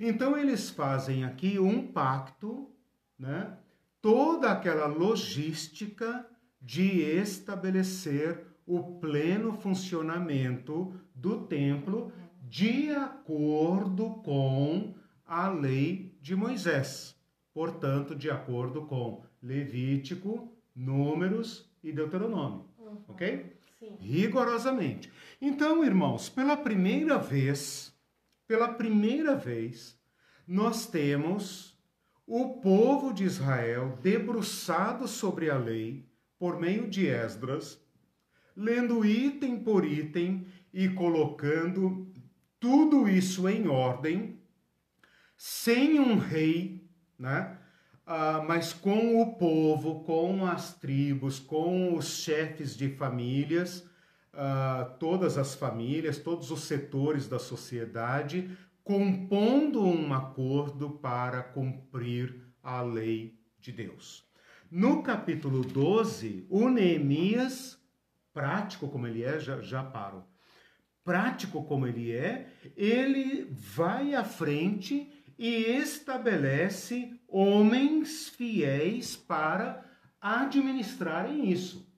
Então, 0.00 0.38
eles 0.38 0.70
fazem 0.70 1.24
aqui 1.24 1.58
um 1.58 1.90
pacto 1.90 2.70
né, 3.18 3.58
toda 4.00 4.52
aquela 4.52 4.86
logística 4.86 6.24
de 6.60 7.00
estabelecer 7.02 8.44
o 8.66 8.98
pleno 8.98 9.52
funcionamento 9.52 10.92
do 11.14 11.46
templo 11.46 12.12
de 12.42 12.90
acordo 12.90 14.10
com 14.22 14.94
a 15.26 15.48
lei 15.48 16.16
de 16.20 16.34
Moisés. 16.34 17.16
Portanto, 17.52 18.14
de 18.14 18.30
acordo 18.30 18.82
com 18.86 19.22
Levítico, 19.42 20.52
Números 20.74 21.70
e 21.82 21.92
Deuteronômio. 21.92 22.66
Uhum. 22.78 22.98
Ok? 23.08 23.52
Sim. 23.78 23.96
Rigorosamente. 24.00 25.12
Então, 25.40 25.84
irmãos, 25.84 26.28
pela 26.28 26.56
primeira 26.56 27.18
vez, 27.18 27.94
pela 28.46 28.68
primeira 28.68 29.34
vez, 29.34 29.98
nós 30.46 30.86
temos 30.86 31.78
o 32.26 32.60
povo 32.60 33.12
de 33.12 33.24
Israel, 33.24 33.98
debruçado 34.02 35.06
sobre 35.06 35.50
a 35.50 35.56
lei, 35.56 36.07
por 36.38 36.60
meio 36.60 36.88
de 36.88 37.06
Esdras, 37.06 37.80
lendo 38.56 39.04
item 39.04 39.58
por 39.58 39.84
item 39.84 40.46
e 40.72 40.88
colocando 40.88 42.06
tudo 42.60 43.08
isso 43.08 43.48
em 43.48 43.68
ordem, 43.68 44.40
sem 45.36 45.98
um 45.98 46.16
rei, 46.18 46.88
né? 47.18 47.58
Ah, 48.04 48.42
mas 48.46 48.72
com 48.72 49.20
o 49.20 49.36
povo, 49.36 50.02
com 50.02 50.46
as 50.46 50.74
tribos, 50.74 51.38
com 51.38 51.94
os 51.94 52.22
chefes 52.22 52.76
de 52.76 52.88
famílias, 52.88 53.88
ah, 54.32 54.96
todas 54.98 55.36
as 55.36 55.54
famílias, 55.54 56.18
todos 56.18 56.50
os 56.50 56.62
setores 56.62 57.28
da 57.28 57.38
sociedade, 57.38 58.56
compondo 58.82 59.84
um 59.84 60.12
acordo 60.14 60.90
para 60.90 61.42
cumprir 61.42 62.42
a 62.62 62.80
lei 62.80 63.38
de 63.60 63.70
Deus. 63.70 64.27
No 64.70 65.02
capítulo 65.02 65.62
12, 65.62 66.46
o 66.50 66.68
Neemias, 66.68 67.78
prático 68.34 68.86
como 68.88 69.06
ele 69.06 69.24
é, 69.24 69.40
já, 69.40 69.62
já 69.62 69.82
paro, 69.82 70.24
prático 71.02 71.64
como 71.64 71.86
ele 71.86 72.12
é, 72.12 72.48
ele 72.76 73.48
vai 73.50 74.14
à 74.14 74.22
frente 74.22 75.10
e 75.38 75.48
estabelece 75.48 77.18
homens 77.26 78.28
fiéis 78.28 79.16
para 79.16 79.84
administrarem 80.20 81.50
isso 81.50 81.88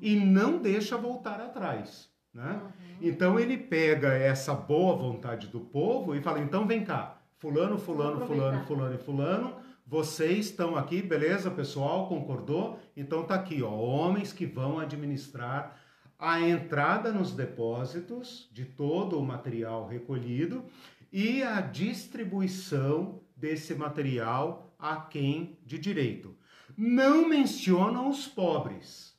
e 0.00 0.14
não 0.14 0.58
deixa 0.58 0.96
voltar 0.96 1.40
atrás. 1.40 2.08
Né? 2.32 2.60
Uhum. 2.62 2.70
Então 3.00 3.40
ele 3.40 3.56
pega 3.56 4.12
essa 4.12 4.54
boa 4.54 4.94
vontade 4.94 5.48
do 5.48 5.60
povo 5.60 6.14
e 6.14 6.20
fala: 6.20 6.38
então 6.38 6.64
vem 6.64 6.84
cá, 6.84 7.20
fulano, 7.38 7.76
fulano, 7.76 8.24
fulano, 8.24 8.64
fulano 8.64 8.94
e 8.94 8.98
fulano, 8.98 9.56
vocês 9.86 10.46
estão 10.46 10.76
aqui, 10.76 11.02
beleza, 11.02 11.50
pessoal? 11.50 12.08
Concordou? 12.08 12.78
Então 12.96 13.24
tá 13.24 13.34
aqui, 13.34 13.62
ó, 13.62 13.70
homens 13.70 14.32
que 14.32 14.46
vão 14.46 14.78
administrar 14.78 15.78
a 16.18 16.40
entrada 16.40 17.12
nos 17.12 17.32
depósitos 17.32 18.48
de 18.52 18.64
todo 18.64 19.18
o 19.18 19.24
material 19.24 19.86
recolhido 19.86 20.64
e 21.12 21.42
a 21.42 21.60
distribuição 21.60 23.20
desse 23.36 23.74
material 23.74 24.74
a 24.78 24.96
quem 24.96 25.58
de 25.64 25.78
direito. 25.78 26.34
Não 26.76 27.28
mencionam 27.28 28.08
os 28.08 28.26
pobres. 28.26 29.14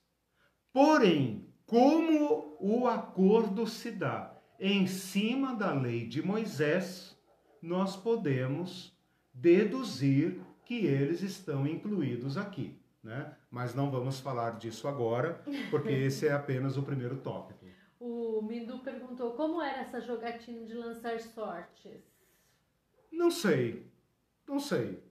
Porém, 0.74 1.48
como 1.66 2.58
o 2.60 2.88
acordo 2.88 3.68
se 3.68 3.92
dá 3.92 4.36
em 4.60 4.88
cima 4.88 5.56
da 5.56 5.72
lei 5.74 6.08
de 6.08 6.26
Moisés, 6.26 7.16
nós 7.62 7.96
podemos 7.96 8.96
deduzir 9.34 10.42
que 10.66 10.86
eles 10.86 11.22
estão 11.22 11.66
incluídos 11.66 12.38
aqui. 12.38 12.78
Né? 13.04 13.34
Mas 13.52 13.76
não 13.76 13.92
vamos 13.92 14.20
falar 14.20 14.58
disso 14.58 14.88
agora, 14.88 15.40
porque 15.70 15.90
esse 15.94 16.28
é 16.28 16.34
apenas 16.34 16.76
o 16.76 16.84
primeiro 16.84 17.18
tópico. 17.18 17.64
O 18.00 18.42
Mindu 18.42 18.80
perguntou 18.80 19.32
como 19.34 19.62
era 19.62 19.82
essa 19.82 20.02
jogatina 20.02 20.66
de 20.66 20.74
lançar 20.74 21.20
sortes. 21.20 22.02
Não 23.12 23.32
sei, 23.32 23.90
não 24.48 24.60
sei. 24.60 25.02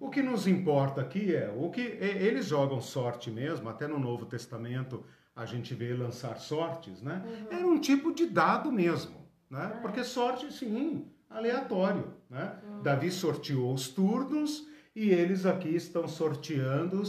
O 0.00 0.10
que 0.10 0.22
nos 0.22 0.46
importa 0.46 1.00
aqui 1.00 1.34
é 1.34 1.50
o 1.50 1.70
que 1.70 1.80
eles 1.80 2.46
jogam 2.46 2.80
sorte 2.80 3.30
mesmo, 3.30 3.68
até 3.68 3.88
no 3.88 3.98
Novo 3.98 4.26
Testamento 4.26 5.04
a 5.34 5.46
gente 5.46 5.72
vê 5.74 5.94
lançar 5.94 6.36
sortes, 6.38 7.00
né? 7.00 7.22
Uhum. 7.24 7.58
Era 7.58 7.66
um 7.66 7.80
tipo 7.80 8.12
de 8.12 8.26
dado 8.26 8.72
mesmo, 8.72 9.16
né? 9.48 9.72
Ah, 9.74 9.78
Porque 9.80 10.02
sorte, 10.02 10.52
sim, 10.52 11.06
aleatório, 11.30 12.12
né? 12.28 12.58
Uhum. 12.64 12.82
Davi 12.82 13.10
sorteou 13.10 13.72
os 13.72 13.88
turnos 13.88 14.66
e 14.98 15.10
eles 15.10 15.46
aqui 15.46 15.74
estão 15.74 16.08
sorteando, 16.08 17.02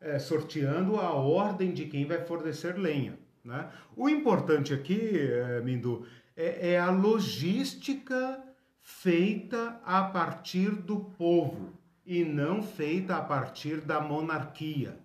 é, 0.00 0.18
sorteando 0.18 0.96
a 0.96 1.12
ordem 1.12 1.72
de 1.72 1.86
quem 1.86 2.04
vai 2.04 2.24
fornecer 2.24 2.76
lenha, 2.78 3.18
né? 3.44 3.68
O 3.96 4.08
importante 4.08 4.74
aqui, 4.74 5.18
é, 5.18 5.60
Mindu, 5.60 6.06
é, 6.36 6.72
é 6.72 6.78
a 6.78 6.90
logística 6.90 8.42
feita 8.80 9.80
a 9.84 10.02
partir 10.04 10.70
do 10.70 10.98
povo 10.98 11.72
e 12.04 12.24
não 12.24 12.62
feita 12.62 13.16
a 13.16 13.22
partir 13.22 13.80
da 13.80 14.00
monarquia 14.00 14.96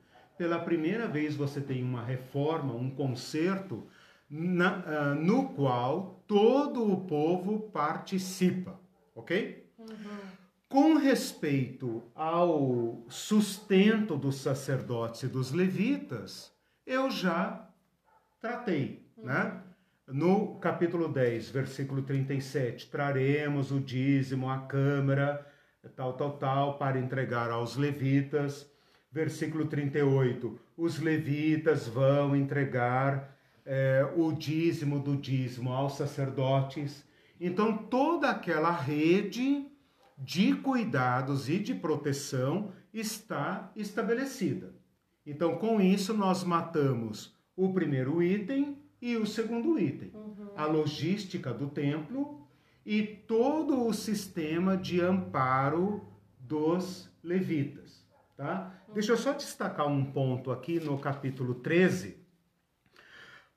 pela 0.42 0.58
primeira 0.58 1.08
vez 1.08 1.36
você 1.36 1.62
tem 1.62 1.84
uma 1.84 2.04
reforma, 2.04 2.74
um 2.74 2.90
conserto, 2.90 3.86
na, 4.28 4.80
uh, 4.80 5.14
no 5.14 5.50
qual 5.50 6.24
todo 6.26 6.92
o 6.92 7.02
povo 7.02 7.70
participa, 7.72 8.80
ok? 9.14 9.70
Uhum. 9.78 10.41
Com 10.72 10.96
respeito 10.96 12.02
ao 12.16 13.06
sustento 13.10 14.16
dos 14.16 14.38
sacerdotes 14.38 15.24
e 15.24 15.28
dos 15.28 15.52
levitas, 15.52 16.52
eu 16.86 17.12
já 17.12 17.70
tratei, 18.40 19.06
uhum. 19.18 19.26
né? 19.26 19.62
No 20.08 20.56
capítulo 20.60 21.08
10, 21.08 21.50
versículo 21.50 22.02
37, 22.02 22.90
traremos 22.90 23.72
o 23.72 23.80
dízimo 23.80 24.50
à 24.50 24.60
câmara, 24.60 25.46
tal, 25.96 26.14
tal, 26.14 26.38
tal, 26.38 26.78
para 26.78 26.98
entregar 26.98 27.52
aos 27.52 27.76
levitas 27.76 28.72
versículo 29.12 29.66
38, 29.66 30.58
os 30.78 31.00
levitas 31.00 31.88
vão 31.88 32.36
entregar 32.36 33.38
é, 33.66 34.08
o 34.16 34.32
dízimo 34.32 35.00
do 35.00 35.18
dízimo 35.18 35.72
aos 35.72 35.98
sacerdotes. 35.98 37.06
Então, 37.40 37.78
toda 37.78 38.30
aquela 38.30 38.72
rede 38.72 39.68
de 40.22 40.54
cuidados 40.54 41.50
e 41.50 41.58
de 41.58 41.74
proteção 41.74 42.72
está 42.94 43.72
estabelecida. 43.76 44.74
Então, 45.26 45.58
com 45.58 45.82
isso, 45.82 46.14
nós 46.14 46.44
matamos 46.44 47.36
o 47.56 47.74
primeiro 47.74 48.22
item 48.22 48.78
e 49.02 49.18
o 49.18 49.26
segundo 49.26 49.80
item. 49.80 50.12
Uhum. 50.14 50.52
A 50.56 50.66
logística 50.66 51.52
do 51.52 51.68
templo 51.70 52.48
e 52.86 53.02
todo 53.02 53.86
o 53.86 53.94
sistema 53.94 54.78
de 54.78 55.02
amparo 55.02 56.06
dos 56.40 57.10
levitas. 57.24 58.06
Tá? 58.38 58.84
Deixa 58.94 59.12
eu 59.12 59.18
só 59.18 59.34
destacar 59.34 59.88
um 59.88 60.06
ponto 60.06 60.52
aqui 60.52 60.80
no 60.80 60.98
capítulo 61.00 61.56
13, 61.56 62.18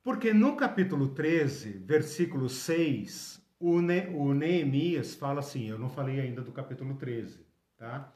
porque 0.02 0.32
no 0.32 0.56
capítulo 0.56 1.08
13, 1.08 1.78
versículo 1.78 2.48
6, 2.48 3.42
o, 3.66 3.80
ne 3.80 4.08
o 4.14 4.34
Neemias 4.34 5.14
fala 5.14 5.40
assim, 5.40 5.70
eu 5.70 5.78
não 5.78 5.88
falei 5.88 6.20
ainda 6.20 6.42
do 6.42 6.52
capítulo 6.52 6.96
13, 6.96 7.46
tá? 7.78 8.12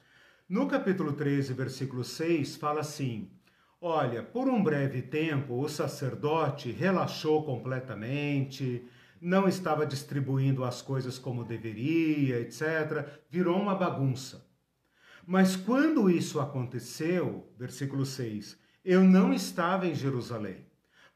No 0.47 0.67
capítulo 0.67 1.15
13, 1.15 1.55
versículo 1.55 2.05
6, 2.05 2.57
fala 2.57 2.81
assim: 2.81 3.31
Olha, 3.81 4.23
por 4.23 4.47
um 4.47 4.63
breve 4.63 5.01
tempo 5.01 5.59
o 5.59 5.69
sacerdote 5.69 6.71
relaxou 6.71 7.45
completamente, 7.45 8.87
não 9.21 9.49
estava 9.49 9.87
distribuindo 9.87 10.65
as 10.65 10.83
coisas 10.83 11.19
como 11.19 11.45
deveria, 11.45 12.41
etc. 12.41 13.09
Virou 13.31 13.59
uma 13.59 13.75
bagunça. 13.75 14.47
Mas 15.27 15.57
quando 15.57 16.11
isso 16.11 16.41
aconteceu, 16.41 17.51
versículo 17.59 18.05
6, 18.05 18.59
eu 18.85 19.03
não 19.03 19.33
estava 19.33 19.87
em 19.87 19.95
Jerusalém, 19.95 20.68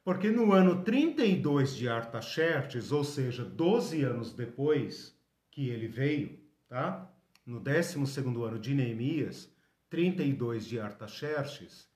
porque 0.05 0.31
no 0.31 0.53
ano 0.53 0.83
32 0.83 1.77
de 1.77 1.89
Artaxerxes, 1.89 2.91
ou 2.91 3.05
seja, 3.05 3.45
12 3.45 4.03
anos 4.03 4.33
depois 4.33 5.17
que 5.51 5.69
ele 5.69 5.87
veio, 5.87 6.41
tá? 6.69 7.09
no 7.47 7.61
12 7.61 7.99
ano 8.45 8.59
de 8.59 8.75
Neemias, 8.75 9.53
32 9.91 10.67
de 10.67 10.81
Artaxerxes, 10.81 11.89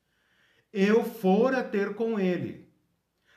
eu 0.73 1.05
fora 1.05 1.63
ter 1.63 1.95
com 1.95 2.19
ele. 2.19 2.69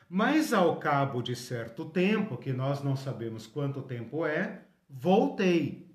Mas 0.07 0.53
ao 0.53 0.79
cabo 0.79 1.21
de 1.21 1.35
certo 1.35 1.85
tempo, 1.85 2.37
que 2.37 2.51
nós 2.51 2.83
não 2.83 2.95
sabemos 2.95 3.45
quanto 3.45 3.81
tempo 3.81 4.25
é, 4.25 4.65
voltei. 4.89 5.87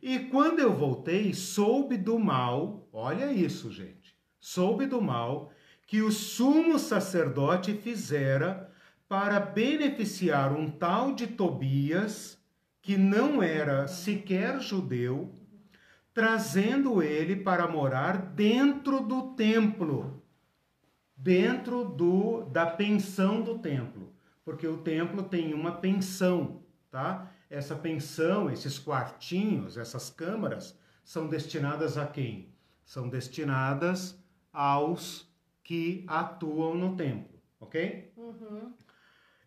E 0.00 0.20
quando 0.20 0.60
eu 0.60 0.72
voltei, 0.72 1.34
soube 1.34 1.96
do 1.96 2.18
mal, 2.18 2.88
olha 2.92 3.32
isso, 3.32 3.72
gente, 3.72 4.16
soube 4.38 4.86
do 4.86 5.02
mal 5.02 5.52
que 5.86 6.02
o 6.02 6.10
sumo 6.10 6.78
sacerdote 6.78 7.72
fizera 7.74 8.70
para 9.08 9.38
beneficiar 9.38 10.52
um 10.52 10.68
tal 10.68 11.14
de 11.14 11.28
Tobias, 11.28 12.36
que 12.82 12.96
não 12.96 13.42
era 13.42 13.86
sequer 13.86 14.60
judeu, 14.60 15.32
trazendo 16.12 17.02
ele 17.02 17.36
para 17.36 17.68
morar 17.68 18.16
dentro 18.16 19.00
do 19.00 19.34
templo, 19.34 20.22
dentro 21.16 21.84
do 21.84 22.44
da 22.44 22.66
pensão 22.66 23.40
do 23.42 23.58
templo, 23.58 24.12
porque 24.44 24.66
o 24.66 24.78
templo 24.78 25.22
tem 25.22 25.54
uma 25.54 25.72
pensão, 25.72 26.62
tá? 26.90 27.30
Essa 27.48 27.76
pensão, 27.76 28.50
esses 28.50 28.76
quartinhos, 28.76 29.76
essas 29.76 30.10
câmaras 30.10 30.76
são 31.04 31.28
destinadas 31.28 31.96
a 31.96 32.06
quem? 32.06 32.52
São 32.84 33.08
destinadas 33.08 34.18
aos 34.52 35.25
que 35.66 36.04
atuam 36.06 36.76
no 36.76 36.94
templo, 36.94 37.42
ok? 37.58 38.12
Uhum. 38.16 38.72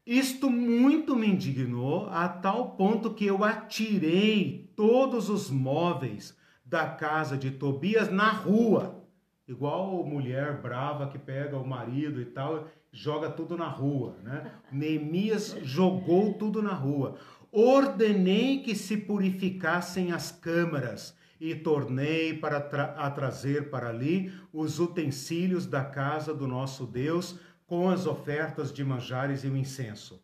Isto 0.05 0.49
muito 0.49 1.15
me 1.15 1.27
indignou 1.27 2.09
a 2.09 2.27
tal 2.27 2.71
ponto 2.71 3.13
que 3.13 3.25
eu 3.25 3.41
atirei 3.41 4.69
todos 4.75 5.29
os 5.29 5.49
móveis 5.49 6.37
da 6.65 6.89
casa 6.89 7.37
de 7.37 7.51
Tobias 7.51 8.11
na 8.11 8.31
rua. 8.31 9.01
Igual 9.47 10.03
mulher 10.03 10.61
brava 10.61 11.07
que 11.07 11.17
pega 11.17 11.57
o 11.57 11.65
marido 11.65 12.19
e 12.19 12.25
tal, 12.25 12.67
joga 12.91 13.29
tudo 13.29 13.55
na 13.55 13.69
rua, 13.69 14.17
né? 14.21 14.51
Neemias 14.73 15.57
jogou 15.61 16.33
tudo 16.33 16.61
na 16.61 16.73
rua. 16.73 17.15
Ordenei 17.49 18.61
que 18.61 18.75
se 18.75 18.97
purificassem 18.97 20.11
as 20.11 20.33
câmaras 20.33 21.17
e 21.39 21.55
tornei 21.55 22.33
para 22.33 22.59
tra 22.59 22.95
a 22.97 23.09
trazer 23.09 23.69
para 23.69 23.89
ali 23.89 24.33
os 24.51 24.79
utensílios 24.79 25.65
da 25.65 25.83
casa 25.83 26.33
do 26.33 26.47
nosso 26.47 26.85
Deus 26.85 27.39
com 27.65 27.89
as 27.89 28.05
ofertas 28.05 28.73
de 28.73 28.83
manjares 28.83 29.43
e 29.43 29.47
o 29.47 29.55
incenso. 29.55 30.21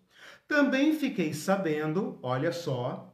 Também 0.47 0.93
fiquei 0.93 1.34
sabendo, 1.34 2.20
olha 2.22 2.51
só, 2.51 3.13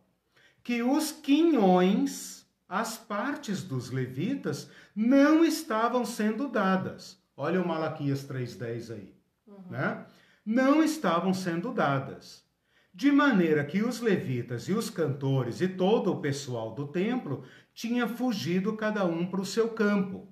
que 0.64 0.82
os 0.82 1.12
quinhões 1.12 2.41
as 2.72 2.97
partes 2.97 3.64
dos 3.64 3.91
levitas 3.91 4.70
não 4.95 5.43
estavam 5.43 6.06
sendo 6.06 6.47
dadas. 6.47 7.22
Olha 7.36 7.62
o 7.62 7.68
Malaquias 7.68 8.24
3,10 8.24 8.93
aí. 8.93 9.14
Uhum. 9.45 9.64
Né? 9.70 10.06
Não 10.45 10.82
estavam 10.82 11.34
sendo 11.34 11.74
dadas. 11.74 12.45
De 12.93 13.12
maneira 13.12 13.66
que 13.66 13.84
os 13.84 13.99
levitas 13.99 14.70
e 14.70 14.74
os 14.74 14.89
cantores 14.89 15.60
e 15.60 15.68
todo 15.68 16.14
o 16.14 16.22
pessoal 16.22 16.74
do 16.74 16.88
templo 16.88 17.43
tinha 17.74 18.08
fugido 18.08 18.74
cada 18.74 19.06
um 19.06 19.26
para 19.26 19.42
o 19.42 19.46
seu 19.46 19.70
campo. 19.70 20.28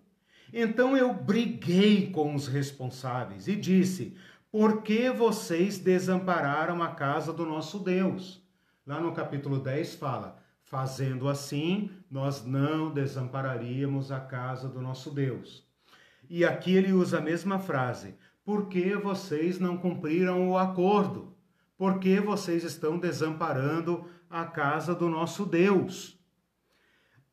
Então 0.51 0.97
eu 0.97 1.13
briguei 1.13 2.11
com 2.11 2.33
os 2.33 2.47
responsáveis 2.47 3.47
e 3.47 3.55
disse: 3.55 4.15
Por 4.51 4.81
que 4.81 5.09
vocês 5.09 5.77
desampararam 5.77 6.81
a 6.81 6.89
casa 6.89 7.31
do 7.31 7.45
nosso 7.45 7.79
Deus? 7.79 8.43
Lá 8.85 8.99
no 8.99 9.13
capítulo 9.13 9.59
10 9.59 9.95
fala: 9.95 10.41
Fazendo 10.63 11.27
assim, 11.27 11.91
nós 12.09 12.45
não 12.45 12.91
desampararíamos 12.91 14.11
a 14.11 14.19
casa 14.19 14.67
do 14.67 14.81
nosso 14.81 15.11
Deus. 15.11 15.67
E 16.29 16.45
aqui 16.45 16.75
ele 16.75 16.91
usa 16.91 17.19
a 17.19 17.21
mesma 17.21 17.59
frase: 17.59 18.15
Por 18.43 18.67
que 18.67 18.95
vocês 18.95 19.59
não 19.59 19.77
cumpriram 19.77 20.49
o 20.49 20.57
acordo? 20.57 21.35
Por 21.77 21.99
que 21.99 22.19
vocês 22.19 22.63
estão 22.63 22.99
desamparando 22.99 24.05
a 24.29 24.45
casa 24.45 24.93
do 24.93 25.07
nosso 25.07 25.45
Deus? 25.45 26.18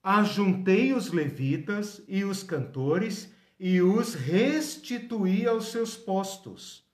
Ajuntei 0.09 0.93
os 0.93 1.11
levitas 1.11 2.01
e 2.07 2.23
os 2.23 2.45
cantores 2.45 3.35
e 3.59 3.83
os 3.83 4.15
restituí 4.15 5.49
aos 5.49 5.73
seus 5.73 5.97
postos. 5.97 6.85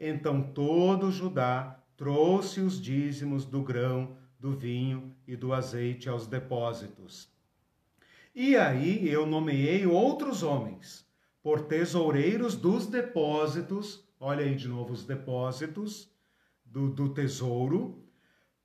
Então 0.00 0.40
todo 0.40 1.12
Judá 1.12 1.78
trouxe 1.94 2.60
os 2.60 2.80
dízimos 2.80 3.44
do 3.44 3.62
grão 3.62 4.16
do 4.40 4.52
vinho 4.52 5.14
e 5.28 5.36
do 5.36 5.52
azeite 5.52 6.08
aos 6.08 6.26
depósitos. 6.26 7.28
E 8.34 8.56
aí 8.56 9.06
eu 9.10 9.26
nomeei 9.26 9.84
outros 9.84 10.42
homens 10.42 11.06
por 11.42 11.66
tesoureiros 11.66 12.56
dos 12.56 12.86
depósitos, 12.86 14.02
olha 14.18 14.42
aí 14.42 14.54
de 14.54 14.68
novo 14.68 14.94
os 14.94 15.04
depósitos 15.04 16.10
do, 16.64 16.88
do 16.88 17.10
tesouro, 17.10 18.02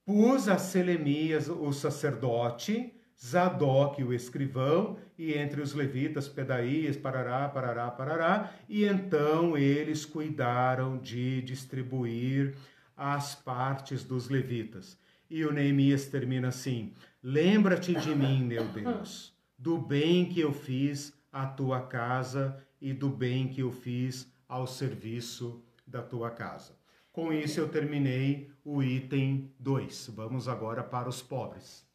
pus 0.05 0.47
a 0.47 0.57
Selemias, 0.57 1.49
o 1.49 1.73
sacerdote, 1.73 2.93
Zadok, 3.21 4.01
o 4.01 4.13
escrivão, 4.13 4.97
e 5.17 5.33
entre 5.33 5.61
os 5.61 5.73
levitas, 5.73 6.29
Pedaías, 6.29 6.95
parará, 6.95 7.49
parará, 7.49 7.91
parará, 7.91 8.53
e 8.69 8.85
então 8.85 9.57
eles 9.57 10.05
cuidaram 10.05 10.97
de 10.97 11.41
distribuir 11.41 12.55
as 12.95 13.35
partes 13.35 14.03
dos 14.03 14.29
levitas. 14.29 14.97
E 15.29 15.43
o 15.43 15.51
Neemias 15.51 16.07
termina 16.07 16.47
assim: 16.47 16.93
Lembra-te 17.21 17.93
de 17.93 18.15
mim, 18.15 18.43
meu 18.43 18.65
Deus, 18.69 19.33
do 19.57 19.77
bem 19.77 20.25
que 20.25 20.39
eu 20.39 20.53
fiz 20.53 21.13
à 21.31 21.45
tua 21.45 21.81
casa 21.81 22.57
e 22.81 22.93
do 22.93 23.09
bem 23.09 23.49
que 23.49 23.61
eu 23.61 23.71
fiz 23.71 24.31
ao 24.47 24.65
serviço 24.65 25.61
da 25.85 26.01
tua 26.01 26.31
casa. 26.31 26.73
Com 27.11 27.33
isso 27.33 27.59
eu 27.59 27.67
terminei 27.67 28.49
o 28.63 28.81
item 28.81 29.51
2. 29.59 30.11
Vamos 30.15 30.47
agora 30.47 30.83
para 30.83 31.09
os 31.09 31.21
pobres. 31.21 31.88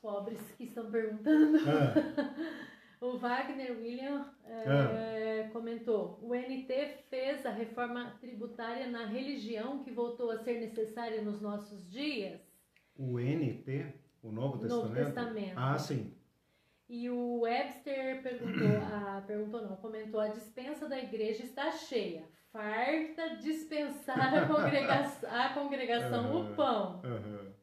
Pobres 0.00 0.40
que 0.56 0.64
estão 0.64 0.90
perguntando. 0.90 1.58
Ah. 1.58 2.70
O 3.00 3.16
Wagner 3.16 3.78
William 3.78 4.26
é, 4.44 5.46
ah. 5.46 5.50
comentou: 5.52 6.18
o 6.20 6.34
NT 6.34 6.98
fez 7.08 7.46
a 7.46 7.50
reforma 7.50 8.14
tributária 8.20 8.88
na 8.88 9.06
religião 9.06 9.82
que 9.82 9.90
voltou 9.90 10.30
a 10.30 10.36
ser 10.36 10.60
necessária 10.60 11.22
nos 11.22 11.40
nossos 11.40 11.90
dias? 11.90 12.38
O 12.94 13.18
NT, 13.18 13.94
o 14.22 14.30
Novo 14.30 14.58
Testamento? 14.58 14.88
Novo 14.88 14.94
Testamento. 14.94 15.54
Ah, 15.56 15.78
sim. 15.78 16.14
E 16.90 17.08
o 17.08 17.40
Webster 17.40 18.22
perguntou, 18.22 18.76
ah, 18.82 19.22
perguntou 19.26 19.62
não, 19.62 19.76
comentou: 19.76 20.20
a 20.20 20.28
dispensa 20.28 20.86
da 20.86 20.98
igreja 20.98 21.42
está 21.42 21.70
cheia, 21.70 22.28
farta 22.52 23.36
dispensar 23.36 24.34
a 24.34 24.46
congregação, 24.46 25.30
a 25.32 25.48
congregação 25.54 26.34
uhum, 26.34 26.52
o 26.52 26.54
pão. 26.54 27.00
Uhum. 27.02 27.59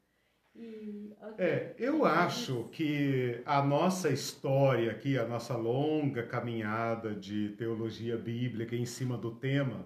Okay. 0.57 1.45
É, 1.45 1.75
eu 1.77 2.05
acho 2.05 2.69
que 2.71 3.41
a 3.45 3.61
nossa 3.61 4.09
história 4.09 4.91
aqui, 4.91 5.17
a 5.17 5.27
nossa 5.27 5.55
longa 5.55 6.23
caminhada 6.23 7.13
de 7.13 7.49
teologia 7.49 8.17
bíblica 8.17 8.75
em 8.75 8.85
cima 8.85 9.17
do 9.17 9.31
tema, 9.31 9.85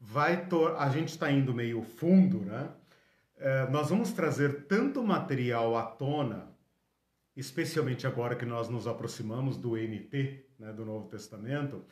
vai 0.00 0.46
a 0.76 0.88
gente 0.90 1.08
está 1.08 1.30
indo 1.30 1.54
meio 1.54 1.82
fundo, 1.82 2.40
né? 2.40 2.70
É, 3.36 3.68
nós 3.68 3.90
vamos 3.90 4.12
trazer 4.12 4.64
tanto 4.66 5.02
material 5.02 5.76
à 5.76 5.82
tona, 5.82 6.52
especialmente 7.36 8.06
agora 8.06 8.36
que 8.36 8.46
nós 8.46 8.68
nos 8.68 8.86
aproximamos 8.86 9.56
do 9.56 9.76
NT, 9.76 10.46
né, 10.58 10.72
do 10.72 10.84
Novo 10.84 11.08
Testamento, 11.08 11.84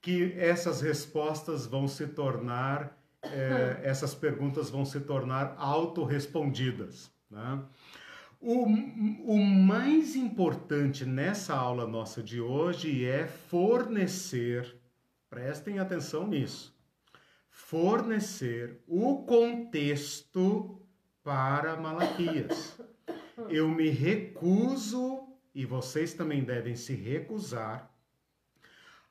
que 0.00 0.34
essas 0.38 0.82
respostas 0.82 1.66
vão 1.66 1.88
se 1.88 2.06
tornar, 2.06 2.98
é, 3.22 3.80
essas 3.88 4.14
perguntas 4.14 4.68
vão 4.70 4.84
se 4.84 5.00
tornar 5.00 5.54
autorrespondidas. 5.56 7.10
Né? 7.30 7.62
O, 8.40 8.64
o 8.64 9.38
mais 9.38 10.16
importante 10.16 11.04
nessa 11.04 11.54
aula 11.54 11.86
nossa 11.86 12.22
de 12.22 12.40
hoje 12.40 13.04
é 13.04 13.26
fornecer, 13.26 14.76
prestem 15.28 15.78
atenção 15.78 16.26
nisso, 16.26 16.74
fornecer 17.50 18.82
o 18.88 19.24
contexto 19.24 20.80
para 21.22 21.76
Malaquias. 21.76 22.80
Eu 23.48 23.68
me 23.68 23.88
recuso 23.90 25.28
e 25.54 25.66
vocês 25.66 26.14
também 26.14 26.42
devem 26.42 26.74
se 26.74 26.94
recusar 26.94 27.90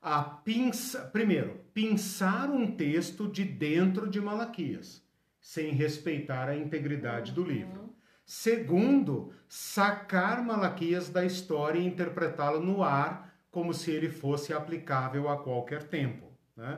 a 0.01 0.23
pinçar, 0.23 1.11
primeiro, 1.11 1.59
pinçar 1.73 2.49
um 2.49 2.75
texto 2.75 3.27
de 3.27 3.43
dentro 3.43 4.09
de 4.09 4.21
Malaquias, 4.21 5.03
sem 5.41 5.71
respeitar 5.73 6.47
a 6.47 6.57
integridade 6.57 7.31
do 7.31 7.43
livro. 7.43 7.88
Segundo, 8.29 9.33
sacar 9.47 10.45
Malaquias 10.45 11.09
da 11.09 11.25
história 11.25 11.79
e 11.79 11.87
interpretá-lo 11.87 12.59
no 12.59 12.83
ar 12.83 13.33
como 13.49 13.73
se 13.73 13.89
ele 13.89 14.07
fosse 14.07 14.53
aplicável 14.53 15.27
a 15.27 15.35
qualquer 15.35 15.81
tempo. 15.87 16.27
Né? 16.55 16.77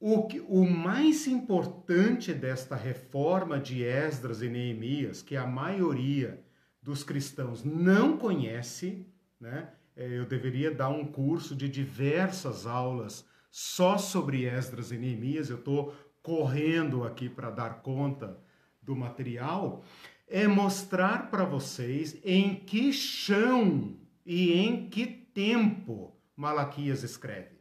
O, 0.00 0.26
que, 0.26 0.40
o 0.40 0.64
mais 0.64 1.28
importante 1.28 2.34
desta 2.34 2.74
reforma 2.74 3.60
de 3.60 3.84
Esdras 3.84 4.42
e 4.42 4.48
Neemias, 4.48 5.22
que 5.22 5.36
a 5.36 5.46
maioria 5.46 6.42
dos 6.82 7.04
cristãos 7.04 7.62
não 7.62 8.18
conhece, 8.18 9.06
né? 9.40 9.68
É, 9.94 10.08
eu 10.18 10.26
deveria 10.26 10.74
dar 10.74 10.88
um 10.88 11.04
curso 11.04 11.54
de 11.54 11.68
diversas 11.68 12.66
aulas 12.66 13.24
só 13.48 13.96
sobre 13.96 14.44
Esdras 14.44 14.90
e 14.90 14.98
Neemias, 14.98 15.50
eu 15.50 15.58
estou 15.58 15.94
correndo 16.20 17.04
aqui 17.04 17.28
para 17.28 17.48
dar 17.48 17.80
conta 17.80 18.36
do 18.82 18.96
material, 18.96 19.84
é 20.28 20.46
mostrar 20.46 21.30
para 21.30 21.44
vocês 21.44 22.18
em 22.24 22.54
que 22.54 22.92
chão 22.92 23.96
e 24.24 24.52
em 24.52 24.88
que 24.88 25.06
tempo 25.06 26.14
Malaquias 26.36 27.02
escreve. 27.02 27.58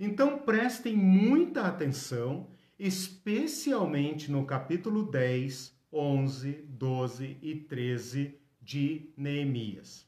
Então 0.00 0.38
prestem 0.38 0.96
muita 0.96 1.62
atenção, 1.62 2.48
especialmente 2.78 4.30
no 4.30 4.44
capítulo 4.44 5.04
10, 5.04 5.74
11, 5.92 6.52
12 6.68 7.38
e 7.42 7.54
13 7.54 8.38
de 8.60 9.10
Neemias. 9.16 10.06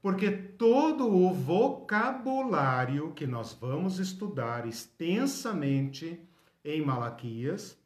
Porque 0.00 0.30
todo 0.30 1.08
o 1.08 1.32
vocabulário 1.32 3.12
que 3.12 3.26
nós 3.26 3.52
vamos 3.52 3.98
estudar 3.98 4.66
extensamente 4.66 6.20
em 6.64 6.84
Malaquias 6.84 7.78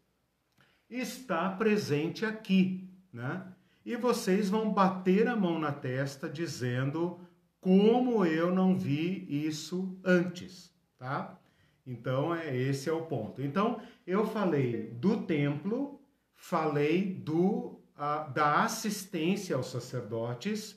está 0.89 1.51
presente 1.51 2.25
aqui, 2.25 2.89
né? 3.13 3.47
E 3.87 3.95
vocês 3.95 4.51
vão 4.51 4.73
bater 4.73 5.29
a 5.29 5.37
mão 5.37 5.61
na 5.61 5.71
testa 5.71 6.29
dizendo 6.29 7.21
como 7.61 8.27
eu 8.27 8.53
não 8.53 8.77
vi 8.77 9.25
isso 9.47 9.97
antes, 10.05 10.75
tá? 10.99 11.39
Então, 11.87 12.35
é, 12.35 12.57
esse 12.57 12.89
é 12.89 12.93
o 12.93 13.03
ponto. 13.07 13.41
Então, 13.41 13.81
eu 14.05 14.27
falei 14.27 14.91
do 14.91 15.23
templo, 15.23 16.01
falei 16.35 17.15
do, 17.15 17.79
a, 17.95 18.25
da 18.25 18.65
assistência 18.65 19.55
aos 19.55 19.71
sacerdotes, 19.71 20.77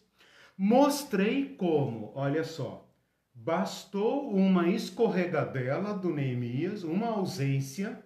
mostrei 0.55 1.55
como, 1.55 2.11
olha 2.13 2.43
só, 2.43 2.87
bastou 3.33 4.29
uma 4.29 4.69
escorregadela 4.69 5.95
do 5.95 6.13
Neemias, 6.13 6.83
uma 6.83 7.07
ausência, 7.07 8.03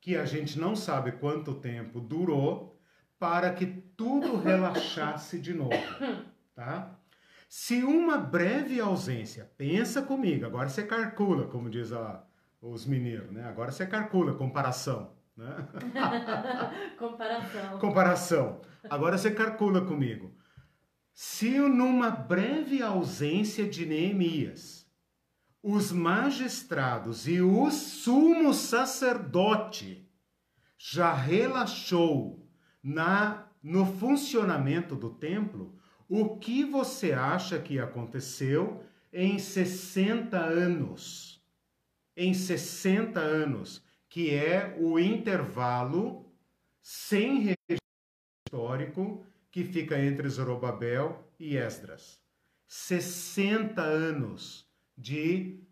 que 0.00 0.14
a 0.16 0.24
gente 0.24 0.60
não 0.60 0.76
sabe 0.76 1.10
quanto 1.10 1.54
tempo 1.54 1.98
durou, 1.98 2.78
para 3.18 3.52
que 3.52 3.83
tudo 3.96 4.36
relaxasse 4.36 5.38
de 5.38 5.54
novo, 5.54 5.74
tá? 6.54 6.98
Se 7.48 7.84
uma 7.84 8.18
breve 8.18 8.80
ausência, 8.80 9.50
pensa 9.56 10.02
comigo, 10.02 10.44
agora 10.44 10.68
você 10.68 10.82
calcula, 10.84 11.46
como 11.46 11.70
diz 11.70 11.92
a, 11.92 12.24
os 12.60 12.84
mineiros, 12.86 13.30
né? 13.30 13.44
Agora 13.48 13.70
você 13.70 13.86
calcula, 13.86 14.34
comparação, 14.34 15.12
né? 15.36 15.68
comparação. 16.98 17.78
Comparação. 17.78 18.60
Agora 18.90 19.16
você 19.16 19.30
calcula 19.30 19.82
comigo. 19.82 20.34
Se 21.12 21.58
numa 21.60 22.10
breve 22.10 22.82
ausência 22.82 23.68
de 23.68 23.86
Neemias, 23.86 24.84
os 25.62 25.92
magistrados 25.92 27.28
e 27.28 27.40
o 27.40 27.70
sumo 27.70 28.52
sacerdote 28.52 30.10
já 30.76 31.14
relaxou 31.14 32.46
na 32.82 33.43
no 33.64 33.84
funcionamento 33.84 34.94
do 34.94 35.10
templo, 35.10 35.74
o 36.08 36.36
que 36.36 36.64
você 36.64 37.12
acha 37.12 37.58
que 37.58 37.80
aconteceu 37.80 38.84
em 39.12 39.40
60 39.40 40.38
anos? 40.38 41.34
em 42.16 42.32
60 42.32 43.20
anos, 43.20 43.82
que 44.08 44.34
é 44.34 44.76
o 44.78 44.98
intervalo 44.98 46.32
sem 46.80 47.40
registro 47.40 47.78
histórico 48.46 49.24
que 49.50 49.64
fica 49.64 49.98
entre 49.98 50.28
Zorobabel 50.28 51.32
e 51.38 51.56
Esdras. 51.56 52.20
60 52.66 53.80
anos 53.82 54.68
de 54.96 55.62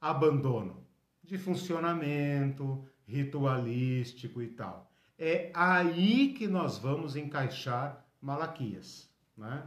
abandono, 0.00 0.86
de 1.22 1.36
funcionamento 1.38 2.84
ritualístico 3.04 4.42
e 4.42 4.48
tal. 4.48 4.87
É 5.18 5.50
aí 5.52 6.32
que 6.34 6.46
nós 6.46 6.78
vamos 6.78 7.16
encaixar 7.16 8.06
Malaquias. 8.20 9.10
Né? 9.36 9.66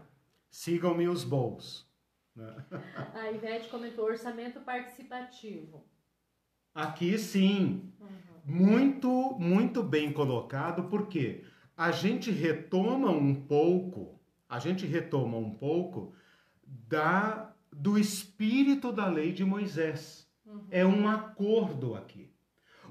Sigam-me 0.49 1.07
os 1.07 1.23
bons. 1.23 1.89
Né? 2.35 2.65
A 3.13 3.31
Ivete 3.31 3.69
comentou 3.69 4.05
orçamento 4.05 4.61
participativo. 4.61 5.85
Aqui 6.73 7.17
sim, 7.17 7.91
uhum. 7.99 8.09
muito, 8.45 9.37
muito 9.37 9.83
bem 9.83 10.13
colocado, 10.13 10.85
porque 10.85 11.43
a 11.75 11.91
gente 11.91 12.31
retoma 12.31 13.11
um 13.11 13.35
pouco, 13.35 14.17
a 14.47 14.57
gente 14.57 14.85
retoma 14.85 15.37
um 15.37 15.53
pouco 15.53 16.13
da 16.63 17.53
do 17.73 17.97
espírito 17.97 18.91
da 18.91 19.07
lei 19.07 19.31
de 19.31 19.43
Moisés. 19.43 20.29
Uhum. 20.45 20.67
É 20.69 20.85
um 20.85 21.07
acordo 21.07 21.95
aqui. 21.95 22.30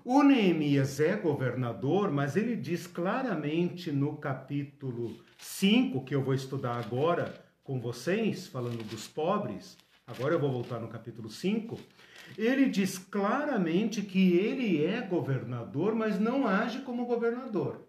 O 0.05 0.23
Neemias 0.23 0.99
é 0.99 1.15
governador, 1.15 2.11
mas 2.11 2.35
ele 2.35 2.57
diz 2.57 2.87
claramente 2.87 3.93
no 3.93 4.17
capítulo 4.17 5.15
5, 5.37 6.05
que 6.05 6.15
eu 6.15 6.23
vou 6.23 6.33
estudar 6.33 6.79
agora, 6.79 7.35
com 7.63 7.79
vocês, 7.79 8.47
falando 8.47 8.83
dos 8.89 9.07
pobres, 9.07 9.77
agora 10.07 10.35
eu 10.35 10.41
vou 10.41 10.51
voltar 10.51 10.81
no 10.81 10.89
capítulo 10.89 11.29
5, 11.29 11.79
ele 12.39 12.71
diz 12.71 12.97
claramente 12.97 14.01
que 14.01 14.39
ele 14.39 14.83
é 14.83 15.03
governador, 15.03 15.95
mas 15.95 16.19
não 16.19 16.47
age 16.47 16.81
como 16.81 17.05
governador. 17.05 17.87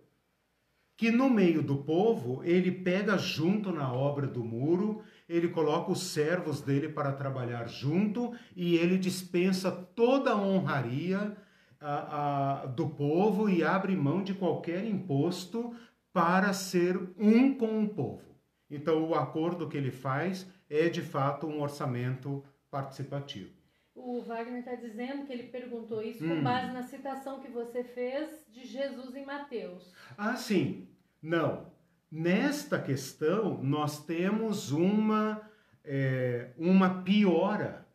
Que 0.97 1.12
no 1.12 1.30
meio 1.30 1.64
do 1.64 1.78
povo, 1.78 2.43
ele 2.43 2.72
pega 2.72 3.18
junto 3.18 3.72
na 3.72 3.91
obra 3.91 4.28
do 4.28 4.43
muro, 4.43 5.01
ele 5.30 5.47
coloca 5.47 5.91
os 5.91 6.03
servos 6.03 6.59
dele 6.59 6.89
para 6.89 7.14
trabalhar 7.14 7.70
junto 7.70 8.34
e 8.53 8.76
ele 8.76 8.97
dispensa 8.97 9.72
toda 9.72 10.32
a 10.32 10.38
honraria 10.38 11.38
a, 11.82 12.62
a, 12.62 12.66
do 12.68 12.88
povo 12.90 13.50
e 13.50 13.64
abre 13.64 13.96
mão 13.96 14.24
de 14.24 14.34
qualquer 14.34 14.86
imposto 14.86 15.76
para 16.14 16.54
ser 16.54 16.98
um 17.18 17.56
com 17.56 17.84
o 17.84 17.90
povo. 17.90 18.32
Então, 18.70 19.04
o 19.10 19.16
acordo 19.16 19.68
que 19.68 19.76
ele 19.76 19.92
faz 19.92 20.48
é 20.70 20.88
de 20.88 21.02
fato 21.02 21.48
um 21.48 21.62
orçamento 21.62 22.44
participativo. 22.70 23.52
O 23.94 24.22
Wagner 24.22 24.60
está 24.60 24.76
dizendo 24.76 25.26
que 25.26 25.34
ele 25.34 25.44
perguntou 25.44 26.02
isso 26.02 26.24
hum. 26.24 26.30
com 26.30 26.44
base 26.44 26.72
na 26.72 26.84
citação 26.84 27.42
que 27.42 27.50
você 27.50 27.84
fez 27.84 28.46
de 28.48 28.66
Jesus 28.66 29.14
em 29.16 29.26
Mateus. 29.26 29.94
Ah, 30.18 30.36
sim. 30.36 30.88
Não. 31.22 31.70
Nesta 32.10 32.80
questão, 32.80 33.62
nós 33.62 34.06
temos 34.06 34.72
uma, 34.72 35.42
é, 35.84 36.52
uma 36.58 37.04
piora, 37.04 37.86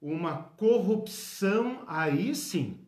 uma 0.00 0.42
corrupção 0.42 1.84
aí 1.86 2.34
sim. 2.34 2.81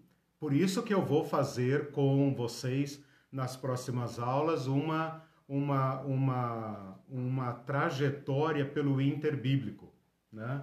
Por 0.45 0.53
isso 0.53 0.83
que 0.83 0.93
eu 0.93 1.01
vou 1.01 1.25
fazer 1.25 1.91
com 1.91 2.35
vocês 2.35 3.03
nas 3.33 3.57
próximas 3.57 4.19
aulas 4.19 4.67
uma 4.67 5.23
uma, 5.49 6.03
uma, 6.03 6.99
uma 7.09 7.53
trajetória 7.55 8.63
pelo 8.67 9.01
interbíblico, 9.01 9.91
né? 10.31 10.63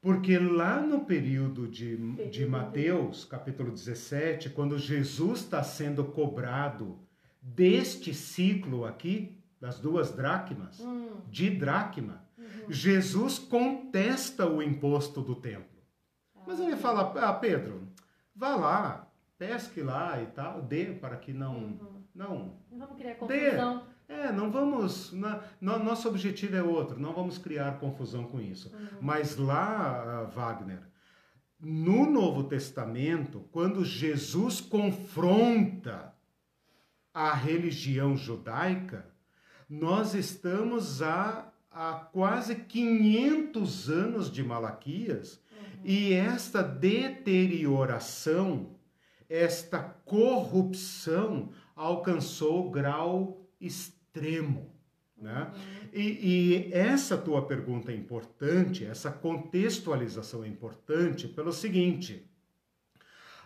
Porque 0.00 0.38
lá 0.38 0.80
no 0.80 1.04
período 1.04 1.68
de, 1.68 1.98
de 2.30 2.46
Mateus, 2.46 3.26
capítulo 3.26 3.70
17, 3.70 4.48
quando 4.48 4.78
Jesus 4.78 5.40
está 5.40 5.62
sendo 5.62 6.06
cobrado 6.06 6.98
deste 7.42 8.14
ciclo 8.14 8.86
aqui, 8.86 9.36
das 9.60 9.78
duas 9.78 10.10
dracmas, 10.10 10.80
hum. 10.80 11.20
de 11.28 11.50
dracma, 11.50 12.24
uhum. 12.38 12.46
Jesus 12.70 13.38
contesta 13.38 14.48
o 14.48 14.62
imposto 14.62 15.20
do 15.20 15.34
templo. 15.34 15.68
Mas 16.46 16.58
ele 16.58 16.76
fala, 16.76 17.12
ah, 17.20 17.34
Pedro, 17.34 17.91
vá 18.34 18.56
lá, 18.56 19.12
pesque 19.38 19.82
lá 19.82 20.20
e 20.22 20.26
tal, 20.26 20.62
dê 20.62 20.86
para 20.92 21.16
que 21.16 21.32
não... 21.32 21.56
Uhum. 21.56 22.02
Não, 22.14 22.58
não 22.70 22.78
vamos 22.78 22.96
criar 22.98 23.14
confusão. 23.14 23.78
Dê, 23.78 24.12
é, 24.12 24.30
não 24.30 24.50
vamos. 24.50 25.10
Na, 25.12 25.42
no, 25.58 25.78
nosso 25.78 26.06
objetivo 26.06 26.56
é 26.56 26.62
outro, 26.62 27.00
não 27.00 27.14
vamos 27.14 27.38
criar 27.38 27.78
confusão 27.78 28.24
com 28.24 28.38
isso. 28.40 28.74
Uhum. 28.74 28.98
Mas 29.00 29.36
lá, 29.36 30.24
Wagner, 30.24 30.82
no 31.58 32.10
Novo 32.10 32.44
Testamento, 32.44 33.48
quando 33.50 33.84
Jesus 33.84 34.60
confronta 34.60 36.12
a 37.14 37.32
religião 37.32 38.16
judaica, 38.16 39.06
nós 39.68 40.14
estamos 40.14 41.02
a, 41.02 41.50
há 41.70 41.94
quase 41.94 42.54
500 42.54 43.88
anos 43.88 44.30
de 44.30 44.42
Malaquias. 44.42 45.41
E 45.84 46.12
esta 46.12 46.62
deterioração, 46.62 48.76
esta 49.28 49.80
corrupção 49.80 51.50
alcançou 51.74 52.70
grau 52.70 53.44
extremo. 53.60 54.70
Né? 55.16 55.52
Uhum. 55.54 55.88
E, 55.92 56.02
e, 56.02 56.72
essa 56.72 57.16
tua 57.16 57.46
pergunta 57.46 57.92
é 57.92 57.94
importante, 57.94 58.84
essa 58.84 59.10
contextualização 59.10 60.42
é 60.42 60.48
importante 60.48 61.28
pelo 61.28 61.52
seguinte: 61.52 62.28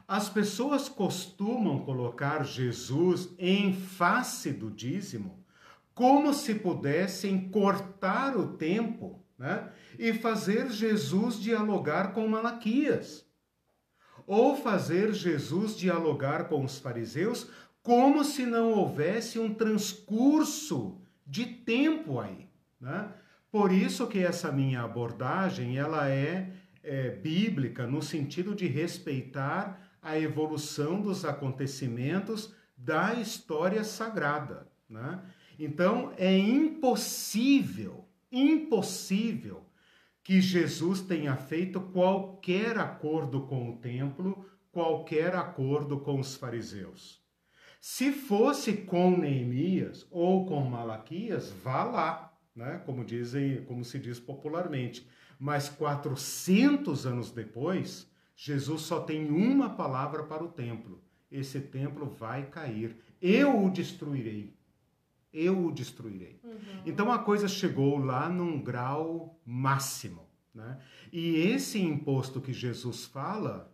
as 0.08 0.30
pessoas 0.30 0.88
costumam 0.88 1.80
colocar 1.80 2.44
Jesus 2.44 3.34
em 3.38 3.74
face 3.74 4.52
do 4.52 4.70
dízimo 4.70 5.44
como 5.92 6.32
se 6.32 6.54
pudessem 6.54 7.48
cortar 7.48 8.36
o 8.36 8.56
tempo 8.56 9.25
né? 9.38 9.70
e 9.98 10.12
fazer 10.12 10.70
Jesus 10.70 11.40
dialogar 11.40 12.12
com 12.12 12.26
Malaquias. 12.26 13.24
Ou 14.26 14.56
fazer 14.56 15.12
Jesus 15.12 15.76
dialogar 15.76 16.48
com 16.48 16.64
os 16.64 16.78
fariseus 16.78 17.50
como 17.82 18.24
se 18.24 18.44
não 18.44 18.72
houvesse 18.72 19.38
um 19.38 19.54
transcurso 19.54 21.00
de 21.24 21.46
tempo 21.46 22.18
aí. 22.18 22.48
Né? 22.80 23.08
Por 23.50 23.70
isso 23.70 24.06
que 24.08 24.18
essa 24.18 24.50
minha 24.50 24.82
abordagem 24.82 25.78
ela 25.78 26.10
é, 26.10 26.52
é 26.82 27.10
bíblica 27.10 27.86
no 27.86 28.02
sentido 28.02 28.54
de 28.54 28.66
respeitar 28.66 29.80
a 30.02 30.18
evolução 30.18 31.00
dos 31.00 31.24
acontecimentos 31.24 32.52
da 32.76 33.14
história 33.14 33.82
sagrada. 33.82 34.66
Né? 34.88 35.20
Então 35.58 36.12
é 36.16 36.36
impossível, 36.36 38.05
impossível 38.36 39.64
que 40.22 40.40
Jesus 40.40 41.00
tenha 41.00 41.36
feito 41.36 41.80
qualquer 41.80 42.76
acordo 42.78 43.42
com 43.42 43.70
o 43.70 43.76
templo, 43.76 44.44
qualquer 44.72 45.36
acordo 45.36 46.00
com 46.00 46.18
os 46.18 46.34
fariseus. 46.34 47.24
Se 47.80 48.10
fosse 48.10 48.72
com 48.78 49.16
Neemias 49.16 50.04
ou 50.10 50.44
com 50.44 50.60
Malaquias, 50.62 51.52
vá 51.62 51.84
lá, 51.84 52.36
né? 52.56 52.82
Como 52.84 53.04
dizem, 53.04 53.64
como 53.66 53.84
se 53.84 53.98
diz 54.00 54.18
popularmente. 54.18 55.06
Mas 55.38 55.68
400 55.68 57.06
anos 57.06 57.30
depois, 57.30 58.10
Jesus 58.34 58.82
só 58.82 59.00
tem 59.00 59.30
uma 59.30 59.70
palavra 59.70 60.24
para 60.24 60.42
o 60.42 60.48
templo: 60.48 61.00
esse 61.30 61.60
templo 61.60 62.06
vai 62.06 62.46
cair. 62.46 62.96
Eu 63.22 63.64
o 63.64 63.70
destruirei. 63.70 64.55
Eu 65.38 65.66
o 65.66 65.72
destruirei. 65.72 66.40
Uhum. 66.42 66.82
Então 66.86 67.12
a 67.12 67.18
coisa 67.18 67.46
chegou 67.46 67.98
lá 67.98 68.28
num 68.28 68.62
grau 68.62 69.38
máximo. 69.44 70.26
Né? 70.54 70.78
E 71.12 71.36
esse 71.36 71.78
imposto 71.78 72.40
que 72.40 72.54
Jesus 72.54 73.04
fala, 73.04 73.70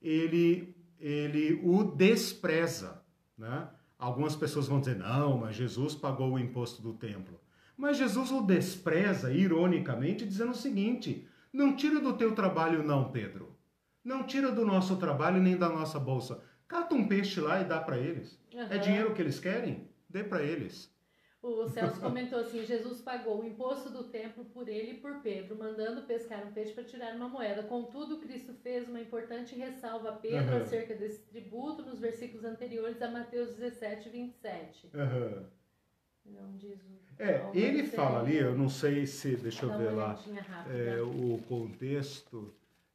ele, 0.00 0.74
ele 0.98 1.60
o 1.62 1.84
despreza. 1.84 3.02
Né? 3.36 3.68
Algumas 3.98 4.34
pessoas 4.34 4.66
vão 4.66 4.80
dizer, 4.80 4.96
não, 4.96 5.36
mas 5.36 5.54
Jesus 5.54 5.94
pagou 5.94 6.32
o 6.32 6.38
imposto 6.38 6.80
do 6.80 6.94
templo. 6.94 7.38
Mas 7.76 7.98
Jesus 7.98 8.30
o 8.30 8.40
despreza, 8.40 9.32
ironicamente, 9.32 10.24
dizendo 10.24 10.52
o 10.52 10.56
seguinte: 10.56 11.28
não 11.52 11.76
tira 11.76 12.00
do 12.00 12.16
teu 12.16 12.34
trabalho, 12.34 12.82
não, 12.82 13.10
Pedro. 13.10 13.54
Não 14.02 14.22
tira 14.22 14.52
do 14.52 14.64
nosso 14.64 14.96
trabalho 14.96 15.42
nem 15.42 15.56
da 15.56 15.68
nossa 15.68 15.98
bolsa. 15.98 16.42
Cata 16.68 16.94
um 16.94 17.06
peixe 17.06 17.40
lá 17.40 17.60
e 17.60 17.64
dá 17.64 17.80
para 17.80 17.98
eles. 17.98 18.38
Uhum. 18.52 18.60
É 18.62 18.78
dinheiro 18.78 19.12
que 19.14 19.20
eles 19.20 19.40
querem? 19.40 19.88
Dê 20.08 20.22
para 20.22 20.42
eles. 20.42 20.93
O 21.44 21.68
Celso 21.68 22.00
comentou 22.00 22.38
assim: 22.38 22.64
Jesus 22.64 23.02
pagou 23.02 23.42
o 23.42 23.44
imposto 23.44 23.90
do 23.90 24.04
templo 24.04 24.46
por 24.46 24.66
ele 24.66 24.92
e 24.92 24.94
por 24.94 25.20
Pedro, 25.20 25.54
mandando 25.54 26.00
pescar 26.02 26.42
um 26.46 26.52
peixe 26.52 26.72
para 26.72 26.84
tirar 26.84 27.14
uma 27.14 27.28
moeda. 27.28 27.62
Contudo, 27.62 28.16
Cristo 28.16 28.54
fez 28.62 28.88
uma 28.88 28.98
importante 28.98 29.54
ressalva 29.54 30.08
a 30.08 30.12
Pedro 30.12 30.56
uhum. 30.56 30.62
acerca 30.62 30.94
desse 30.94 31.20
tributo 31.24 31.82
nos 31.82 32.00
versículos 32.00 32.46
anteriores 32.46 33.00
a 33.02 33.10
Mateus 33.10 33.50
17, 33.56 34.08
27. 34.08 34.90
Uhum. 34.94 35.44
Não 36.24 36.56
diz 36.56 36.80
o. 36.80 37.04
É, 37.22 37.46
ele 37.52 37.84
fala 37.84 38.20
ali, 38.20 38.38
eu 38.38 38.56
não 38.56 38.70
sei 38.70 39.06
se. 39.06 39.36
Deixa 39.36 39.66
eu 39.66 39.76
ver 39.76 39.90
lá. 39.90 40.18
É, 40.70 41.02
o 41.02 41.38
contexto. 41.46 42.54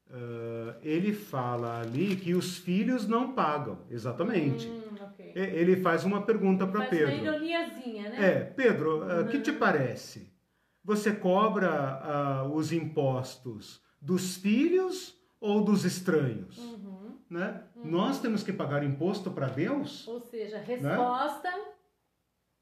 Uh, 0.09 0.73
ele 0.81 1.13
fala 1.13 1.81
ali 1.81 2.15
que 2.15 2.33
os 2.33 2.57
filhos 2.57 3.07
não 3.07 3.33
pagam, 3.33 3.77
exatamente. 3.91 4.67
Hum, 4.67 4.88
okay. 5.11 5.31
Ele 5.35 5.77
faz 5.77 6.03
uma 6.03 6.21
pergunta 6.21 6.65
para 6.65 6.85
Pedro. 6.85 7.15
Uma 7.15 7.35
ironiazinha, 7.35 8.09
né? 8.09 8.25
É, 8.25 8.39
Pedro, 8.41 9.03
o 9.03 9.21
uh, 9.21 9.27
que 9.27 9.39
te 9.39 9.51
parece? 9.51 10.33
Você 10.83 11.11
cobra 11.13 12.45
uh, 12.45 12.55
os 12.55 12.71
impostos 12.71 13.81
dos 14.01 14.37
filhos 14.37 15.15
ou 15.39 15.63
dos 15.63 15.85
estranhos? 15.85 16.57
Uhum. 16.57 17.17
Né? 17.29 17.63
Uhum. 17.75 17.91
Nós 17.91 18.19
temos 18.19 18.43
que 18.43 18.51
pagar 18.51 18.83
imposto 18.83 19.29
para 19.29 19.47
Deus? 19.47 20.07
Ou 20.07 20.19
seja, 20.19 20.57
resposta. 20.57 21.51
Né? 21.51 21.65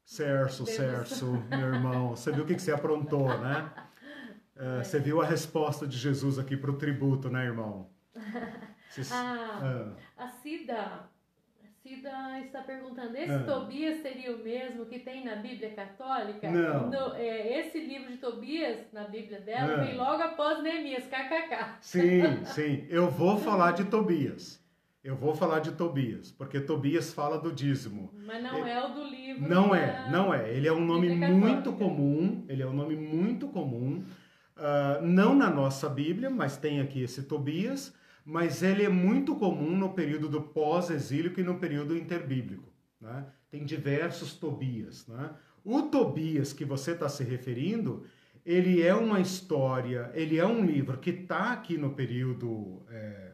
Certo, 0.04 0.66
certo, 0.66 1.26
meu 1.50 1.74
irmão. 1.74 2.10
Você 2.10 2.32
viu 2.32 2.44
o 2.44 2.46
que, 2.46 2.54
que 2.54 2.62
você 2.62 2.72
aprontou, 2.72 3.28
né? 3.38 3.70
Uh, 4.56 4.78
você 4.84 4.98
viu 4.98 5.20
a 5.20 5.24
resposta 5.24 5.86
de 5.86 5.96
Jesus 5.96 6.38
aqui 6.38 6.56
para 6.56 6.70
o 6.70 6.76
tributo, 6.76 7.30
né, 7.30 7.44
irmão? 7.44 7.90
ah, 9.12 9.92
A 10.16 10.28
Cida, 10.28 11.08
Cida 11.88 12.40
está 12.44 12.60
perguntando: 12.60 13.16
esse 13.16 13.32
ah. 13.32 13.44
Tobias 13.44 14.02
seria 14.02 14.34
o 14.34 14.38
mesmo 14.38 14.84
que 14.84 14.98
tem 14.98 15.24
na 15.24 15.36
Bíblia 15.36 15.70
Católica? 15.70 16.50
Não. 16.50 16.90
No, 16.90 17.14
é, 17.14 17.60
esse 17.60 17.80
livro 17.80 18.12
de 18.12 18.18
Tobias, 18.18 18.80
na 18.92 19.04
Bíblia 19.04 19.40
dela, 19.40 19.74
ah. 19.74 19.84
vem 19.84 19.96
logo 19.96 20.22
após 20.22 20.62
Neemias, 20.62 21.04
kkk. 21.04 21.78
Sim, 21.80 22.44
sim. 22.44 22.86
Eu 22.90 23.08
vou 23.08 23.38
falar 23.38 23.72
de 23.72 23.84
Tobias. 23.84 24.62
Eu 25.02 25.16
vou 25.16 25.34
falar 25.34 25.60
de 25.60 25.72
Tobias, 25.72 26.30
porque 26.30 26.60
Tobias 26.60 27.14
fala 27.14 27.38
do 27.38 27.50
dízimo. 27.50 28.10
Mas 28.12 28.42
não 28.42 28.66
é, 28.66 28.72
é 28.72 28.84
o 28.84 28.88
do 28.88 29.04
livro. 29.04 29.48
Não 29.48 29.74
é, 29.74 30.10
não 30.10 30.34
é. 30.34 30.52
Ele 30.52 30.68
é 30.68 30.72
um 30.72 30.84
nome 30.84 31.08
muito 31.08 31.72
comum. 31.72 32.44
Ele 32.48 32.62
é 32.62 32.66
um 32.66 32.74
nome 32.74 32.96
muito 32.96 33.48
comum. 33.48 34.04
Uh, 34.56 35.00
não 35.00 35.34
na 35.34 35.48
nossa 35.48 35.88
Bíblia, 35.88 36.28
mas 36.28 36.56
tem 36.56 36.80
aqui 36.80 37.00
esse 37.00 37.22
Tobias, 37.22 37.94
mas 38.28 38.62
ele 38.62 38.82
é 38.84 38.90
muito 38.90 39.34
comum 39.36 39.74
no 39.74 39.94
período 39.94 40.28
do 40.28 40.42
pós-exílico 40.42 41.40
e 41.40 41.42
no 41.42 41.58
período 41.58 41.96
interbíblico. 41.96 42.70
Né? 43.00 43.24
Tem 43.50 43.64
diversos 43.64 44.34
Tobias. 44.34 45.06
Né? 45.06 45.30
O 45.64 45.84
Tobias 45.84 46.52
que 46.52 46.62
você 46.62 46.90
está 46.90 47.08
se 47.08 47.24
referindo, 47.24 48.04
ele 48.44 48.82
é 48.82 48.94
uma 48.94 49.18
história, 49.18 50.10
ele 50.12 50.36
é 50.36 50.46
um 50.46 50.62
livro 50.62 50.98
que 50.98 51.08
está 51.08 51.54
aqui 51.54 51.78
no 51.78 51.94
período. 51.94 52.82
É, 52.90 53.32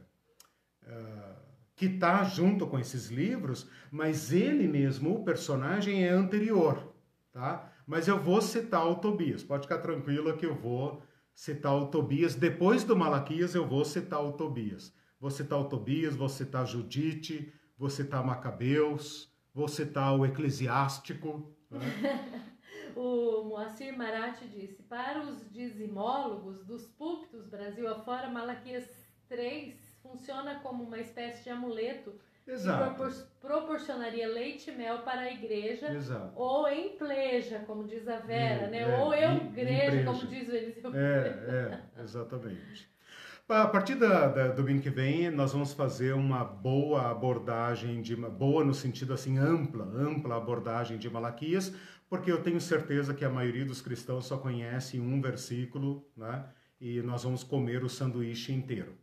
uh, 0.85 1.35
que 1.75 1.87
está 1.87 2.23
junto 2.23 2.65
com 2.65 2.79
esses 2.79 3.09
livros, 3.09 3.69
mas 3.91 4.33
ele 4.33 4.69
mesmo, 4.69 5.17
o 5.17 5.25
personagem, 5.25 6.05
é 6.05 6.11
anterior. 6.11 6.95
Tá? 7.33 7.69
Mas 7.85 8.07
eu 8.07 8.23
vou 8.23 8.41
citar 8.41 8.87
o 8.87 8.95
Tobias, 8.95 9.43
pode 9.43 9.65
ficar 9.65 9.79
tranquilo 9.79 10.37
que 10.37 10.47
eu 10.47 10.55
vou 10.55 11.03
citar 11.35 11.75
o 11.75 11.87
Tobias. 11.87 12.35
Depois 12.35 12.85
do 12.85 12.97
Malaquias, 12.97 13.55
eu 13.55 13.67
vou 13.67 13.85
citar 13.85 14.25
o 14.25 14.33
Tobias. 14.33 14.95
Vou 15.19 15.31
citar 15.31 15.59
o 15.59 15.69
Tobias, 15.69 16.15
vou 16.15 16.29
citar 16.29 16.67
Judite, 16.67 17.53
vou 17.77 17.91
citar 17.91 18.25
Macabeus, 18.25 19.33
vou 19.53 19.69
citar 19.69 20.19
o 20.19 20.25
Eclesiástico. 20.25 21.55
Né? 21.71 21.81
o 22.95 23.45
Moacir 23.45 23.97
Marati 23.97 24.47
disse: 24.47 24.83
para 24.83 25.23
os 25.23 25.51
dizimólogos 25.51 26.65
dos 26.65 26.87
púlpitos 26.87 27.49
Brasil 27.49 27.89
afora, 27.89 28.29
Malaquias 28.29 28.87
3 29.29 29.75
funciona 30.03 30.61
como 30.61 30.85
uma 30.85 30.99
espécie 30.99 31.43
de 31.43 31.51
amuleto 31.51 32.15
Exato. 32.47 32.95
Propor 32.95 33.13
proporcionaria 33.41 34.27
leite 34.27 34.71
e 34.71 34.75
mel 34.75 34.99
para 35.01 35.23
a 35.23 35.33
igreja, 35.33 35.93
Exato. 35.93 36.33
ou 36.35 36.67
em 36.69 36.97
pleja, 36.97 37.59
como 37.67 37.85
diz 37.85 38.09
a 38.09 38.19
Vera, 38.19 38.65
é, 38.65 38.71
né? 38.71 38.79
É, 38.81 38.99
ou 38.99 39.15
eu 39.15 39.37
igreja, 39.37 40.05
como 40.05 40.27
diz 40.27 40.49
o 40.49 40.55
Eliseu. 40.55 40.95
É, 40.95 41.81
é, 41.99 42.03
exatamente. 42.03 42.89
A 43.47 43.67
partir 43.67 43.97
da, 43.97 44.29
da, 44.29 44.49
do 44.49 44.63
domingo 44.63 44.81
que 44.81 44.89
vem, 44.89 45.31
nós 45.31 45.53
vamos 45.53 45.75
fazer 45.75 46.15
uma 46.15 46.43
boa 46.43 47.11
abordagem, 47.11 48.01
de 48.01 48.17
boa 48.17 48.65
no 48.65 48.73
sentido 48.73 49.13
assim, 49.13 49.37
ampla, 49.37 49.85
ampla 49.85 50.37
abordagem 50.37 50.97
de 50.97 51.11
Malaquias, 51.11 51.75
porque 52.09 52.33
eu 52.33 52.43
tenho 52.43 52.59
certeza 52.59 53.13
que 53.13 53.25
a 53.25 53.29
maioria 53.29 53.67
dos 53.67 53.83
cristãos 53.83 54.25
só 54.25 54.39
conhece 54.39 54.99
um 54.99 55.21
versículo, 55.21 56.09
né? 56.17 56.47
E 56.81 57.03
nós 57.03 57.25
vamos 57.25 57.45
comer 57.45 57.85
o 57.85 57.89
sanduíche 57.89 58.53
inteiro. 58.53 58.97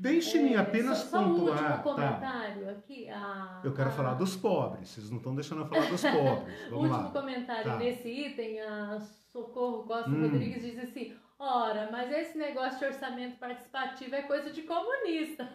Deixe-me 0.00 0.54
é, 0.54 0.56
apenas 0.56 0.96
só, 0.96 1.22
pontuar. 1.22 1.28
Só 1.28 1.34
um 1.34 1.40
último 1.44 1.68
tá. 1.68 1.78
comentário 1.82 2.64
tá. 2.64 2.70
aqui. 2.70 3.08
A, 3.10 3.60
eu 3.62 3.74
quero 3.74 3.90
a... 3.90 3.92
falar 3.92 4.14
dos 4.14 4.34
pobres. 4.34 4.88
Vocês 4.88 5.10
não 5.10 5.18
estão 5.18 5.34
deixando 5.34 5.60
eu 5.60 5.66
falar 5.66 5.90
dos 5.90 6.00
pobres. 6.00 6.70
Vamos 6.70 6.86
último 6.86 7.02
lá. 7.02 7.10
comentário 7.10 7.64
tá. 7.64 7.76
nesse 7.76 8.08
item, 8.08 8.60
a 8.62 8.98
Socorro 9.30 9.82
Costa 9.82 10.08
hum. 10.08 10.22
Rodrigues 10.22 10.62
diz 10.62 10.78
assim: 10.78 11.14
ora, 11.38 11.90
mas 11.92 12.10
esse 12.10 12.38
negócio 12.38 12.78
de 12.78 12.86
orçamento 12.86 13.36
participativo 13.36 14.14
é 14.14 14.22
coisa 14.22 14.50
de 14.50 14.62
comunista. 14.62 15.52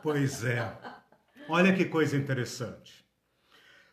Pois 0.00 0.44
é. 0.44 0.72
Olha 1.48 1.74
que 1.74 1.86
coisa 1.86 2.16
interessante. 2.16 3.04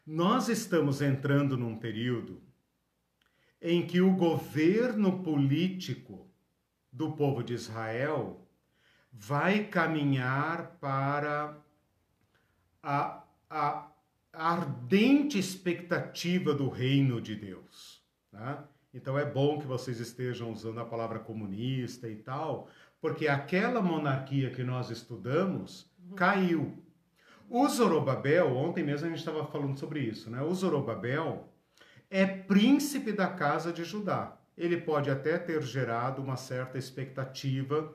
Nós 0.06 0.50
estamos 0.50 1.02
entrando 1.02 1.58
num 1.58 1.80
período 1.80 2.44
em 3.60 3.88
que 3.88 4.02
o 4.02 4.16
governo 4.16 5.24
político 5.24 6.30
do 6.92 7.14
povo 7.14 7.44
de 7.44 7.56
Israel 7.56 8.41
vai 9.12 9.66
caminhar 9.66 10.78
para 10.80 11.58
a, 12.82 13.24
a 13.50 13.88
ardente 14.34 15.38
expectativa 15.38 16.54
do 16.54 16.70
reino 16.70 17.20
de 17.22 17.36
Deus. 17.36 18.02
Né? 18.32 18.58
Então 18.94 19.18
é 19.18 19.26
bom 19.26 19.60
que 19.60 19.68
vocês 19.68 20.00
estejam 20.00 20.52
usando 20.52 20.80
a 20.80 20.86
palavra 20.86 21.20
comunista 21.20 22.08
e 22.08 22.16
tal, 22.16 22.70
porque 23.02 23.28
aquela 23.28 23.82
monarquia 23.82 24.50
que 24.50 24.64
nós 24.64 24.90
estudamos 24.90 25.92
uhum. 26.00 26.16
caiu. 26.16 26.84
O 27.50 27.68
Zorobabel, 27.68 28.56
ontem 28.56 28.84
mesmo 28.84 29.08
a 29.08 29.10
gente 29.10 29.20
estava 29.20 29.46
falando 29.46 29.78
sobre 29.78 30.00
isso, 30.00 30.30
né? 30.30 30.42
O 30.42 30.54
Zorobabel 30.54 31.50
é 32.10 32.26
príncipe 32.26 33.12
da 33.12 33.28
casa 33.28 33.74
de 33.74 33.84
Judá. 33.84 34.38
Ele 34.58 34.78
pode 34.78 35.10
até 35.10 35.38
ter 35.38 35.62
gerado 35.62 36.22
uma 36.22 36.38
certa 36.38 36.78
expectativa 36.78 37.94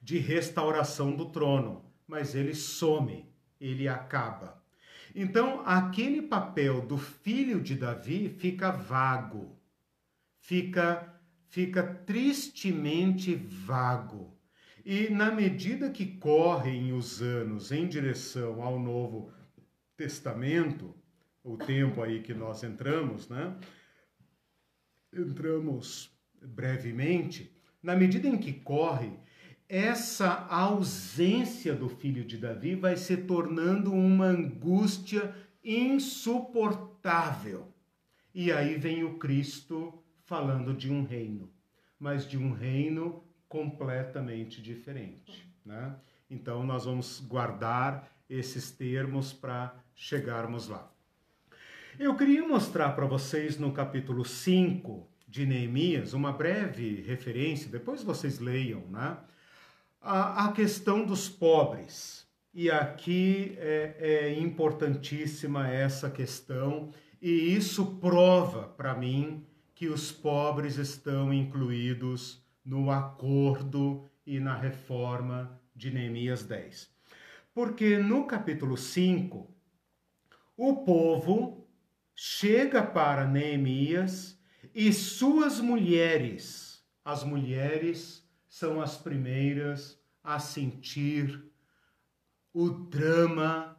de 0.00 0.18
restauração 0.18 1.14
do 1.14 1.26
trono, 1.26 1.84
mas 2.06 2.34
ele 2.34 2.54
some, 2.54 3.28
ele 3.60 3.86
acaba. 3.86 4.60
Então, 5.14 5.62
aquele 5.66 6.22
papel 6.22 6.80
do 6.80 6.96
filho 6.96 7.60
de 7.60 7.74
Davi 7.74 8.28
fica 8.28 8.70
vago, 8.70 9.58
fica, 10.38 11.14
fica 11.48 11.82
tristemente 11.82 13.34
vago. 13.34 14.36
E 14.84 15.10
na 15.10 15.30
medida 15.30 15.90
que 15.90 16.06
correm 16.06 16.92
os 16.92 17.20
anos 17.20 17.70
em 17.70 17.86
direção 17.86 18.62
ao 18.62 18.78
Novo 18.78 19.32
Testamento, 19.96 20.94
o 21.44 21.56
tempo 21.56 22.02
aí 22.02 22.22
que 22.22 22.32
nós 22.32 22.62
entramos, 22.62 23.28
né? 23.28 23.56
Entramos 25.12 26.10
brevemente, 26.40 27.52
na 27.82 27.96
medida 27.96 28.28
em 28.28 28.38
que 28.38 28.52
corre, 28.52 29.12
essa 29.70 30.46
ausência 30.48 31.76
do 31.76 31.88
filho 31.88 32.24
de 32.24 32.36
Davi 32.36 32.74
vai 32.74 32.96
se 32.96 33.16
tornando 33.16 33.92
uma 33.92 34.26
angústia 34.26 35.32
insuportável. 35.62 37.72
E 38.34 38.50
aí 38.50 38.76
vem 38.76 39.04
o 39.04 39.16
Cristo 39.16 40.02
falando 40.24 40.74
de 40.74 40.92
um 40.92 41.04
reino, 41.04 41.48
mas 42.00 42.28
de 42.28 42.36
um 42.36 42.52
reino 42.52 43.22
completamente 43.48 44.60
diferente. 44.60 45.48
Né? 45.64 45.94
Então, 46.28 46.66
nós 46.66 46.84
vamos 46.84 47.20
guardar 47.20 48.10
esses 48.28 48.72
termos 48.72 49.32
para 49.32 49.72
chegarmos 49.94 50.66
lá. 50.66 50.92
Eu 51.96 52.16
queria 52.16 52.44
mostrar 52.44 52.90
para 52.90 53.06
vocês 53.06 53.56
no 53.56 53.72
capítulo 53.72 54.24
5 54.24 55.08
de 55.28 55.46
Neemias 55.46 56.12
uma 56.12 56.32
breve 56.32 57.02
referência, 57.02 57.70
depois 57.70 58.02
vocês 58.02 58.40
leiam, 58.40 58.80
né? 58.88 59.16
A, 60.00 60.46
a 60.46 60.52
questão 60.52 61.04
dos 61.04 61.28
pobres. 61.28 62.26
E 62.52 62.70
aqui 62.70 63.54
é, 63.58 63.96
é 63.98 64.40
importantíssima 64.40 65.68
essa 65.68 66.10
questão, 66.10 66.90
e 67.22 67.54
isso 67.54 67.98
prova 68.00 68.64
para 68.64 68.94
mim 68.94 69.46
que 69.74 69.88
os 69.88 70.10
pobres 70.10 70.76
estão 70.76 71.32
incluídos 71.32 72.42
no 72.64 72.90
acordo 72.90 74.08
e 74.26 74.40
na 74.40 74.56
reforma 74.56 75.60
de 75.74 75.90
Neemias 75.90 76.42
10. 76.42 76.90
Porque 77.54 77.98
no 77.98 78.26
capítulo 78.26 78.76
5, 78.76 79.48
o 80.56 80.84
povo 80.84 81.66
chega 82.14 82.82
para 82.82 83.26
Neemias 83.26 84.38
e 84.74 84.92
suas 84.92 85.60
mulheres, 85.60 86.84
as 87.04 87.24
mulheres 87.24 88.19
são 88.60 88.78
as 88.78 88.94
primeiras 88.94 89.98
a 90.22 90.38
sentir 90.38 91.42
o 92.52 92.68
drama 92.68 93.74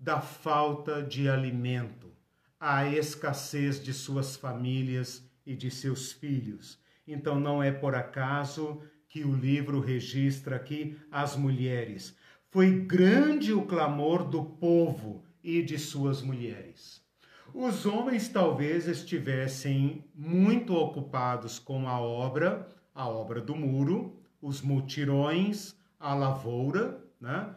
da 0.00 0.22
falta 0.22 1.02
de 1.02 1.28
alimento, 1.28 2.10
a 2.58 2.88
escassez 2.88 3.84
de 3.84 3.92
suas 3.92 4.36
famílias 4.36 5.30
e 5.44 5.54
de 5.54 5.70
seus 5.70 6.12
filhos. 6.12 6.80
Então 7.06 7.38
não 7.38 7.62
é 7.62 7.70
por 7.70 7.94
acaso 7.94 8.80
que 9.06 9.22
o 9.22 9.36
livro 9.36 9.80
registra 9.80 10.56
aqui 10.56 10.98
as 11.10 11.36
mulheres. 11.36 12.16
Foi 12.48 12.70
grande 12.86 13.52
o 13.52 13.66
clamor 13.66 14.24
do 14.24 14.46
povo 14.46 15.22
e 15.42 15.60
de 15.60 15.78
suas 15.78 16.22
mulheres. 16.22 17.04
Os 17.52 17.84
homens 17.84 18.30
talvez 18.30 18.88
estivessem 18.88 20.02
muito 20.14 20.74
ocupados 20.74 21.58
com 21.58 21.86
a 21.86 22.00
obra 22.00 22.66
a 22.94 23.08
obra 23.08 23.40
do 23.40 23.56
muro, 23.56 24.16
os 24.40 24.62
mutirões, 24.62 25.74
a 25.98 26.14
lavoura, 26.14 27.02
né? 27.20 27.54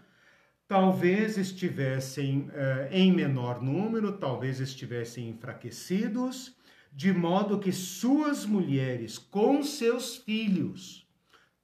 talvez 0.68 1.38
estivessem 1.38 2.50
eh, 2.54 2.90
em 2.92 3.12
menor 3.12 3.62
número, 3.62 4.18
talvez 4.18 4.60
estivessem 4.60 5.30
enfraquecidos, 5.30 6.56
de 6.92 7.14
modo 7.14 7.60
que 7.60 7.72
suas 7.72 8.46
mulheres, 8.46 9.18
com 9.18 9.62
seus 9.62 10.18
filhos, 10.18 11.08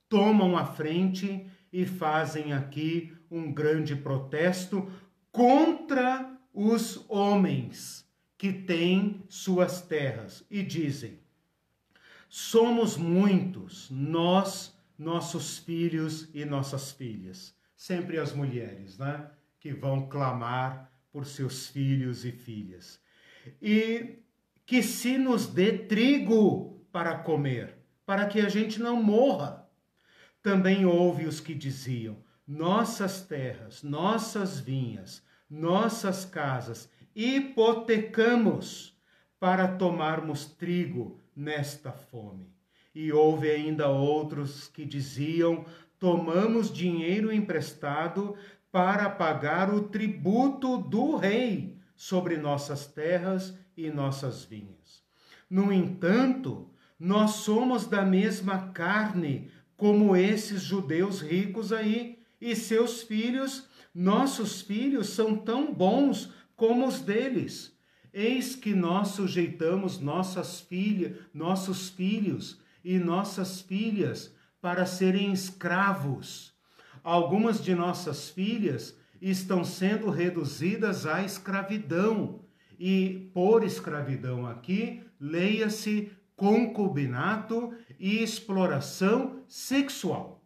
tomam 0.07 0.55
a 0.55 0.65
frente 0.65 1.45
e 1.71 1.85
fazem 1.85 2.53
aqui 2.53 3.11
um 3.31 3.51
grande 3.51 3.95
protesto 3.95 4.91
contra 5.31 6.37
os 6.53 7.03
homens 7.09 8.07
que 8.37 8.53
têm 8.53 9.23
suas 9.27 9.81
terras 9.81 10.45
e 10.51 10.61
dizem: 10.61 11.22
Somos 12.35 12.97
muitos, 12.97 13.91
nós, 13.91 14.75
nossos 14.97 15.59
filhos 15.59 16.27
e 16.33 16.43
nossas 16.43 16.91
filhas. 16.91 17.55
Sempre 17.75 18.17
as 18.17 18.33
mulheres, 18.33 18.97
né? 18.97 19.29
Que 19.59 19.71
vão 19.71 20.09
clamar 20.09 20.91
por 21.11 21.27
seus 21.27 21.67
filhos 21.67 22.25
e 22.25 22.31
filhas. 22.31 22.99
E 23.61 24.17
que 24.65 24.81
se 24.81 25.15
nos 25.15 25.45
dê 25.45 25.77
trigo 25.77 26.83
para 26.91 27.19
comer, 27.19 27.77
para 28.03 28.25
que 28.25 28.39
a 28.39 28.49
gente 28.49 28.81
não 28.81 28.95
morra. 29.03 29.69
Também 30.41 30.87
houve 30.87 31.27
os 31.27 31.39
que 31.39 31.53
diziam: 31.53 32.17
nossas 32.47 33.21
terras, 33.21 33.83
nossas 33.83 34.59
vinhas, 34.59 35.23
nossas 35.47 36.25
casas, 36.25 36.89
hipotecamos 37.15 38.97
para 39.39 39.67
tomarmos 39.67 40.47
trigo 40.47 41.21
nesta 41.35 41.91
fome. 41.91 42.51
E 42.93 43.11
houve 43.11 43.49
ainda 43.49 43.89
outros 43.89 44.67
que 44.67 44.85
diziam: 44.85 45.65
tomamos 45.99 46.71
dinheiro 46.71 47.31
emprestado 47.31 48.35
para 48.71 49.09
pagar 49.09 49.73
o 49.73 49.83
tributo 49.83 50.77
do 50.77 51.15
rei 51.15 51.77
sobre 51.95 52.37
nossas 52.37 52.87
terras 52.87 53.57
e 53.77 53.89
nossas 53.89 54.43
vinhas. 54.43 55.03
No 55.49 55.71
entanto, 55.71 56.69
nós 56.99 57.31
somos 57.31 57.85
da 57.85 58.03
mesma 58.03 58.69
carne 58.71 59.51
como 59.75 60.15
esses 60.15 60.61
judeus 60.61 61.21
ricos 61.21 61.73
aí, 61.73 62.19
e 62.39 62.55
seus 62.55 63.01
filhos, 63.01 63.67
nossos 63.93 64.61
filhos, 64.61 65.09
são 65.09 65.35
tão 65.35 65.73
bons 65.73 66.31
como 66.55 66.87
os 66.87 67.01
deles. 67.01 67.72
Eis 68.13 68.55
que 68.55 68.75
nós 68.75 69.09
sujeitamos 69.09 69.99
nossas 69.99 70.61
filhas, 70.61 71.17
nossos 71.33 71.89
filhos 71.89 72.61
e 72.85 72.99
nossas 72.99 73.59
filhas 73.59 74.35
para 74.61 74.85
serem 74.85 75.33
escravos. 75.33 76.53
Algumas 77.03 77.63
de 77.63 77.73
nossas 77.73 78.29
filhas 78.29 78.95
estão 79.19 79.63
sendo 79.63 80.09
reduzidas 80.11 81.07
à 81.07 81.23
escravidão. 81.23 82.41
E 82.79 83.31
por 83.33 83.63
escravidão 83.63 84.45
aqui, 84.45 85.03
leia-se 85.19 86.11
concubinato 86.35 87.73
e 87.99 88.21
exploração 88.21 89.39
sexual. 89.47 90.43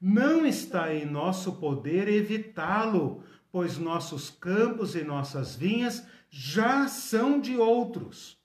Não 0.00 0.44
está 0.44 0.94
em 0.94 1.06
nosso 1.06 1.52
poder 1.52 2.08
evitá-lo, 2.08 3.22
pois 3.50 3.78
nossos 3.78 4.28
campos 4.28 4.94
e 4.94 5.02
nossas 5.02 5.56
vinhas 5.56 6.06
já 6.38 6.86
são 6.86 7.40
de 7.40 7.56
outros. 7.56 8.38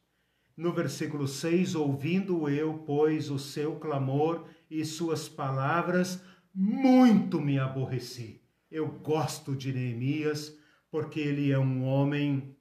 No 0.55 0.71
versículo 0.71 1.27
6, 1.27 1.75
ouvindo 1.75 2.47
eu, 2.47 2.85
pois, 2.85 3.29
o 3.29 3.37
seu 3.37 3.75
clamor 3.75 4.45
e 4.69 4.85
suas 4.85 5.27
palavras, 5.27 6.23
muito 6.55 7.41
me 7.41 7.59
aborreci. 7.59 8.41
Eu 8.71 8.87
gosto 8.87 9.53
de 9.53 9.73
Neemias, 9.73 10.57
porque 10.89 11.19
ele 11.19 11.51
é 11.51 11.59
um 11.59 11.83
homem 11.83 12.55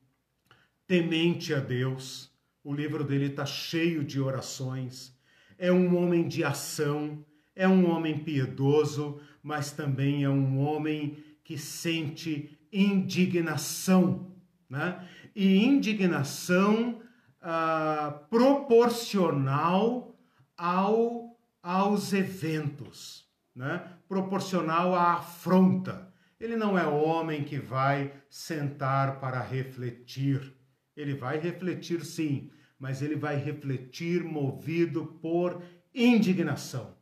temente 0.85 1.55
a 1.55 1.61
Deus. 1.61 2.29
O 2.65 2.75
livro 2.75 3.05
dele 3.05 3.27
está 3.27 3.47
cheio 3.47 4.03
de 4.03 4.21
orações. 4.21 5.17
É 5.57 5.71
um 5.71 5.97
homem 5.97 6.27
de 6.27 6.43
ação, 6.43 7.25
é 7.55 7.69
um 7.69 7.89
homem 7.89 8.19
piedoso, 8.19 9.21
mas 9.45 9.71
também 9.71 10.25
é 10.25 10.29
um 10.29 10.59
homem 10.59 11.23
que 11.45 11.57
sente 11.57 12.59
indignação, 12.73 14.35
né? 14.69 15.07
E 15.35 15.65
indignação 15.65 17.01
ah, 17.41 18.23
proporcional 18.29 20.19
ao, 20.57 21.39
aos 21.63 22.13
eventos, 22.13 23.27
né? 23.55 23.83
proporcional 24.09 24.95
à 24.95 25.15
afronta. 25.15 26.13
Ele 26.39 26.57
não 26.57 26.79
é 26.79 26.87
homem 26.87 27.45
que 27.45 27.59
vai 27.59 28.13
sentar 28.29 29.21
para 29.21 29.41
refletir. 29.41 30.55
Ele 30.97 31.15
vai 31.15 31.39
refletir 31.39 32.05
sim, 32.05 32.51
mas 32.79 33.03
ele 33.03 33.17
vai 33.17 33.37
refletir 33.37 34.25
movido 34.25 35.19
por 35.21 35.63
indignação. 35.95 36.97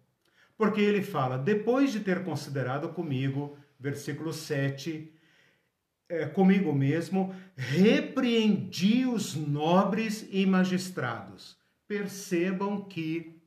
Porque 0.56 0.80
ele 0.80 1.02
fala, 1.02 1.38
depois 1.38 1.92
de 1.92 2.00
ter 2.00 2.24
considerado 2.24 2.88
comigo, 2.88 3.56
versículo 3.78 4.32
7, 4.32 5.12
é, 6.09 6.26
comigo 6.26 6.72
mesmo, 6.72 7.35
repreendi 7.56 9.05
os 9.05 9.35
nobres 9.35 10.26
e 10.30 10.47
magistrados. 10.47 11.56
Percebam 11.86 12.82
que 12.85 13.39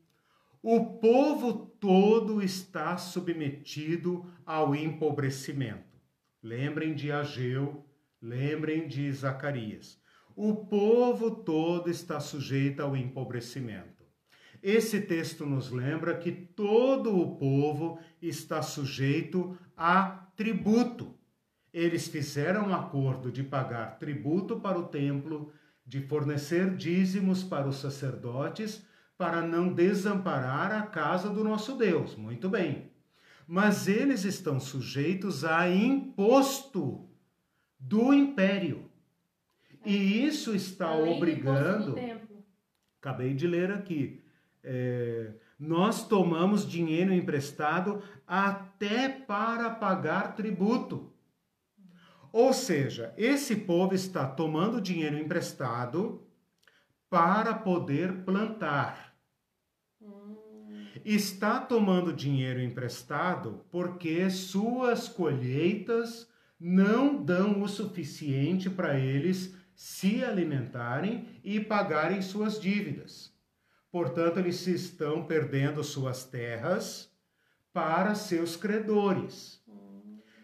o 0.61 0.97
povo 0.99 1.53
todo 1.79 2.41
está 2.41 2.95
submetido 2.97 4.25
ao 4.45 4.75
empobrecimento. 4.75 5.99
Lembrem 6.43 6.93
de 6.93 7.11
Ageu, 7.11 7.83
lembrem 8.21 8.87
de 8.87 9.11
Zacarias. 9.11 9.99
O 10.35 10.55
povo 10.55 11.31
todo 11.31 11.89
está 11.89 12.19
sujeito 12.19 12.81
ao 12.81 12.95
empobrecimento. 12.95 14.05
Esse 14.61 15.01
texto 15.01 15.45
nos 15.45 15.71
lembra 15.71 16.15
que 16.17 16.31
todo 16.31 17.19
o 17.19 17.35
povo 17.37 17.99
está 18.21 18.61
sujeito 18.61 19.57
a 19.75 20.31
tributo. 20.35 21.15
Eles 21.73 22.07
fizeram 22.07 22.69
um 22.69 22.73
acordo 22.73 23.31
de 23.31 23.43
pagar 23.43 23.97
tributo 23.97 24.59
para 24.59 24.77
o 24.77 24.87
templo, 24.87 25.51
de 25.85 26.01
fornecer 26.01 26.75
dízimos 26.75 27.43
para 27.43 27.67
os 27.67 27.77
sacerdotes, 27.77 28.85
para 29.17 29.41
não 29.41 29.71
desamparar 29.71 30.71
a 30.71 30.81
casa 30.83 31.29
do 31.29 31.43
nosso 31.43 31.77
Deus. 31.77 32.15
Muito 32.15 32.49
bem. 32.49 32.91
Mas 33.47 33.87
eles 33.87 34.23
estão 34.23 34.59
sujeitos 34.59 35.45
a 35.45 35.69
imposto 35.69 37.07
do 37.79 38.13
império. 38.13 38.89
E 39.85 40.25
isso 40.25 40.55
está 40.55 40.95
obrigando. 40.95 41.95
Acabei 42.99 43.33
de 43.33 43.47
ler 43.47 43.71
aqui. 43.71 44.23
É, 44.63 45.33
nós 45.59 46.07
tomamos 46.07 46.67
dinheiro 46.67 47.13
emprestado 47.13 48.01
até 48.27 49.09
para 49.09 49.69
pagar 49.69 50.35
tributo. 50.35 51.11
Ou 52.31 52.53
seja, 52.53 53.13
esse 53.17 53.55
povo 53.57 53.93
está 53.93 54.25
tomando 54.25 54.79
dinheiro 54.79 55.17
emprestado 55.17 56.25
para 57.09 57.53
poder 57.53 58.23
plantar. 58.23 59.13
Está 61.03 61.59
tomando 61.59 62.13
dinheiro 62.13 62.61
emprestado 62.61 63.65
porque 63.69 64.29
suas 64.29 65.09
colheitas 65.09 66.29
não 66.59 67.21
dão 67.21 67.61
o 67.61 67.67
suficiente 67.67 68.69
para 68.69 68.97
eles 68.97 69.53
se 69.75 70.23
alimentarem 70.23 71.27
e 71.43 71.59
pagarem 71.59 72.21
suas 72.21 72.61
dívidas. 72.61 73.33
Portanto, 73.91 74.37
eles 74.37 74.65
estão 74.67 75.25
perdendo 75.25 75.83
suas 75.83 76.23
terras 76.23 77.11
para 77.73 78.15
seus 78.15 78.55
credores 78.55 79.60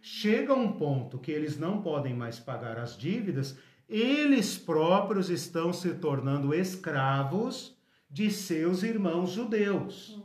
chega 0.08 0.54
um 0.54 0.72
ponto 0.72 1.20
que 1.20 1.32
eles 1.32 1.60
não 1.60 1.82
podem 1.82 2.14
mais 2.14 2.40
pagar 2.40 2.80
as 2.80 2.98
dívidas, 2.98 3.58
eles 3.90 4.58
próprios 4.58 5.30
estão 5.30 5.74
se 5.74 5.94
tornando 5.96 6.54
escravos 6.54 7.78
de 8.10 8.32
seus 8.32 8.84
irmãos 8.84 9.32
judeus. 9.32 10.18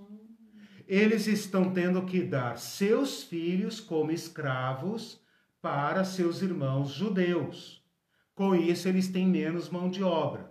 Eles 0.87 1.27
estão 1.27 1.73
tendo 1.73 2.03
que 2.03 2.23
dar 2.23 2.59
seus 2.59 3.25
filhos 3.25 3.81
como 3.81 4.13
escravos 4.13 5.21
para 5.61 6.05
seus 6.05 6.43
irmãos 6.43 6.91
judeus. 6.91 7.83
Com 8.37 8.55
isso, 8.55 8.89
eles 8.89 9.09
têm 9.09 9.27
menos 9.27 9.69
mão 9.69 9.91
de 9.91 10.03
obra. 10.03 10.51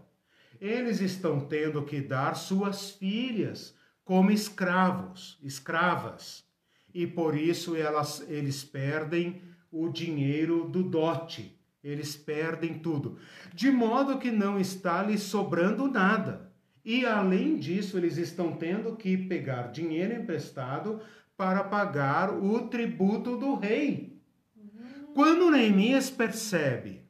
Eles 0.59 0.99
estão 0.99 1.39
tendo 1.39 1.83
que 1.83 2.01
dar 2.01 2.35
suas 2.35 2.91
filhas 2.91 3.73
como 4.03 4.29
escravos, 4.29 5.39
escravas 5.41 6.50
e 6.93 7.07
por 7.07 7.35
isso 7.35 7.75
elas, 7.75 8.25
eles 8.27 8.63
perdem 8.63 9.41
o 9.71 9.89
dinheiro 9.89 10.67
do 10.67 10.83
dote, 10.83 11.57
eles 11.83 12.15
perdem 12.15 12.79
tudo, 12.79 13.17
de 13.53 13.71
modo 13.71 14.19
que 14.19 14.31
não 14.31 14.59
está 14.59 15.01
lhes 15.01 15.21
sobrando 15.21 15.87
nada. 15.87 16.51
E 16.83 17.05
além 17.05 17.57
disso, 17.57 17.97
eles 17.97 18.17
estão 18.17 18.53
tendo 18.53 18.95
que 18.95 19.15
pegar 19.15 19.71
dinheiro 19.71 20.13
emprestado 20.13 20.99
para 21.37 21.63
pagar 21.63 22.31
o 22.31 22.67
tributo 22.67 23.37
do 23.37 23.55
rei. 23.55 24.19
Quando 25.13 25.51
Neemias 25.51 26.09
percebe 26.09 27.01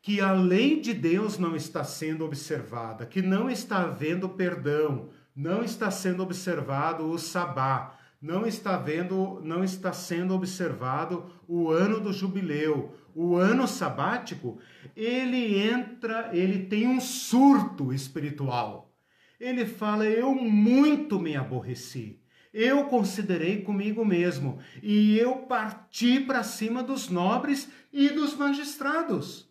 que 0.00 0.20
a 0.20 0.32
lei 0.32 0.80
de 0.80 0.92
Deus 0.92 1.38
não 1.38 1.54
está 1.54 1.84
sendo 1.84 2.24
observada, 2.24 3.06
que 3.06 3.22
não 3.22 3.48
está 3.48 3.82
havendo 3.82 4.28
perdão, 4.28 5.10
não 5.34 5.62
está 5.62 5.90
sendo 5.90 6.22
observado 6.22 7.08
o 7.08 7.18
sabá, 7.18 7.98
não 8.22 8.46
está 8.46 8.76
vendo, 8.76 9.40
não 9.42 9.64
está 9.64 9.92
sendo 9.92 10.32
observado 10.32 11.28
o 11.48 11.70
ano 11.70 11.98
do 11.98 12.12
jubileu, 12.12 12.96
o 13.12 13.34
ano 13.34 13.66
sabático, 13.66 14.60
ele 14.94 15.60
entra, 15.60 16.30
ele 16.32 16.66
tem 16.66 16.86
um 16.86 17.00
surto 17.00 17.92
espiritual. 17.92 18.94
Ele 19.40 19.66
fala: 19.66 20.06
"Eu 20.06 20.32
muito 20.36 21.18
me 21.18 21.36
aborreci. 21.36 22.20
Eu 22.54 22.84
considerei 22.84 23.62
comigo 23.62 24.04
mesmo 24.04 24.60
e 24.82 25.18
eu 25.18 25.36
parti 25.38 26.20
para 26.20 26.44
cima 26.44 26.80
dos 26.82 27.08
nobres 27.08 27.68
e 27.92 28.08
dos 28.08 28.36
magistrados." 28.36 29.50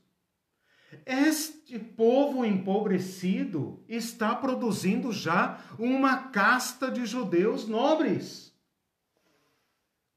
Este 1.06 1.80
povo 1.80 2.46
empobrecido 2.46 3.84
está 3.88 4.36
produzindo 4.36 5.12
já 5.12 5.60
uma 5.80 6.30
casta 6.30 6.90
de 6.92 7.06
judeus 7.06 7.68
nobres 7.68 8.51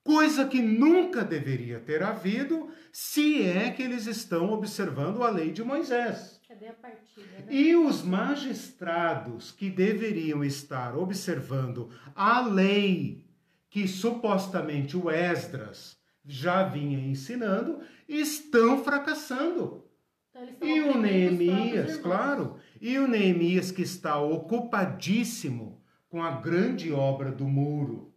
coisa 0.04 0.46
que 0.46 0.60
nunca 0.60 1.24
deveria 1.24 1.80
ter 1.80 2.02
havido 2.02 2.68
se 2.92 3.42
é 3.42 3.70
que 3.70 3.82
eles 3.82 4.06
estão 4.06 4.52
observando 4.52 5.24
a 5.24 5.30
lei 5.30 5.50
de 5.50 5.64
Moisés. 5.64 6.40
Cadê 6.46 6.68
a 6.68 6.74
partida? 6.74 7.26
Né? 7.38 7.46
E 7.48 7.74
os 7.74 8.02
magistrados 8.02 9.50
que 9.50 9.70
deveriam 9.70 10.44
estar 10.44 10.96
observando 10.96 11.90
a 12.14 12.46
lei 12.46 13.24
que 13.70 13.88
supostamente 13.88 14.96
o 14.96 15.10
Esdras 15.10 15.96
já 16.24 16.62
vinha 16.62 16.98
ensinando, 16.98 17.80
estão 18.08 18.84
fracassando. 18.84 19.84
Então, 20.32 20.68
e 20.68 20.80
o 20.80 20.98
Neemias, 20.98 21.96
claro, 21.96 22.56
e 22.80 22.98
o 22.98 23.08
Neemias 23.08 23.72
que 23.72 23.82
está 23.82 24.20
ocupadíssimo 24.20 25.82
com 26.08 26.22
a 26.22 26.30
grande 26.30 26.92
obra 26.92 27.32
do 27.32 27.46
muro, 27.46 28.13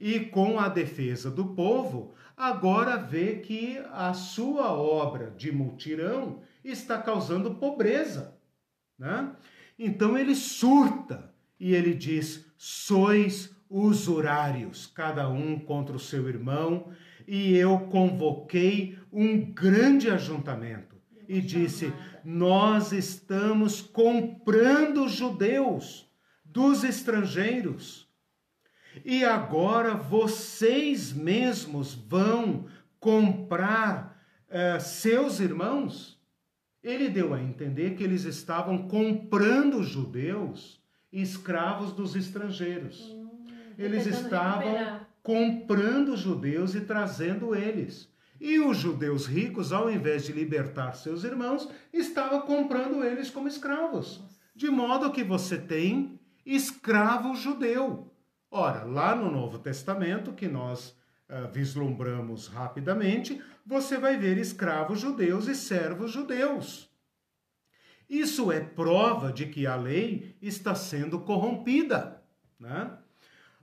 e 0.00 0.20
com 0.20 0.58
a 0.58 0.68
defesa 0.68 1.30
do 1.30 1.46
povo, 1.46 2.14
agora 2.36 2.96
vê 2.96 3.36
que 3.36 3.78
a 3.92 4.12
sua 4.12 4.72
obra 4.72 5.30
de 5.36 5.50
multirão 5.50 6.40
está 6.64 6.98
causando 6.98 7.54
pobreza. 7.54 8.36
Né? 8.98 9.32
Então 9.78 10.16
ele 10.16 10.34
surta 10.34 11.32
e 11.58 11.74
ele 11.74 11.94
diz: 11.94 12.46
sois 12.56 13.54
usurários, 13.68 14.86
cada 14.86 15.28
um 15.28 15.58
contra 15.58 15.96
o 15.96 16.00
seu 16.00 16.28
irmão, 16.28 16.90
e 17.26 17.56
eu 17.56 17.80
convoquei 17.90 18.98
um 19.12 19.52
grande 19.52 20.10
ajuntamento 20.10 20.96
e 21.28 21.40
disse: 21.40 21.92
Nós 22.24 22.92
estamos 22.92 23.80
comprando 23.80 25.08
judeus 25.08 26.06
dos 26.44 26.84
estrangeiros 26.84 28.05
e 29.04 29.24
agora 29.24 29.94
vocês 29.94 31.12
mesmos 31.12 31.94
vão 31.94 32.66
comprar 32.98 34.20
uh, 34.48 34.80
seus 34.80 35.40
irmãos? 35.40 36.20
Ele 36.82 37.08
deu 37.08 37.34
a 37.34 37.42
entender 37.42 37.96
que 37.96 38.04
eles 38.04 38.24
estavam 38.24 38.86
comprando 38.86 39.82
judeus 39.82 40.80
escravos 41.12 41.92
dos 41.92 42.14
estrangeiros. 42.14 43.00
Hum, 43.10 43.44
eles 43.78 44.06
estavam 44.06 44.60
recuperar. 44.60 45.08
comprando 45.22 46.16
judeus 46.16 46.74
e 46.74 46.80
trazendo 46.80 47.54
eles. 47.54 48.08
E 48.40 48.60
os 48.60 48.76
judeus 48.76 49.26
ricos, 49.26 49.72
ao 49.72 49.90
invés 49.90 50.24
de 50.24 50.32
libertar 50.32 50.94
seus 50.94 51.24
irmãos, 51.24 51.68
estavam 51.92 52.42
comprando 52.42 53.02
eles 53.02 53.30
como 53.30 53.48
escravos. 53.48 54.22
De 54.54 54.70
modo 54.70 55.10
que 55.10 55.24
você 55.24 55.56
tem 55.58 56.20
escravo 56.44 57.34
judeu. 57.34 58.12
Ora, 58.50 58.84
lá 58.84 59.14
no 59.14 59.30
Novo 59.30 59.58
Testamento, 59.58 60.32
que 60.32 60.46
nós 60.46 60.90
uh, 61.28 61.50
vislumbramos 61.52 62.46
rapidamente, 62.46 63.42
você 63.64 63.98
vai 63.98 64.16
ver 64.16 64.38
escravos 64.38 65.00
judeus 65.00 65.48
e 65.48 65.54
servos 65.54 66.12
judeus. 66.12 66.88
Isso 68.08 68.52
é 68.52 68.60
prova 68.60 69.32
de 69.32 69.46
que 69.46 69.66
a 69.66 69.74
lei 69.74 70.36
está 70.40 70.74
sendo 70.74 71.20
corrompida. 71.20 72.22
Né? 72.58 72.90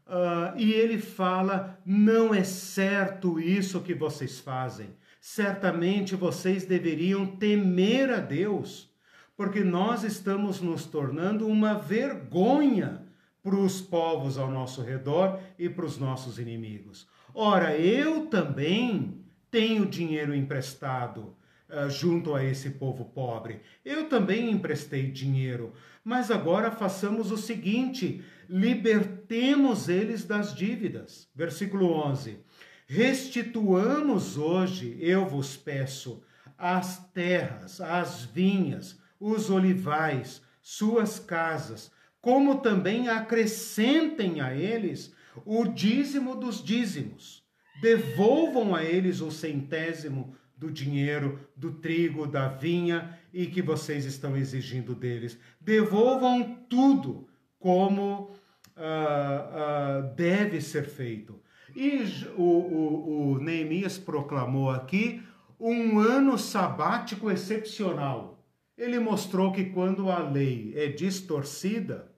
Uh, 0.06 0.58
e 0.58 0.74
ele 0.74 1.00
fala: 1.00 1.80
não 1.86 2.36
é 2.36 2.44
certo 2.44 3.40
isso 3.40 3.82
que 3.82 3.94
vocês 3.94 4.40
fazem. 4.40 4.96
Certamente 5.22 6.16
vocês 6.16 6.66
deveriam 6.66 7.26
temer 7.26 8.10
a 8.12 8.20
Deus, 8.20 8.94
porque 9.38 9.64
nós 9.64 10.04
estamos 10.04 10.60
nos 10.60 10.86
tornando 10.86 11.48
uma 11.48 11.76
vergonha 11.76 13.03
para 13.44 13.56
os 13.58 13.82
povos 13.82 14.38
ao 14.38 14.50
nosso 14.50 14.82
redor 14.82 15.40
e 15.60 15.68
para 15.68 15.86
os 15.86 15.98
nossos 15.98 16.40
inimigos. 16.40 17.08
Ora, 17.36 17.76
eu 17.78 18.28
também 18.28 19.22
tenho 19.52 19.86
dinheiro 19.86 20.34
emprestado 20.34 21.36
uh, 21.70 21.90
junto 21.90 22.34
a 22.34 22.44
esse 22.44 22.72
povo 22.72 23.06
pobre. 23.06 23.60
Eu 23.84 24.08
também 24.08 24.50
emprestei 24.50 25.12
dinheiro. 25.12 25.74
Mas 26.04 26.32
agora 26.32 26.72
façamos 26.72 27.32
o 27.32 27.38
seguinte: 27.38 28.24
libertemos 28.50 29.90
eles 29.90 30.24
das 30.24 30.56
dívidas. 30.56 31.30
Versículo 31.36 31.92
11: 31.92 32.40
Restituamos 32.88 34.38
hoje, 34.38 34.98
eu 35.00 35.26
vos 35.26 35.58
peço, 35.58 36.24
as 36.58 37.06
terras, 37.12 37.82
as 37.82 38.24
vinhas, 38.24 39.00
os 39.20 39.50
olivais, 39.50 40.42
suas 40.62 41.20
casas, 41.20 41.92
como 42.24 42.62
também 42.62 43.10
acrescentem 43.10 44.40
a 44.40 44.56
eles 44.56 45.14
o 45.46 45.66
dízimo 45.66 46.38
dos 46.38 46.64
dízimos. 46.64 47.44
Devolvam 47.82 48.74
a 48.74 48.82
eles 48.82 49.20
o 49.20 49.30
centésimo 49.30 50.34
do 50.56 50.72
dinheiro, 50.72 51.38
do 51.54 51.74
trigo, 51.74 52.26
da 52.26 52.48
vinha 52.48 53.20
e 53.34 53.46
que 53.48 53.62
vocês 53.62 54.06
estão 54.06 54.38
exigindo 54.38 54.96
deles. 54.96 55.38
Devolvam 55.60 56.64
tudo 56.70 57.28
como 57.60 58.32
uh, 58.78 60.00
uh, 60.08 60.16
deve 60.16 60.62
ser 60.62 60.86
feito. 60.86 61.42
E 61.76 62.06
o, 62.38 62.42
o, 62.42 63.32
o 63.34 63.40
Neemias 63.40 63.98
proclamou 63.98 64.70
aqui 64.70 65.22
um 65.60 66.00
ano 66.00 66.38
sabático 66.38 67.30
excepcional. 67.30 68.42
Ele 68.78 68.98
mostrou 68.98 69.52
que 69.52 69.66
quando 69.66 70.10
a 70.10 70.20
lei 70.20 70.72
é 70.74 70.88
distorcida, 70.88 72.13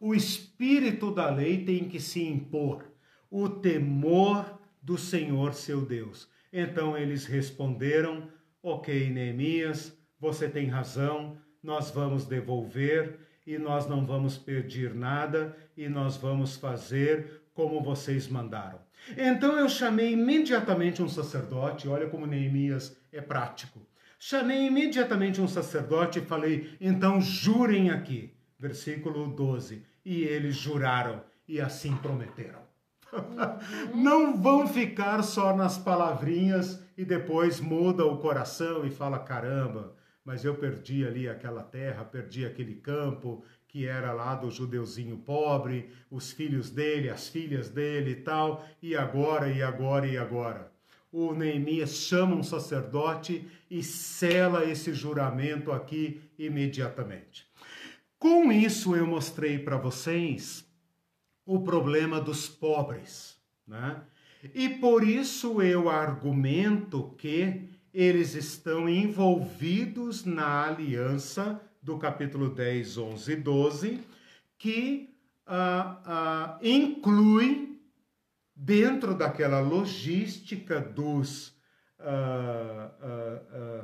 o 0.00 0.14
espírito 0.14 1.12
da 1.12 1.30
lei 1.30 1.64
tem 1.64 1.88
que 1.88 2.00
se 2.00 2.22
impor, 2.22 2.84
o 3.30 3.48
temor 3.48 4.58
do 4.82 4.96
Senhor 4.96 5.54
seu 5.54 5.80
Deus. 5.82 6.28
Então 6.52 6.96
eles 6.96 7.26
responderam: 7.26 8.28
Ok, 8.62 9.10
Neemias, 9.10 9.96
você 10.20 10.48
tem 10.48 10.66
razão, 10.66 11.36
nós 11.62 11.90
vamos 11.90 12.26
devolver 12.26 13.18
e 13.46 13.58
nós 13.58 13.88
não 13.88 14.04
vamos 14.06 14.36
pedir 14.36 14.94
nada 14.94 15.56
e 15.76 15.88
nós 15.88 16.16
vamos 16.16 16.56
fazer 16.56 17.42
como 17.52 17.82
vocês 17.82 18.28
mandaram. 18.28 18.78
Então 19.16 19.58
eu 19.58 19.68
chamei 19.68 20.12
imediatamente 20.12 21.02
um 21.02 21.08
sacerdote, 21.08 21.88
olha 21.88 22.08
como 22.08 22.26
Neemias 22.26 22.96
é 23.12 23.20
prático. 23.20 23.80
Chamei 24.18 24.66
imediatamente 24.66 25.40
um 25.40 25.48
sacerdote 25.48 26.18
e 26.18 26.22
falei: 26.22 26.76
então 26.80 27.20
jurem 27.20 27.90
aqui. 27.90 28.34
Versículo 28.58 29.28
12. 29.28 29.86
E 30.10 30.22
eles 30.22 30.56
juraram 30.56 31.22
e 31.46 31.60
assim 31.60 31.94
prometeram. 31.94 32.60
Não 33.94 34.40
vão 34.40 34.66
ficar 34.66 35.20
só 35.22 35.54
nas 35.54 35.76
palavrinhas 35.76 36.82
e 36.96 37.04
depois 37.04 37.60
muda 37.60 38.06
o 38.06 38.16
coração 38.16 38.86
e 38.86 38.90
fala: 38.90 39.18
caramba, 39.18 39.94
mas 40.24 40.46
eu 40.46 40.54
perdi 40.54 41.06
ali 41.06 41.28
aquela 41.28 41.62
terra, 41.62 42.06
perdi 42.06 42.46
aquele 42.46 42.76
campo 42.76 43.44
que 43.66 43.84
era 43.86 44.14
lá 44.14 44.34
do 44.34 44.50
judeuzinho 44.50 45.18
pobre, 45.18 45.90
os 46.10 46.32
filhos 46.32 46.70
dele, 46.70 47.10
as 47.10 47.28
filhas 47.28 47.68
dele 47.68 48.12
e 48.12 48.16
tal, 48.16 48.64
e 48.80 48.96
agora, 48.96 49.52
e 49.52 49.62
agora, 49.62 50.06
e 50.06 50.16
agora. 50.16 50.72
O 51.12 51.34
Neemias 51.34 51.90
chama 51.90 52.34
um 52.34 52.42
sacerdote 52.42 53.46
e 53.70 53.82
sela 53.82 54.64
esse 54.64 54.94
juramento 54.94 55.70
aqui 55.70 56.22
imediatamente. 56.38 57.47
Com 58.18 58.50
isso, 58.50 58.96
eu 58.96 59.06
mostrei 59.06 59.58
para 59.58 59.76
vocês 59.76 60.66
o 61.46 61.60
problema 61.60 62.20
dos 62.20 62.48
pobres, 62.48 63.36
né? 63.66 64.02
E 64.54 64.68
por 64.68 65.06
isso 65.06 65.62
eu 65.62 65.88
argumento 65.88 67.14
que 67.16 67.70
eles 67.92 68.34
estão 68.34 68.88
envolvidos 68.88 70.24
na 70.24 70.66
aliança 70.66 71.60
do 71.82 71.96
capítulo 71.98 72.50
10, 72.50 72.98
11 72.98 73.32
e 73.32 73.36
12, 73.36 74.00
que 74.58 75.14
ah, 75.46 76.02
ah, 76.04 76.58
inclui, 76.60 77.80
dentro 78.54 79.14
daquela 79.14 79.60
logística 79.60 80.80
dos 80.80 81.56
ah, 82.00 82.90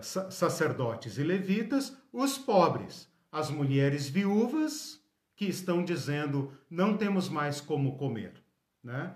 sacerdotes 0.02 1.18
e 1.18 1.22
levitas, 1.22 1.96
os 2.12 2.36
pobres, 2.36 3.08
as 3.34 3.50
mulheres 3.50 4.08
viúvas, 4.08 5.02
que 5.34 5.46
estão 5.46 5.84
dizendo 5.84 6.52
não 6.70 6.96
temos 6.96 7.28
mais 7.28 7.60
como 7.60 7.96
comer, 7.96 8.32
né? 8.80 9.12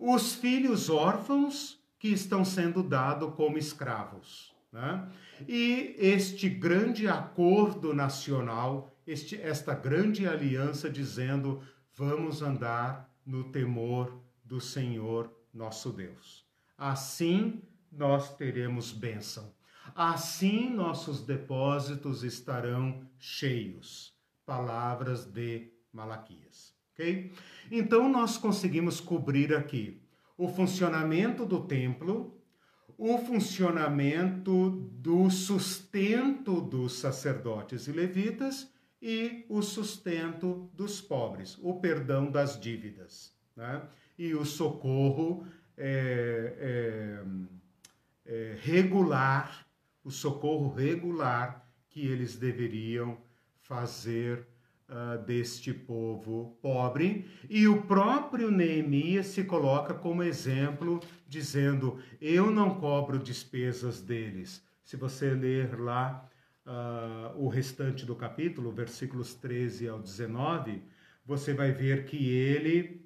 Os 0.00 0.34
filhos 0.34 0.90
órfãos 0.90 1.80
que 1.96 2.08
estão 2.08 2.44
sendo 2.44 2.82
dados 2.82 3.32
como 3.36 3.56
escravos. 3.56 4.52
Né? 4.72 5.08
E 5.46 5.94
este 5.96 6.48
grande 6.48 7.06
acordo 7.06 7.94
nacional, 7.94 8.92
este, 9.06 9.40
esta 9.40 9.74
grande 9.74 10.26
aliança 10.26 10.90
dizendo 10.90 11.62
vamos 11.94 12.42
andar 12.42 13.08
no 13.24 13.44
temor 13.44 14.20
do 14.44 14.60
Senhor 14.60 15.32
nosso 15.54 15.92
Deus. 15.92 16.44
Assim 16.76 17.62
nós 17.92 18.34
teremos 18.36 18.90
bênção. 18.90 19.52
Assim 19.94 20.70
nossos 20.70 21.22
depósitos 21.22 22.22
estarão 22.22 23.06
cheios. 23.18 24.12
Palavras 24.44 25.24
de 25.24 25.72
Malaquias. 25.92 26.74
Ok? 26.92 27.32
Então 27.70 28.08
nós 28.08 28.36
conseguimos 28.36 29.00
cobrir 29.00 29.54
aqui 29.54 30.02
o 30.36 30.48
funcionamento 30.48 31.44
do 31.46 31.64
templo, 31.66 32.42
o 32.98 33.18
funcionamento 33.18 34.70
do 34.70 35.30
sustento 35.30 36.60
dos 36.60 36.94
sacerdotes 36.94 37.86
e 37.86 37.92
levitas 37.92 38.72
e 39.00 39.44
o 39.48 39.62
sustento 39.62 40.70
dos 40.74 41.00
pobres, 41.00 41.58
o 41.60 41.80
perdão 41.80 42.30
das 42.30 42.58
dívidas, 42.60 43.34
né? 43.56 43.82
e 44.16 44.34
o 44.34 44.44
socorro 44.44 45.44
é, 45.76 46.54
é, 46.58 48.32
é, 48.32 48.56
regular, 48.62 49.66
o 50.04 50.10
socorro 50.10 50.72
regular 50.72 51.66
que 51.88 52.06
eles 52.06 52.36
deveriam 52.36 53.18
fazer 53.60 54.46
uh, 54.88 55.22
deste 55.24 55.72
povo 55.72 56.58
pobre, 56.60 57.28
e 57.48 57.66
o 57.68 57.82
próprio 57.82 58.50
Neemias 58.50 59.26
se 59.26 59.44
coloca 59.44 59.94
como 59.94 60.22
exemplo, 60.22 61.00
dizendo: 61.26 61.98
Eu 62.20 62.50
não 62.50 62.74
cobro 62.74 63.18
despesas 63.18 64.00
deles. 64.00 64.62
Se 64.84 64.96
você 64.96 65.30
ler 65.30 65.78
lá 65.78 66.28
uh, 66.66 67.38
o 67.38 67.48
restante 67.48 68.04
do 68.04 68.16
capítulo, 68.16 68.72
versículos 68.72 69.34
13 69.34 69.88
ao 69.88 70.00
19, 70.00 70.82
você 71.24 71.54
vai 71.54 71.72
ver 71.72 72.04
que 72.04 72.28
ele 72.28 73.00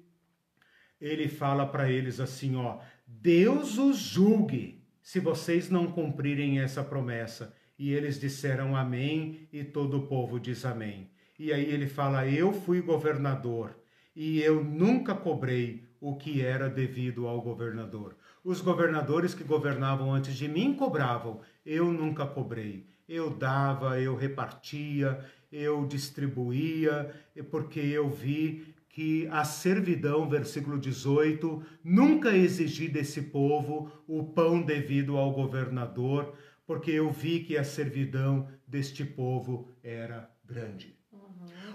ele 0.99 1.27
fala 1.27 1.65
para 1.65 1.91
eles 1.91 2.19
assim, 2.19 2.55
ó: 2.55 2.79
Deus 3.05 3.77
os 3.77 3.97
julgue 3.97 4.76
se 5.07 5.21
vocês 5.21 5.69
não 5.69 5.89
cumprirem 5.89 6.59
essa 6.59 6.83
promessa. 6.83 7.55
E 7.79 7.93
eles 7.93 8.19
disseram 8.19 8.75
amém, 8.75 9.47
e 9.53 9.63
todo 9.63 9.99
o 9.99 10.05
povo 10.05 10.37
diz 10.37 10.65
amém. 10.65 11.09
E 11.39 11.53
aí 11.53 11.63
ele 11.63 11.87
fala: 11.87 12.27
Eu 12.27 12.51
fui 12.51 12.81
governador 12.81 13.73
e 14.13 14.41
eu 14.41 14.61
nunca 14.61 15.15
cobrei 15.15 15.87
o 16.01 16.17
que 16.17 16.41
era 16.41 16.69
devido 16.69 17.25
ao 17.25 17.41
governador. 17.41 18.17
Os 18.43 18.59
governadores 18.59 19.33
que 19.33 19.45
governavam 19.45 20.13
antes 20.13 20.35
de 20.35 20.49
mim 20.49 20.73
cobravam, 20.73 21.39
eu 21.65 21.85
nunca 21.85 22.25
cobrei. 22.25 22.85
Eu 23.07 23.29
dava, 23.29 24.01
eu 24.01 24.13
repartia, 24.13 25.23
eu 25.49 25.85
distribuía, 25.85 27.15
porque 27.49 27.79
eu 27.79 28.09
vi 28.09 28.75
que 28.97 29.27
a 29.27 29.43
servidão, 29.43 30.27
versículo 30.27 30.79
18, 30.79 31.63
nunca 31.83 32.35
exigi 32.35 32.87
desse 32.87 33.21
povo 33.21 33.91
o 34.07 34.23
pão 34.23 34.59
devido 34.59 35.17
ao 35.17 35.33
governador, 35.33 36.35
porque 36.65 36.89
eu 36.89 37.11
vi 37.11 37.41
que 37.41 37.55
a 37.55 37.63
servidão 37.63 38.47
deste 38.67 39.05
povo 39.05 39.71
era 39.83 40.31
grande. 40.43 40.97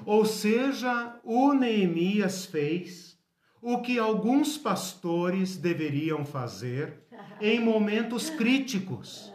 Ou 0.04 0.24
seja, 0.24 1.20
o 1.22 1.54
Neemias 1.54 2.44
fez 2.44 3.16
o 3.60 3.80
que 3.80 4.00
alguns 4.00 4.58
pastores 4.58 5.56
deveriam 5.56 6.24
fazer 6.24 7.04
em 7.40 7.60
momentos 7.60 8.30
críticos. 8.30 9.32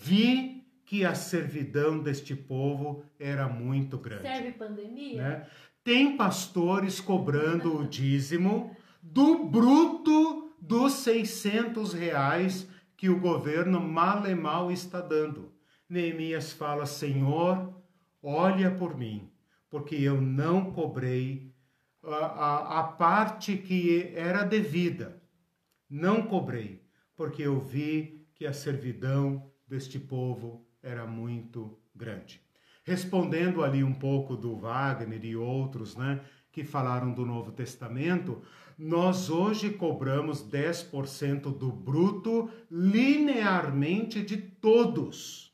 Vi 0.00 0.64
que 0.84 1.04
a 1.04 1.16
servidão 1.16 1.98
deste 1.98 2.36
povo 2.36 3.04
era 3.18 3.48
muito 3.48 3.98
grande. 3.98 4.22
Serve 4.22 4.52
pandemia? 4.52 5.20
Né? 5.20 5.46
Tem 5.86 6.16
pastores 6.16 7.00
cobrando 7.00 7.78
o 7.78 7.86
dízimo 7.86 8.76
do 9.00 9.44
bruto 9.44 10.52
dos 10.60 10.94
600 10.94 11.92
reais 11.92 12.68
que 12.96 13.08
o 13.08 13.20
governo 13.20 13.80
mal 13.80 14.26
e 14.26 14.34
mal 14.34 14.72
está 14.72 15.00
dando. 15.00 15.54
Neemias 15.88 16.52
fala: 16.52 16.86
Senhor, 16.86 17.72
olha 18.20 18.68
por 18.74 18.98
mim, 18.98 19.30
porque 19.70 19.94
eu 19.94 20.20
não 20.20 20.72
cobrei 20.72 21.54
a, 22.02 22.16
a, 22.16 22.80
a 22.80 22.82
parte 22.82 23.56
que 23.56 24.12
era 24.16 24.42
devida. 24.42 25.22
Não 25.88 26.22
cobrei, 26.22 26.84
porque 27.14 27.42
eu 27.42 27.60
vi 27.60 28.26
que 28.34 28.44
a 28.44 28.52
servidão 28.52 29.52
deste 29.68 30.00
povo 30.00 30.66
era 30.82 31.06
muito 31.06 31.78
grande. 31.94 32.44
Respondendo 32.86 33.64
ali 33.64 33.82
um 33.82 33.92
pouco 33.92 34.36
do 34.36 34.56
Wagner 34.56 35.24
e 35.24 35.34
outros, 35.34 35.96
né, 35.96 36.20
que 36.52 36.62
falaram 36.62 37.12
do 37.12 37.26
Novo 37.26 37.50
Testamento, 37.50 38.40
nós 38.78 39.28
hoje 39.28 39.70
cobramos 39.70 40.40
10% 40.48 41.52
do 41.58 41.72
bruto 41.72 42.48
linearmente 42.70 44.22
de 44.22 44.36
todos. 44.36 45.52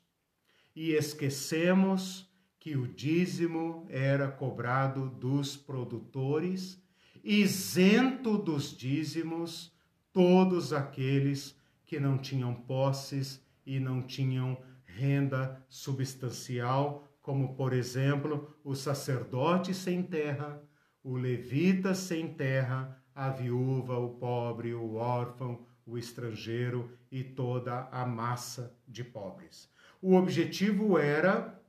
E 0.75 0.91
esquecemos 0.91 2.31
que 2.59 2.77
o 2.77 2.87
dízimo 2.87 3.87
era 3.89 4.27
cobrado 4.27 5.09
dos 5.09 5.57
produtores, 5.57 6.79
isento 7.23 8.37
dos 8.37 8.77
dízimos 8.77 9.73
todos 10.13 10.71
aqueles 10.71 11.57
que 11.83 11.99
não 11.99 12.15
tinham 12.15 12.53
posses 12.53 13.43
e 13.65 13.79
não 13.79 14.03
tinham 14.03 14.55
renda 14.85 15.65
substancial, 15.67 17.07
como 17.23 17.55
por 17.55 17.71
exemplo 17.73 18.53
o 18.63 18.75
sacerdote 18.75 19.73
sem 19.73 20.03
terra, 20.03 20.61
o 21.01 21.15
levita 21.15 21.95
sem 21.95 22.27
terra, 22.27 23.01
a 23.15 23.29
viúva, 23.29 23.97
o 23.97 24.09
pobre, 24.09 24.73
o 24.73 24.95
órfão, 24.95 25.65
o 25.85 25.97
estrangeiro 25.97 26.91
e 27.09 27.23
toda 27.23 27.87
a 27.91 28.05
massa 28.05 28.77
de 28.87 29.03
pobres. 29.03 29.71
O 30.01 30.15
objetivo 30.15 30.97
era 30.97 31.59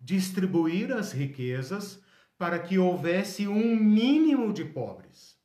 distribuir 0.00 0.92
as 0.92 1.12
riquezas 1.12 2.00
para 2.38 2.58
que 2.60 2.78
houvesse 2.78 3.48
um 3.48 3.76
mínimo 3.76 4.52
de 4.52 4.64
pobres, 4.64 5.36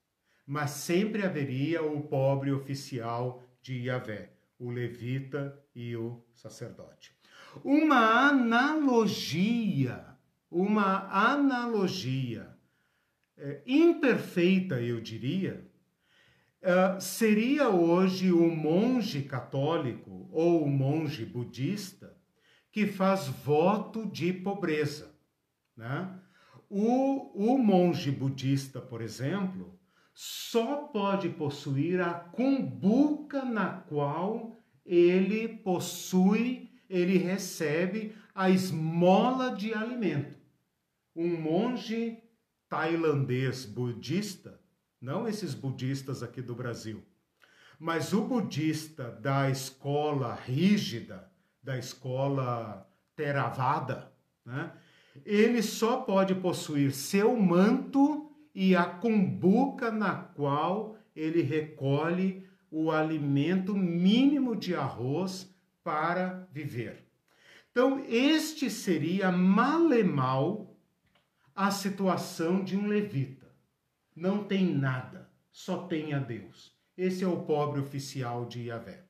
mas 0.45 0.71
sempre 0.71 1.25
haveria 1.25 1.81
o 1.81 2.01
pobre 2.01 2.51
oficial 2.51 3.43
de 3.63 3.87
Yahvé, 3.87 4.31
o 4.59 4.69
levita 4.69 5.59
e 5.73 5.95
o 5.95 6.23
sacerdote. 6.35 7.12
Uma 7.63 8.29
analogia, 8.29 10.05
uma 10.49 11.07
analogia 11.09 12.57
é, 13.37 13.61
imperfeita, 13.65 14.79
eu 14.81 15.01
diria, 15.01 15.69
é, 16.61 16.99
seria 16.99 17.67
hoje 17.69 18.31
o 18.31 18.49
monge 18.49 19.23
católico 19.23 20.29
ou 20.31 20.63
o 20.63 20.69
monge 20.69 21.25
budista 21.25 22.15
que 22.71 22.87
faz 22.87 23.27
voto 23.27 24.05
de 24.05 24.31
pobreza. 24.31 25.13
Né? 25.75 26.19
O, 26.69 27.51
o 27.53 27.57
monge 27.57 28.09
budista, 28.09 28.79
por 28.79 29.01
exemplo, 29.01 29.77
só 30.13 30.77
pode 30.87 31.29
possuir 31.29 31.99
a 32.01 32.13
cumbuca 32.13 33.43
na 33.43 33.69
qual 33.69 34.57
ele 34.85 35.47
possui, 35.47 36.71
ele 36.93 37.17
recebe 37.17 38.15
a 38.35 38.51
esmola 38.51 39.55
de 39.55 39.73
alimento. 39.73 40.37
Um 41.15 41.41
monge 41.41 42.19
tailandês 42.69 43.65
budista, 43.65 44.61
não 45.01 45.27
esses 45.27 45.55
budistas 45.55 46.21
aqui 46.21 46.39
do 46.39 46.53
Brasil, 46.53 47.03
mas 47.79 48.13
o 48.13 48.21
budista 48.21 49.09
da 49.09 49.49
escola 49.49 50.35
rígida, 50.35 51.31
da 51.63 51.79
escola 51.79 52.87
Theravada, 53.15 54.11
né? 54.45 54.71
ele 55.25 55.63
só 55.63 55.97
pode 55.97 56.35
possuir 56.35 56.91
seu 56.91 57.35
manto 57.35 58.31
e 58.53 58.75
a 58.75 58.85
cumbuca 58.85 59.91
na 59.91 60.15
qual 60.15 60.95
ele 61.15 61.41
recolhe 61.41 62.47
o 62.69 62.91
alimento 62.91 63.75
mínimo 63.75 64.55
de 64.55 64.75
arroz 64.75 65.52
para 65.83 66.47
viver. 66.51 67.07
Então, 67.71 68.03
este 68.07 68.69
seria 68.69 69.31
malemal 69.31 70.77
a 71.55 71.71
situação 71.71 72.63
de 72.63 72.77
um 72.77 72.87
levita. 72.87 73.51
Não 74.15 74.43
tem 74.43 74.73
nada, 74.75 75.29
só 75.51 75.87
tem 75.87 76.13
a 76.13 76.19
Deus. 76.19 76.71
Esse 76.95 77.23
é 77.23 77.27
o 77.27 77.41
pobre 77.41 77.81
oficial 77.81 78.45
de 78.45 78.67
Yahvé. 78.67 79.03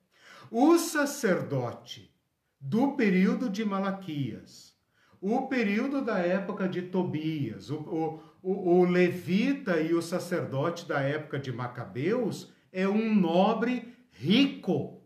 O 0.50 0.78
sacerdote 0.78 2.14
do 2.60 2.94
período 2.94 3.50
de 3.50 3.66
Malaquias, 3.66 4.74
o 5.20 5.48
período 5.48 6.02
da 6.04 6.20
época 6.20 6.68
de 6.68 6.84
Tobias, 6.84 7.70
o, 7.70 7.78
o, 7.78 8.24
o, 8.42 8.80
o 8.80 8.86
levita 8.86 9.82
e 9.82 9.94
o 9.94 10.02
sacerdote 10.02 10.88
da 10.88 11.02
época 11.02 11.40
de 11.40 11.52
Macabeus 11.52 12.54
é 12.72 12.88
um 12.88 13.14
nobre 13.14 13.94
rico. 14.12 15.03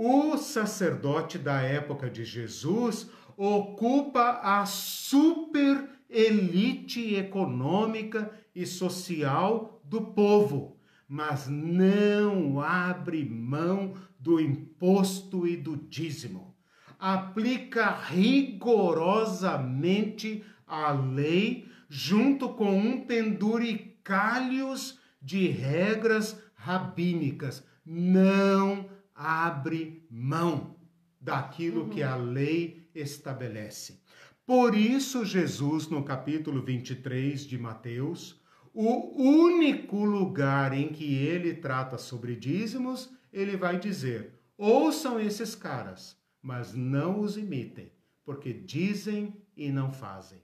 O 0.00 0.38
sacerdote 0.38 1.38
da 1.38 1.60
época 1.60 2.08
de 2.08 2.24
Jesus 2.24 3.10
ocupa 3.36 4.38
a 4.44 4.64
super 4.64 5.90
elite 6.08 7.16
econômica 7.16 8.30
e 8.54 8.64
social 8.64 9.82
do 9.82 10.00
povo, 10.00 10.76
mas 11.08 11.48
não 11.48 12.60
abre 12.60 13.24
mão 13.24 13.94
do 14.20 14.38
imposto 14.38 15.48
e 15.48 15.56
do 15.56 15.76
dízimo. 15.76 16.54
Aplica 16.96 17.90
rigorosamente 17.90 20.44
a 20.64 20.92
lei 20.92 21.66
junto 21.88 22.50
com 22.50 22.78
um 22.78 23.00
penduricalhos 23.00 25.00
de 25.20 25.48
regras 25.48 26.40
rabínicas. 26.54 27.66
Não 27.84 28.96
abre 29.18 30.06
mão 30.08 30.76
daquilo 31.20 31.82
uhum. 31.82 31.90
que 31.90 32.02
a 32.02 32.14
lei 32.14 32.88
estabelece. 32.94 34.00
Por 34.46 34.74
isso, 34.74 35.24
Jesus, 35.24 35.88
no 35.88 36.04
capítulo 36.04 36.62
23 36.62 37.44
de 37.44 37.58
Mateus, 37.58 38.40
o 38.72 39.20
único 39.20 40.04
lugar 40.04 40.72
em 40.72 40.88
que 40.88 41.16
ele 41.16 41.54
trata 41.54 41.98
sobre 41.98 42.36
dízimos, 42.36 43.10
ele 43.32 43.56
vai 43.56 43.78
dizer: 43.78 44.40
ouçam 44.56 45.18
esses 45.18 45.54
caras, 45.54 46.16
mas 46.40 46.72
não 46.72 47.20
os 47.20 47.36
imitem, 47.36 47.92
porque 48.24 48.52
dizem 48.52 49.36
e 49.56 49.70
não 49.70 49.92
fazem. 49.92 50.40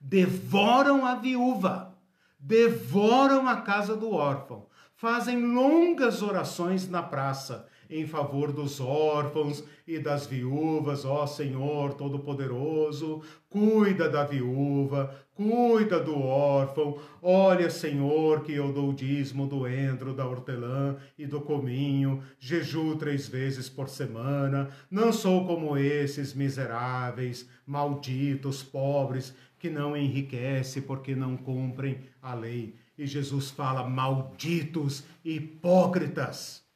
Devoram 0.00 1.06
a 1.06 1.14
viúva, 1.14 1.96
devoram 2.38 3.48
a 3.48 3.60
casa 3.62 3.96
do 3.96 4.10
órfão, 4.10 4.67
fazem 4.98 5.40
longas 5.54 6.22
orações 6.22 6.88
na 6.88 7.00
praça 7.00 7.68
em 7.88 8.04
favor 8.04 8.52
dos 8.52 8.80
órfãos 8.80 9.62
e 9.86 9.98
das 9.98 10.26
viúvas, 10.26 11.04
ó 11.04 11.24
Senhor 11.24 11.94
Todo-Poderoso, 11.94 13.22
cuida 13.48 14.10
da 14.10 14.24
viúva, 14.24 15.14
cuida 15.34 16.00
do 16.00 16.20
órfão, 16.20 16.98
olha, 17.22 17.70
Senhor, 17.70 18.42
que 18.42 18.52
eu 18.52 18.72
dou 18.72 18.90
o 18.90 18.92
dízimo 18.92 19.46
do 19.46 19.66
endro, 19.68 20.12
da 20.12 20.26
hortelã 20.26 20.96
e 21.16 21.26
do 21.26 21.40
cominho, 21.40 22.20
jejuo 22.38 22.96
três 22.96 23.28
vezes 23.28 23.68
por 23.68 23.88
semana, 23.88 24.68
não 24.90 25.12
sou 25.12 25.46
como 25.46 25.78
esses 25.78 26.34
miseráveis, 26.34 27.48
malditos, 27.64 28.64
pobres, 28.64 29.32
que 29.60 29.70
não 29.70 29.96
enriquece 29.96 30.80
porque 30.80 31.14
não 31.14 31.36
cumprem 31.36 32.00
a 32.20 32.34
lei. 32.34 32.74
E 32.98 33.06
Jesus 33.06 33.50
fala: 33.50 33.88
malditos 33.88 35.04
hipócritas. 35.24 36.66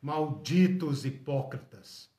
Malditos 0.00 1.04
hipócritas, 1.04 2.10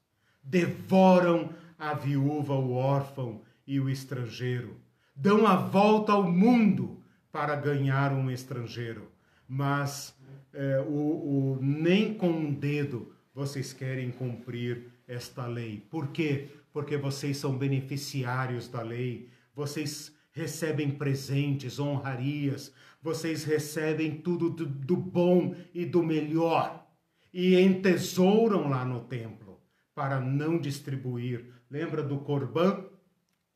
devoram 0.42 1.54
a 1.78 1.94
viúva, 1.94 2.54
o 2.56 2.74
órfão 2.74 3.42
e 3.68 3.78
o 3.78 3.90
estrangeiro, 3.90 4.80
dão 5.14 5.46
a 5.46 5.58
volta 5.58 6.14
ao 6.14 6.24
mundo 6.24 7.04
para 7.30 7.58
ganhar 7.58 8.14
um 8.14 8.32
estrangeiro, 8.32 9.12
mas 9.48 10.16
é, 10.54 10.80
o, 10.80 10.94
o, 10.94 11.60
nem 11.62 12.14
com 12.14 12.30
um 12.30 12.54
dedo 12.54 13.14
vocês 13.34 13.74
querem 13.74 14.12
cumprir 14.12 14.90
esta 15.08 15.46
lei. 15.48 15.86
Por 15.90 16.10
quê? 16.10 16.50
Porque 16.72 16.96
vocês 16.96 17.38
são 17.38 17.58
beneficiários 17.58 18.68
da 18.68 18.82
lei, 18.82 19.30
vocês 19.56 20.13
recebem 20.34 20.92
presentes, 20.92 21.80
honrarias, 21.80 22.74
vocês 23.02 23.44
recebem 23.44 24.20
tudo 24.20 24.50
do, 24.50 24.66
do 24.66 24.98
bom 24.98 25.56
e 25.74 25.86
do 25.86 26.04
melhor 26.04 26.86
e 27.32 27.60
entesouram 27.60 28.70
lá 28.70 28.84
no 28.84 29.02
templo 29.02 29.62
para 29.94 30.20
não 30.20 30.60
distribuir. 30.60 31.54
Lembra 31.70 32.04
do 32.04 32.20
Corban, 32.20 32.86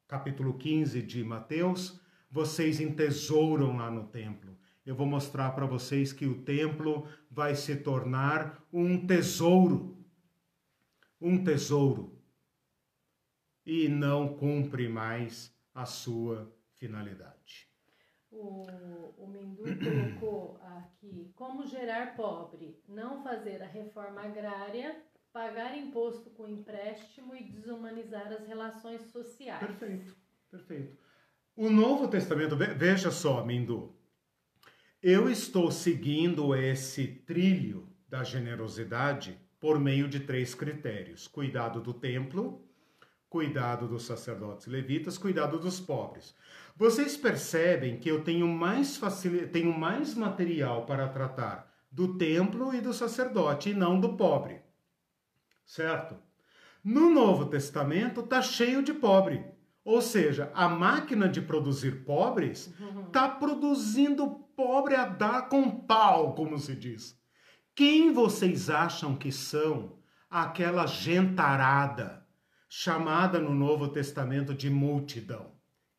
capítulo 0.08 0.54
15 0.54 1.02
de 1.02 1.24
Mateus? 1.24 2.00
Vocês 2.30 2.80
entesouram 2.80 3.78
lá 3.78 3.90
no 3.90 4.06
templo. 4.08 4.56
Eu 4.86 4.96
vou 4.96 5.08
mostrar 5.08 5.52
para 5.52 5.66
vocês 5.66 6.14
que 6.14 6.26
o 6.26 6.44
templo 6.44 7.08
vai 7.30 7.56
se 7.56 7.76
tornar 7.76 8.64
um 8.72 9.06
tesouro. 9.06 9.98
Um 11.20 11.44
tesouro. 11.44 12.22
E 13.66 13.90
não 13.90 14.36
cumpre 14.36 14.88
mais 14.88 15.54
a 15.74 15.86
sua 15.86 16.57
finalidade. 16.78 17.68
O, 18.30 18.66
o 19.18 19.28
Mindu 19.28 19.64
colocou 19.64 20.60
aqui 20.62 21.32
como 21.36 21.66
gerar 21.66 22.16
pobre, 22.16 22.82
não 22.88 23.24
fazer 23.24 23.62
a 23.62 23.68
reforma 23.68 24.22
agrária, 24.22 25.02
pagar 25.32 25.78
imposto 25.78 26.30
com 26.32 26.48
empréstimo 26.48 27.36
e 27.36 27.44
desumanizar 27.44 28.28
as 28.34 28.46
relações 28.46 29.02
sociais. 29.12 29.60
Perfeito, 29.60 30.16
perfeito. 30.52 30.98
O 31.56 31.70
Novo 31.70 32.08
Testamento, 32.08 32.56
veja 32.56 33.12
só, 33.12 33.46
Mindu, 33.46 33.96
eu 35.02 35.30
estou 35.30 35.72
seguindo 35.72 36.56
esse 36.56 37.08
trilho 37.08 37.88
da 38.10 38.24
generosidade 38.24 39.40
por 39.60 39.80
meio 39.80 40.08
de 40.08 40.20
três 40.20 40.54
critérios: 40.54 41.28
cuidado 41.28 41.82
do 41.82 41.94
templo, 41.94 42.68
cuidado 43.30 43.88
dos 43.88 44.04
sacerdotes 44.04 44.68
levitas, 44.68 45.18
cuidado 45.18 45.60
dos 45.60 45.80
pobres. 45.80 46.36
Vocês 46.78 47.18
percebem 47.18 47.98
que 48.00 48.08
eu 48.08 48.24
tenho 48.24 48.48
mais 48.48 48.98
facil... 48.98 49.50
tenho 49.50 49.76
mais 49.76 50.14
material 50.14 50.86
para 50.86 51.08
tratar 51.08 51.74
do 51.92 52.20
templo 52.20 52.72
e 52.72 52.80
do 52.80 52.94
sacerdote 52.94 53.72
e 53.72 53.74
não 53.74 54.00
do 54.00 54.16
pobre. 54.16 54.62
Certo? 55.66 56.16
No 56.84 57.10
Novo 57.10 57.48
Testamento 57.48 58.22
está 58.22 58.44
cheio 58.44 58.84
de 58.84 58.94
pobre. 58.94 59.44
Ou 59.84 60.02
seja, 60.04 60.52
a 60.54 60.70
máquina 60.70 61.28
de 61.28 61.42
produzir 61.42 62.06
pobres 62.06 62.72
está 63.08 63.28
produzindo 63.28 64.30
pobre 64.56 64.96
a 64.96 65.06
dar 65.06 65.50
com 65.50 65.72
pau, 65.72 66.36
como 66.36 66.60
se 66.60 66.76
diz. 66.76 67.20
Quem 67.74 68.14
vocês 68.14 68.70
acham 68.70 69.16
que 69.16 69.32
são 69.32 69.98
aquela 70.30 70.86
gentarada 70.86 72.24
chamada 72.70 73.40
no 73.40 73.56
Novo 73.56 73.88
Testamento 73.88 74.54
de 74.54 74.70
multidão? 74.70 75.57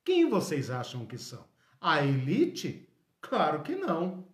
Quem 0.09 0.26
vocês 0.26 0.70
acham 0.70 1.05
que 1.05 1.18
são? 1.18 1.44
A 1.78 2.02
elite? 2.02 2.89
Claro 3.20 3.62
que 3.62 3.76
não. 3.76 4.26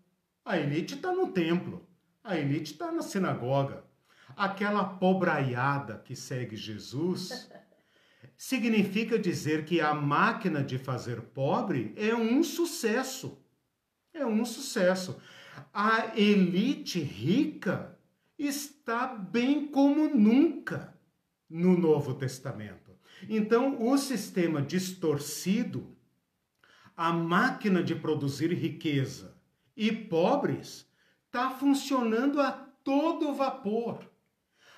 A 0.44 0.56
elite 0.56 0.94
está 0.94 1.10
no 1.10 1.32
templo. 1.32 1.84
A 2.22 2.38
elite 2.38 2.74
está 2.74 2.92
na 2.92 3.02
sinagoga. 3.02 3.82
Aquela 4.36 4.84
pobraiada 4.84 5.98
que 5.98 6.14
segue 6.14 6.54
Jesus 6.54 7.50
significa 8.38 9.18
dizer 9.18 9.64
que 9.64 9.80
a 9.80 9.92
máquina 9.92 10.62
de 10.62 10.78
fazer 10.78 11.20
pobre 11.20 11.92
é 11.96 12.14
um 12.14 12.44
sucesso. 12.44 13.44
É 14.12 14.24
um 14.24 14.44
sucesso. 14.44 15.20
A 15.72 16.16
elite 16.16 17.00
rica 17.00 17.98
está 18.38 19.08
bem 19.08 19.66
como 19.66 20.08
nunca 20.08 20.96
no 21.50 21.76
Novo 21.76 22.14
Testamento. 22.14 22.83
Então, 23.28 23.82
o 23.82 23.96
sistema 23.96 24.60
distorcido, 24.60 25.96
a 26.96 27.12
máquina 27.12 27.82
de 27.82 27.94
produzir 27.94 28.52
riqueza 28.52 29.36
e 29.76 29.90
pobres, 29.90 30.88
está 31.26 31.50
funcionando 31.50 32.40
a 32.40 32.52
todo 32.52 33.34
vapor. 33.34 34.08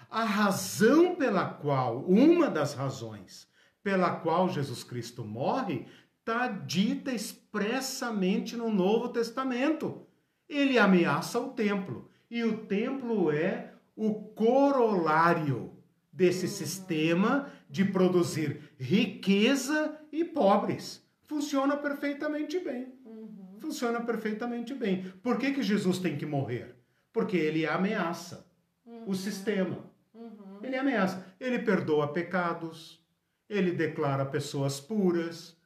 A 0.08 0.24
razão 0.24 1.16
pela 1.16 1.46
qual, 1.46 2.04
uma 2.04 2.48
das 2.48 2.74
razões 2.74 3.48
pela 3.82 4.16
qual 4.16 4.48
Jesus 4.48 4.82
Cristo 4.82 5.24
morre, 5.24 5.86
está 6.18 6.48
dita 6.48 7.12
expressamente 7.12 8.56
no 8.56 8.68
Novo 8.68 9.10
Testamento. 9.10 10.04
Ele 10.48 10.76
ameaça 10.76 11.38
o 11.38 11.50
templo, 11.50 12.10
e 12.28 12.42
o 12.42 12.66
templo 12.66 13.30
é 13.30 13.72
o 13.94 14.14
corolário 14.14 15.72
desse 16.12 16.48
sistema 16.48 17.52
de 17.68 17.84
produzir 17.84 18.60
riqueza 18.78 19.98
e 20.12 20.24
pobres. 20.24 21.04
Funciona 21.24 21.76
perfeitamente 21.76 22.58
bem. 22.60 22.92
Uhum. 23.04 23.58
Funciona 23.60 24.00
perfeitamente 24.00 24.74
bem. 24.74 25.12
Por 25.22 25.38
que, 25.38 25.52
que 25.52 25.62
Jesus 25.62 25.98
tem 25.98 26.16
que 26.16 26.24
morrer? 26.24 26.76
Porque 27.12 27.36
ele 27.36 27.66
ameaça 27.66 28.46
uhum. 28.84 29.04
o 29.06 29.14
sistema. 29.14 29.90
Uhum. 30.14 30.60
Ele 30.62 30.76
ameaça. 30.76 31.26
Ele 31.40 31.58
perdoa 31.58 32.12
pecados, 32.12 33.04
ele 33.48 33.72
declara 33.72 34.24
pessoas 34.24 34.80
puras, 34.80 35.56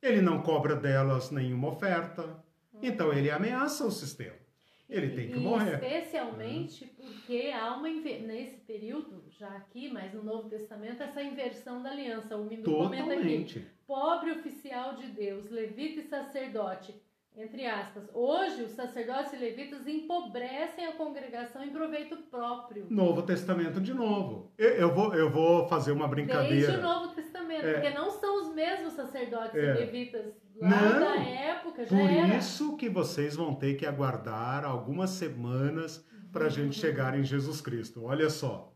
ele 0.00 0.20
não 0.20 0.42
cobra 0.42 0.76
delas 0.76 1.30
nenhuma 1.30 1.68
oferta. 1.68 2.42
Então 2.80 3.12
ele 3.12 3.30
ameaça 3.30 3.84
o 3.84 3.90
sistema. 3.90 4.47
Ele 4.88 5.10
tem 5.10 5.28
que 5.28 5.36
e 5.36 5.40
morrer. 5.40 5.74
Especialmente 5.74 6.86
porque 6.96 7.52
há 7.54 7.74
uma 7.74 7.88
nesse 7.90 8.56
período, 8.60 9.22
já 9.38 9.48
aqui, 9.48 9.90
mas 9.92 10.14
no 10.14 10.22
Novo 10.22 10.48
Testamento, 10.48 11.02
essa 11.02 11.22
inversão 11.22 11.82
da 11.82 11.90
aliança. 11.90 12.36
O 12.36 12.44
Mindu 12.44 12.74
comenta 12.74 13.12
aqui. 13.12 13.66
Pobre 13.86 14.32
oficial 14.32 14.96
de 14.96 15.08
Deus, 15.08 15.50
levita 15.50 16.00
e 16.00 16.04
sacerdote. 16.04 16.94
Entre 17.36 17.66
aspas, 17.66 18.10
hoje 18.12 18.64
os 18.64 18.72
sacerdotes 18.72 19.32
e 19.32 19.36
levitas 19.36 19.86
empobrecem 19.86 20.86
a 20.86 20.92
congregação 20.94 21.62
em 21.62 21.70
proveito 21.70 22.16
próprio. 22.28 22.86
Novo 22.90 23.22
Testamento 23.22 23.80
de 23.80 23.94
novo. 23.94 24.50
Eu, 24.58 24.70
eu 24.70 24.94
vou, 24.94 25.14
eu 25.14 25.30
vou 25.30 25.68
fazer 25.68 25.92
uma 25.92 26.08
brincadeira. 26.08 26.48
Desde 26.48 26.76
o 26.76 26.82
Novo 26.82 27.14
Testamento, 27.14 27.27
é. 27.56 27.72
porque 27.72 27.90
não 27.90 28.10
são 28.10 28.42
os 28.42 28.54
mesmos 28.54 28.92
sacerdotes 28.94 29.54
é. 29.54 29.74
e 29.74 29.74
levitas 29.74 30.34
Lá 30.60 30.68
Não, 30.70 31.00
da 31.00 31.16
época 31.22 31.84
já 31.84 31.96
por 31.96 32.10
era. 32.10 32.36
isso 32.36 32.76
que 32.76 32.88
vocês 32.88 33.36
vão 33.36 33.54
ter 33.54 33.74
que 33.74 33.86
aguardar 33.86 34.64
algumas 34.64 35.10
semanas 35.10 36.04
para 36.32 36.46
a 36.46 36.48
gente 36.48 36.78
chegar 36.78 37.16
em 37.18 37.22
Jesus 37.22 37.60
Cristo. 37.60 38.04
Olha 38.04 38.28
só. 38.28 38.74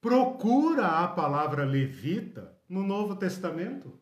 Procura 0.00 0.86
a 0.86 1.08
palavra 1.08 1.64
levita 1.64 2.54
no 2.68 2.82
Novo 2.82 3.16
Testamento. 3.16 3.98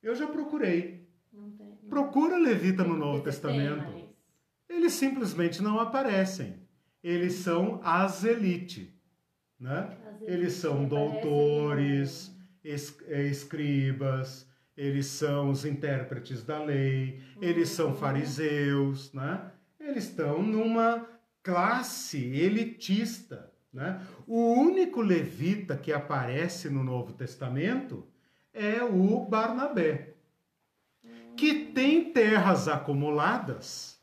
Eu 0.00 0.14
já 0.14 0.28
procurei. 0.28 1.08
Não 1.32 1.50
tem, 1.50 1.66
não. 1.82 1.90
Procura 1.90 2.38
levita 2.38 2.84
no 2.84 2.96
Novo 2.96 3.22
Testamento. 3.22 4.08
Eles 4.68 4.92
simplesmente 4.92 5.60
não 5.60 5.80
aparecem. 5.80 6.62
Eles 7.02 7.34
são 7.34 7.80
as 7.82 8.22
elite. 8.22 8.96
Né? 9.58 9.98
Eles 10.22 10.52
são 10.52 10.84
doutores, 10.84 12.28
es 12.28 12.37
escribas, 12.68 14.46
eles 14.76 15.06
são 15.06 15.50
os 15.50 15.64
intérpretes 15.64 16.44
da 16.44 16.62
lei, 16.62 17.20
eles 17.40 17.70
são 17.70 17.94
fariseus, 17.94 19.12
né? 19.12 19.50
Eles 19.80 20.04
estão 20.04 20.42
numa 20.42 21.04
classe 21.42 22.18
elitista, 22.18 23.50
né? 23.72 24.00
O 24.26 24.52
único 24.52 25.00
levita 25.00 25.76
que 25.76 25.92
aparece 25.92 26.68
no 26.68 26.84
Novo 26.84 27.12
Testamento 27.12 28.06
é 28.52 28.82
o 28.82 29.24
Barnabé, 29.24 30.14
que 31.36 31.66
tem 31.66 32.12
terras 32.12 32.68
acumuladas, 32.68 34.00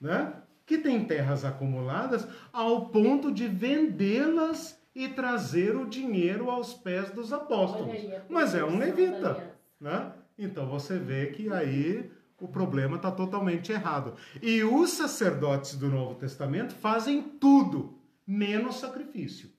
né? 0.00 0.34
Que 0.64 0.78
tem 0.78 1.04
terras 1.04 1.44
acumuladas 1.44 2.28
ao 2.52 2.90
ponto 2.90 3.32
de 3.32 3.46
vendê-las 3.46 4.77
e 4.98 5.08
trazer 5.08 5.76
o 5.76 5.86
dinheiro 5.86 6.50
aos 6.50 6.74
pés 6.74 7.08
dos 7.12 7.32
apóstolos. 7.32 7.94
Aí, 7.94 8.12
Mas 8.28 8.52
é 8.52 8.64
um 8.64 8.78
levita. 8.78 9.54
Né? 9.80 10.12
Então 10.36 10.68
você 10.68 10.98
vê 10.98 11.26
que 11.26 11.52
aí 11.52 12.10
o 12.40 12.48
problema 12.48 12.96
está 12.96 13.12
totalmente 13.12 13.70
errado. 13.70 14.16
E 14.42 14.64
os 14.64 14.90
sacerdotes 14.90 15.76
do 15.76 15.88
Novo 15.88 16.16
Testamento 16.16 16.74
fazem 16.74 17.22
tudo, 17.22 17.96
menos 18.26 18.80
sacrifício. 18.80 19.52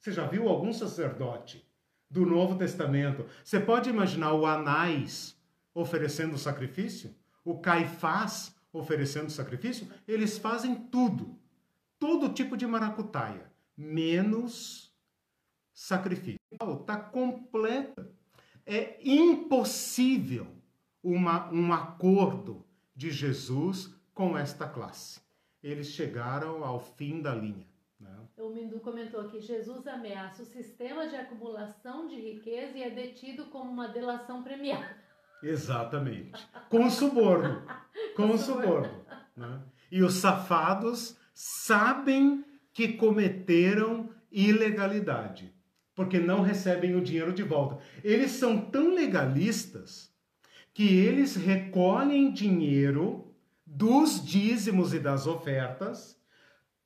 Você 0.00 0.10
já 0.10 0.26
viu 0.26 0.48
algum 0.48 0.72
sacerdote 0.72 1.62
do 2.10 2.24
Novo 2.24 2.56
Testamento? 2.56 3.26
Você 3.44 3.60
pode 3.60 3.90
imaginar 3.90 4.32
o 4.32 4.46
Anás 4.46 5.36
oferecendo 5.74 6.38
sacrifício? 6.38 7.14
O 7.44 7.58
Caifás 7.58 8.56
oferecendo 8.72 9.30
sacrifício? 9.30 9.86
Eles 10.08 10.38
fazem 10.38 10.74
tudo, 10.74 11.38
todo 11.98 12.32
tipo 12.32 12.56
de 12.56 12.66
maracutaia, 12.66 13.51
menos 13.82 14.94
sacrifício. 15.72 16.40
Está 16.52 16.96
completa 16.96 18.12
é 18.66 18.98
impossível 19.02 20.46
uma, 21.02 21.50
um 21.52 21.72
acordo 21.72 22.64
de 22.94 23.10
Jesus 23.10 23.94
com 24.14 24.36
esta 24.36 24.68
classe. 24.68 25.20
Eles 25.62 25.88
chegaram 25.88 26.64
ao 26.64 26.80
fim 26.80 27.20
da 27.20 27.34
linha. 27.34 27.66
Né? 27.98 28.10
O 28.38 28.50
Mindu 28.50 28.80
comentou 28.80 29.24
que 29.28 29.40
Jesus 29.40 29.86
ameaça 29.86 30.42
o 30.42 30.46
sistema 30.46 31.08
de 31.08 31.16
acumulação 31.16 32.06
de 32.06 32.16
riqueza 32.16 32.76
e 32.76 32.82
é 32.82 32.90
detido 32.90 33.46
como 33.46 33.70
uma 33.70 33.88
delação 33.88 34.42
premiada. 34.42 34.96
Exatamente. 35.42 36.48
Com 36.68 36.88
suborno. 36.88 37.66
Com 38.14 38.36
suborno. 38.38 39.04
Né? 39.36 39.60
E 39.90 40.02
os 40.02 40.14
safados 40.14 41.16
sabem 41.34 42.44
que 42.72 42.94
cometeram 42.94 44.10
ilegalidade, 44.30 45.52
porque 45.94 46.18
não 46.18 46.40
recebem 46.40 46.94
o 46.96 47.02
dinheiro 47.02 47.32
de 47.32 47.42
volta. 47.42 47.78
Eles 48.02 48.32
são 48.32 48.58
tão 48.58 48.94
legalistas 48.94 50.12
que 50.72 50.96
eles 50.96 51.36
recolhem 51.36 52.32
dinheiro 52.32 53.32
dos 53.66 54.24
dízimos 54.24 54.94
e 54.94 54.98
das 54.98 55.26
ofertas, 55.26 56.18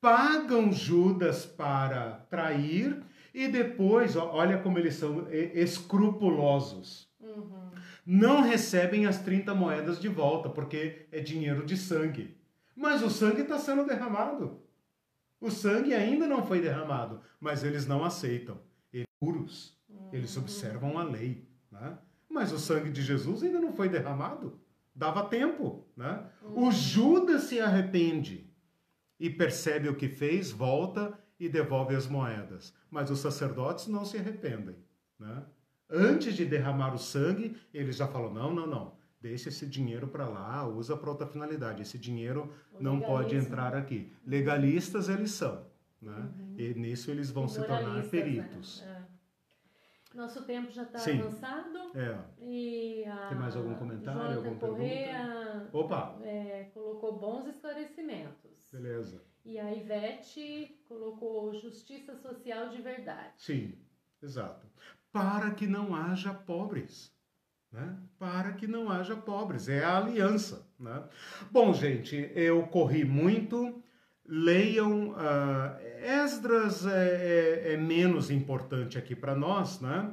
pagam 0.01 0.73
Judas 0.73 1.45
para 1.47 2.27
trair 2.31 3.03
e 3.35 3.49
depois, 3.49 4.17
olha 4.17 4.59
como 4.59 4.79
eles 4.79 4.95
são 4.95 5.27
escrupulosos. 5.31 7.09
Uhum. 7.21 7.71
Não 8.05 8.41
recebem 8.41 9.07
as 9.07 9.19
30 9.19 9.55
moedas 9.55 10.01
de 10.01 10.09
volta, 10.09 10.49
porque 10.49 11.07
é 11.11 11.21
dinheiro 11.21 11.67
de 11.67 11.77
sangue. 11.77 12.37
Mas 12.75 13.03
o 13.03 13.11
sangue 13.11 13.43
está 13.43 13.59
sendo 13.59 13.85
derramado. 13.85 14.63
O 15.47 15.51
sangue 15.51 15.95
ainda 15.95 16.27
não 16.27 16.45
foi 16.45 16.61
derramado, 16.61 17.21
mas 17.39 17.63
eles 17.63 17.87
não 17.87 18.05
aceitam. 18.05 18.59
Eles 18.93 19.07
puros, 19.21 19.79
eles 20.13 20.35
uhum. 20.35 20.43
observam 20.43 20.99
a 20.99 21.05
lei. 21.05 21.49
Né? 21.71 21.97
Mas 22.29 22.51
o 22.51 22.59
sangue 22.59 22.91
de 22.91 23.01
Jesus 23.01 23.45
ainda 23.45 23.61
não 23.61 23.73
foi 23.73 23.89
derramado. 23.89 24.61
Dava 24.93 25.29
tempo. 25.29 25.87
Né? 25.97 26.29
O 26.43 26.65
uhum. 26.65 26.73
Judas 26.73 27.45
se 27.45 27.61
arrepende 27.61 28.53
e 29.21 29.31
percebe 29.31 29.89
o 29.89 29.95
que 29.95 30.09
fez, 30.09 30.51
volta 30.51 31.17
e 31.39 31.49
devolve 31.49 31.95
as 31.95 32.09
moedas. 32.09 32.75
Mas 32.91 33.09
os 33.09 33.21
sacerdotes 33.21 33.87
não 33.87 34.05
se 34.05 34.17
arrependem. 34.17 34.75
Né? 35.17 35.45
Antes 35.89 36.35
de 36.35 36.45
derramar 36.45 36.93
o 36.93 36.99
sangue, 36.99 37.57
eles 37.73 37.95
já 37.95 38.09
falam: 38.09 38.35
não, 38.35 38.53
não, 38.53 38.67
não. 38.67 38.96
Deixa 39.29 39.49
esse 39.49 39.67
dinheiro 39.67 40.07
para 40.07 40.29
lá, 40.29 40.65
usa 40.69 40.97
para 40.97 41.11
outra 41.11 41.27
finalidade. 41.27 41.83
Esse 41.83 41.99
dinheiro 41.99 42.55
não 42.79 43.01
pode 43.01 43.35
entrar 43.35 43.75
aqui. 43.75 44.13
Legalistas 44.25 45.09
eles 45.09 45.33
são. 45.33 45.67
Né? 46.01 46.33
Uhum. 46.39 46.55
E 46.57 46.75
nisso 46.75 47.11
eles 47.11 47.29
vão 47.33 47.49
se 47.49 47.59
tornar 47.67 47.97
né? 47.97 48.09
peritos. 48.09 48.83
Né? 48.83 49.05
É. 50.13 50.17
Nosso 50.17 50.45
tempo 50.45 50.71
já 50.71 50.85
está 50.85 51.01
avançado. 51.01 51.79
É. 51.97 52.19
E 52.41 53.05
Tem 53.29 53.37
mais 53.37 53.57
algum 53.57 53.75
comentário? 53.75 54.21
Jonathan 54.21 54.37
alguma 54.37 54.77
pergunta? 54.79 55.71
Opa! 55.73 56.19
É, 56.23 56.71
colocou 56.73 57.19
bons 57.19 57.49
esclarecimentos. 57.49 58.71
Beleza. 58.73 59.21
E 59.45 59.59
a 59.59 59.75
Ivete 59.75 60.81
colocou 60.87 61.53
justiça 61.53 62.15
social 62.15 62.69
de 62.69 62.81
verdade. 62.81 63.33
Sim, 63.39 63.75
exato. 64.23 64.69
Para 65.13 65.51
que 65.51 65.67
não 65.67 65.97
haja 65.97 66.33
pobres. 66.33 67.16
Né? 67.73 67.97
Para 68.19 68.53
que 68.53 68.67
não 68.67 68.91
haja 68.91 69.17
pobres. 69.17 69.69
É 69.69 69.85
a 69.85 69.99
aliança. 69.99 70.67
Né? 70.79 71.03
Bom, 71.51 71.73
gente, 71.73 72.31
eu 72.35 72.63
corri 72.65 73.05
muito 73.05 73.83
leiam. 74.29 75.11
Uh, 75.11 75.87
Esdras 76.03 76.87
é, 76.87 76.91
é, 76.91 77.73
é, 77.73 77.77
menos 77.77 78.31
importante 78.31 78.99
aqui 78.99 79.15
para 79.15 79.35
nós, 79.35 79.81
né? 79.81 80.11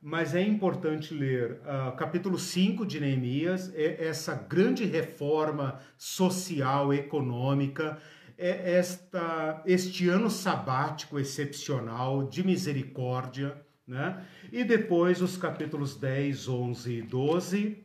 mas 0.00 0.34
é 0.34 0.42
importante 0.42 1.14
ler 1.14 1.60
uh, 1.62 1.96
capítulo 1.96 2.38
5 2.38 2.84
de 2.84 3.00
Neemias, 3.00 3.72
é 3.74 4.06
essa 4.06 4.34
grande 4.34 4.84
reforma 4.84 5.80
social, 5.96 6.92
econômica, 6.92 7.98
é 8.36 8.74
esta, 8.74 9.62
este 9.64 10.08
ano 10.08 10.28
sabático 10.28 11.18
excepcional 11.18 12.24
de 12.28 12.44
misericórdia, 12.44 13.63
né? 13.86 14.24
e 14.52 14.64
depois 14.64 15.20
os 15.20 15.36
capítulos 15.36 15.96
10, 15.96 16.48
11 16.48 16.92
e 16.92 17.02
12, 17.02 17.84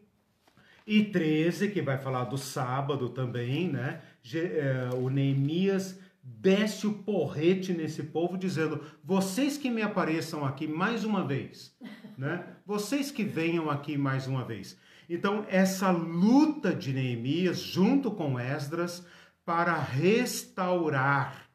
e 0.87 1.03
13, 1.05 1.69
que 1.69 1.83
vai 1.83 1.99
falar 1.99 2.23
do 2.25 2.37
sábado 2.37 3.09
também, 3.09 3.69
né? 3.69 4.01
É, 4.33 4.89
o 4.95 5.07
Neemias 5.07 5.99
desce 6.23 6.87
o 6.87 6.93
porrete 6.93 7.73
nesse 7.73 8.01
povo, 8.01 8.35
dizendo: 8.35 8.83
vocês 9.03 9.55
que 9.55 9.69
me 9.69 9.83
apareçam 9.83 10.43
aqui 10.43 10.67
mais 10.67 11.03
uma 11.03 11.23
vez, 11.23 11.77
né? 12.17 12.43
Vocês 12.65 13.11
que 13.11 13.23
venham 13.23 13.69
aqui 13.69 13.99
mais 13.99 14.25
uma 14.25 14.43
vez. 14.43 14.79
Então, 15.07 15.45
essa 15.47 15.91
luta 15.91 16.73
de 16.73 16.91
Neemias, 16.91 17.59
junto 17.59 18.09
com 18.09 18.39
Esdras, 18.39 19.05
para 19.45 19.77
restaurar, 19.77 21.49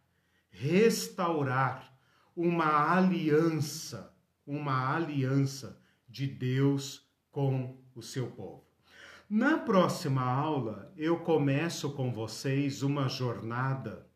restaurar 0.49 1.93
uma 2.37 2.97
aliança, 2.97 4.14
uma 4.47 4.95
aliança 4.95 5.81
de 6.09 6.27
Deus 6.27 7.09
com 7.31 7.77
o 7.95 8.03
seu 8.03 8.27
povo. 8.29 8.65
Na 9.29 9.59
próxima 9.59 10.23
aula, 10.23 10.93
eu 10.97 11.19
começo 11.19 11.91
com 11.93 12.13
vocês 12.13 12.83
uma 12.83 13.09
jornada 13.09 14.07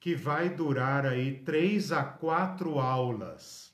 que 0.00 0.14
vai 0.14 0.50
durar 0.50 1.06
aí 1.06 1.32
três 1.40 1.92
a 1.92 2.02
quatro 2.04 2.78
aulas. 2.78 3.72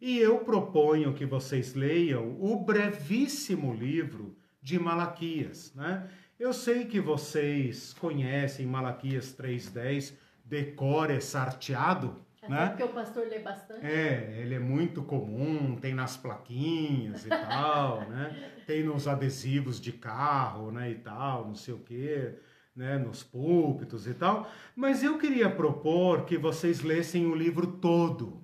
E 0.00 0.18
eu 0.18 0.38
proponho 0.38 1.12
que 1.12 1.26
vocês 1.26 1.74
leiam 1.74 2.36
o 2.40 2.64
brevíssimo 2.64 3.74
livro 3.74 4.36
de 4.60 4.78
Malaquias, 4.78 5.74
né? 5.74 6.08
Eu 6.38 6.52
sei 6.52 6.86
que 6.86 7.00
vocês 7.00 7.92
conhecem 7.92 8.66
Malaquias 8.66 9.32
3:10, 9.32 10.16
decora 10.44 11.14
é 11.14 11.20
sarteado, 11.20 12.21
é 12.42 12.48
né? 12.48 12.66
porque 12.68 12.82
o 12.82 12.88
pastor 12.88 13.26
lê 13.28 13.38
bastante. 13.38 13.86
É, 13.86 14.36
ele 14.40 14.54
é 14.54 14.58
muito 14.58 15.02
comum, 15.02 15.76
tem 15.76 15.94
nas 15.94 16.16
plaquinhas 16.16 17.24
e 17.24 17.28
tal, 17.28 18.08
né? 18.08 18.50
Tem 18.66 18.84
nos 18.84 19.08
adesivos 19.08 19.80
de 19.80 19.90
carro, 19.90 20.70
né, 20.70 20.90
e 20.90 20.94
tal, 20.94 21.48
não 21.48 21.54
sei 21.54 21.74
o 21.74 21.80
quê, 21.80 22.36
né, 22.76 22.96
nos 22.96 23.24
púlpitos 23.24 24.06
e 24.06 24.14
tal. 24.14 24.48
Mas 24.74 25.02
eu 25.02 25.18
queria 25.18 25.50
propor 25.50 26.24
que 26.24 26.38
vocês 26.38 26.80
lessem 26.80 27.26
o 27.26 27.34
livro 27.34 27.66
todo. 27.66 28.40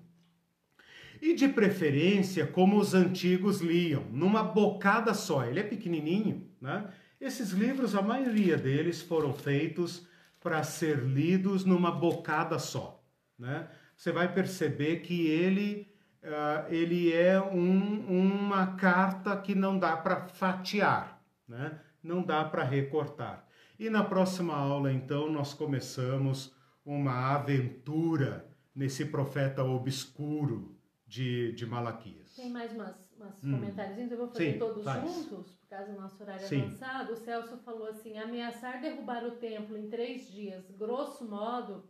E 1.22 1.34
de 1.34 1.48
preferência, 1.48 2.46
como 2.46 2.78
os 2.78 2.94
antigos 2.94 3.60
liam, 3.60 4.04
numa 4.10 4.42
bocada 4.42 5.14
só. 5.14 5.44
Ele 5.44 5.60
é 5.60 5.64
pequenininho, 5.64 6.48
né? 6.60 6.92
Esses 7.20 7.50
livros, 7.50 7.94
a 7.94 8.02
maioria 8.02 8.56
deles 8.56 9.00
foram 9.02 9.32
feitos 9.32 10.06
para 10.40 10.62
ser 10.62 10.98
lidos 10.98 11.64
numa 11.64 11.90
bocada 11.90 12.58
só, 12.58 13.04
né? 13.38 13.68
Você 13.98 14.12
vai 14.12 14.32
perceber 14.32 15.00
que 15.00 15.26
ele, 15.26 15.92
uh, 16.22 16.72
ele 16.72 17.12
é 17.12 17.42
um, 17.42 18.46
uma 18.46 18.76
carta 18.76 19.36
que 19.36 19.56
não 19.56 19.76
dá 19.76 19.96
para 19.96 20.28
fatiar, 20.28 21.20
né? 21.48 21.80
não 22.00 22.22
dá 22.22 22.44
para 22.44 22.62
recortar. 22.62 23.44
E 23.76 23.90
na 23.90 24.04
próxima 24.04 24.54
aula, 24.54 24.92
então, 24.92 25.28
nós 25.32 25.52
começamos 25.52 26.54
uma 26.86 27.34
aventura 27.34 28.48
nesse 28.72 29.04
profeta 29.06 29.64
obscuro 29.64 30.78
de, 31.04 31.52
de 31.54 31.66
Malaquias. 31.66 32.36
Tem 32.36 32.50
mais 32.50 32.72
umas, 32.72 32.94
umas 33.16 33.34
hum. 33.42 33.50
comentários, 33.50 33.98
eu 33.98 34.16
vou 34.16 34.28
fazer 34.28 34.52
Sim, 34.52 34.58
todos 34.60 34.84
faz. 34.84 35.02
juntos, 35.02 35.56
por 35.56 35.68
causa 35.68 35.92
do 35.92 36.00
nosso 36.00 36.22
horário 36.22 36.46
Sim. 36.46 36.62
avançado. 36.62 37.12
O 37.14 37.16
Celso 37.16 37.56
falou 37.64 37.88
assim: 37.88 38.16
ameaçar 38.16 38.80
derrubar 38.80 39.24
o 39.24 39.32
templo 39.32 39.76
em 39.76 39.88
três 39.88 40.30
dias, 40.30 40.70
grosso 40.70 41.28
modo 41.28 41.84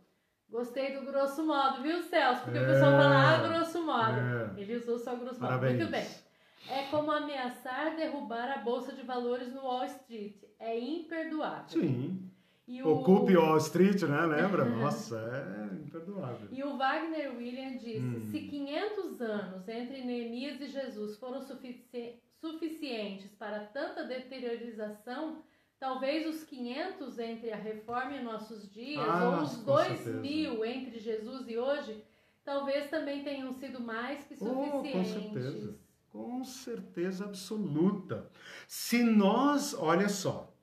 Gostei 0.49 0.97
do 0.97 1.05
grosso 1.05 1.45
modo, 1.45 1.81
viu, 1.83 2.01
Celso? 2.01 2.43
Porque 2.43 2.57
é, 2.57 2.61
o 2.63 2.65
pessoal 2.65 2.91
fala, 2.91 3.35
ah, 3.35 3.47
grosso 3.47 3.85
modo. 3.85 4.17
É. 4.57 4.61
Ele 4.61 4.75
usou 4.77 4.97
só 4.97 5.15
grosso 5.15 5.39
Parabéns. 5.39 5.79
modo. 5.79 5.91
Muito 5.91 5.91
bem. 5.91 6.07
É 6.69 6.83
como 6.89 7.11
ameaçar 7.11 7.95
derrubar 7.95 8.51
a 8.51 8.57
bolsa 8.57 8.93
de 8.93 9.03
valores 9.03 9.53
no 9.53 9.61
Wall 9.61 9.85
Street. 9.85 10.35
É 10.59 10.77
imperdoável. 10.77 11.81
Sim. 11.81 12.29
E 12.67 12.83
o... 12.83 12.99
Ocupe 12.99 13.35
Wall 13.35 13.57
Street, 13.57 14.01
né? 14.03 14.25
Lembra? 14.25 14.65
Nossa, 14.69 15.17
é 15.17 15.75
imperdoável. 15.75 16.47
E 16.51 16.63
o 16.63 16.77
Wagner 16.77 17.35
William 17.35 17.77
disse: 17.77 17.99
hum. 17.99 18.27
se 18.29 18.39
500 18.41 19.21
anos 19.21 19.67
entre 19.67 20.03
Neemias 20.03 20.61
e 20.61 20.67
Jesus 20.67 21.17
foram 21.17 21.41
sufici 21.41 22.19
suficientes 22.39 23.31
para 23.33 23.59
tanta 23.65 24.05
deteriorização, 24.05 25.43
Talvez 25.79 26.27
os 26.27 26.43
500 26.43 27.19
entre 27.19 27.51
a 27.51 27.55
reforma 27.55 28.17
e 28.17 28.21
nossos 28.21 28.69
dias, 28.69 29.07
ah, 29.07 29.37
ou 29.37 29.43
os 29.43 29.57
2 29.63 30.07
mil 30.15 30.65
entre 30.65 30.99
Jesus 30.99 31.47
e 31.47 31.57
hoje, 31.57 32.03
talvez 32.43 32.89
também 32.89 33.23
tenham 33.23 33.53
sido 33.53 33.79
mais 33.79 34.23
que 34.25 34.35
suficientes. 34.35 34.73
Oh, 34.73 34.81
com 34.81 35.03
certeza. 35.05 35.75
Com 36.09 36.43
certeza 36.43 37.25
absoluta. 37.25 38.29
Se 38.67 39.03
nós, 39.03 39.73
olha 39.73 40.09
só, 40.09 40.53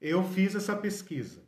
eu 0.00 0.22
fiz 0.22 0.54
essa 0.54 0.76
pesquisa. 0.76 1.40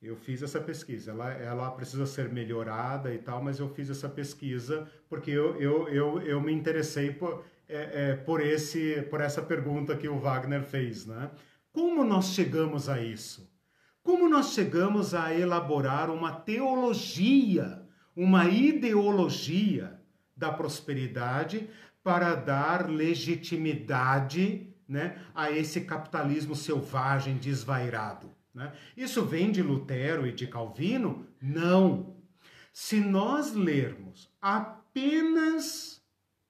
Eu 0.00 0.16
fiz 0.16 0.42
essa 0.42 0.60
pesquisa. 0.60 1.12
Ela, 1.12 1.32
ela 1.32 1.70
precisa 1.70 2.06
ser 2.06 2.28
melhorada 2.28 3.12
e 3.14 3.18
tal, 3.18 3.42
mas 3.42 3.58
eu 3.58 3.68
fiz 3.68 3.88
essa 3.88 4.08
pesquisa 4.08 4.90
porque 5.08 5.30
eu, 5.30 5.60
eu, 5.60 5.88
eu, 5.88 6.20
eu 6.22 6.40
me 6.40 6.52
interessei 6.52 7.12
por, 7.12 7.44
é, 7.68 8.10
é, 8.10 8.16
por, 8.16 8.40
esse, 8.40 9.02
por 9.02 9.20
essa 9.20 9.40
pergunta 9.40 9.96
que 9.96 10.08
o 10.08 10.18
Wagner 10.18 10.62
fez, 10.62 11.06
né? 11.06 11.30
Como 11.72 12.04
nós 12.04 12.26
chegamos 12.34 12.88
a 12.88 13.00
isso? 13.00 13.50
Como 14.02 14.28
nós 14.28 14.52
chegamos 14.52 15.14
a 15.14 15.34
elaborar 15.34 16.10
uma 16.10 16.32
teologia, 16.32 17.82
uma 18.14 18.48
ideologia 18.48 19.98
da 20.36 20.52
prosperidade 20.52 21.68
para 22.02 22.34
dar 22.34 22.90
legitimidade 22.90 24.68
né, 24.88 25.22
a 25.34 25.50
esse 25.50 25.82
capitalismo 25.82 26.54
selvagem 26.54 27.38
desvairado? 27.38 28.30
Né? 28.52 28.72
Isso 28.96 29.24
vem 29.24 29.50
de 29.50 29.62
Lutero 29.62 30.26
e 30.26 30.32
de 30.32 30.46
Calvino? 30.46 31.26
Não. 31.40 32.16
Se 32.72 33.00
nós 33.00 33.54
lermos 33.54 34.30
apenas. 34.40 36.02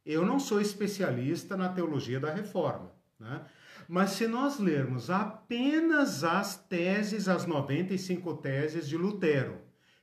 Eu 0.04 0.26
não 0.26 0.40
sou 0.40 0.60
especialista 0.60 1.56
na 1.56 1.68
teologia 1.68 2.18
da 2.18 2.34
reforma, 2.34 2.90
né? 3.20 3.46
Mas 3.92 4.12
se 4.12 4.26
nós 4.26 4.58
lermos 4.58 5.10
apenas 5.10 6.24
as 6.24 6.56
teses, 6.56 7.28
as 7.28 7.44
95 7.44 8.38
teses 8.38 8.88
de 8.88 8.96
Lutero, 8.96 9.58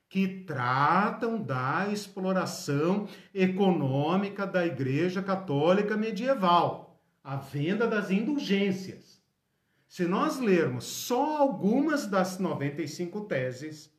que 0.08 0.28
tratam 0.46 1.42
da 1.42 1.88
exploração 1.92 3.08
econômica 3.34 4.46
da 4.46 4.64
Igreja 4.64 5.24
Católica 5.24 5.98
medieval, 5.98 7.02
a 7.24 7.36
venda 7.38 7.88
das 7.88 8.12
indulgências. 8.12 9.24
Se 9.88 10.06
nós 10.06 10.40
lermos 10.40 10.86
só 10.86 11.38
algumas 11.38 12.06
das 12.06 12.38
95 12.38 13.22
teses, 13.22 13.92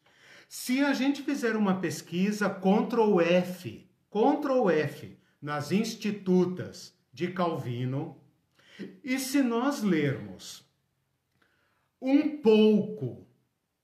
se 0.49 0.85
a 0.85 0.93
gente 0.93 1.21
fizer 1.21 1.57
uma 1.57 1.81
pesquisa 1.81 2.49
Ctrl 2.49 3.21
F, 3.21 3.91
Ctrl 4.09 4.71
F 4.71 5.19
nas 5.43 5.73
institutas 5.73 6.97
de 7.13 7.33
Calvino, 7.33 8.20
e 9.03 9.19
se 9.19 9.43
nós 9.43 9.83
lermos 9.83 10.69
um 12.01 12.39
pouco 12.39 13.27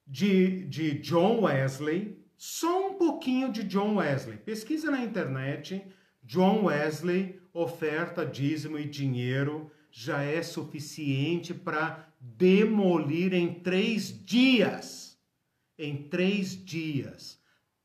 de, 0.07 0.65
de 0.67 0.99
John 1.01 1.43
Wesley, 1.43 2.25
só 2.37 2.89
um 2.89 2.95
pouquinho 2.95 3.51
de 3.51 3.63
John 3.65 3.97
Wesley. 3.97 4.39
Pesquisa 4.39 4.91
na 4.91 5.03
internet, 5.03 5.85
John 6.23 6.65
Wesley, 6.65 7.41
oferta, 7.53 8.25
dízimo 8.25 8.79
e 8.79 8.85
dinheiro 8.85 9.71
já 9.91 10.23
é 10.23 10.43
suficiente 10.43 11.55
para 11.55 12.09
demolir 12.21 13.33
em 13.33 13.61
três 13.61 14.09
dias. 14.25 15.19
Em 15.79 16.09
três 16.09 16.65
dias, 16.65 17.39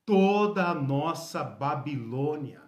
toda 0.05 0.69
a 0.69 0.73
nossa 0.73 1.43
Babilônia, 1.43 2.61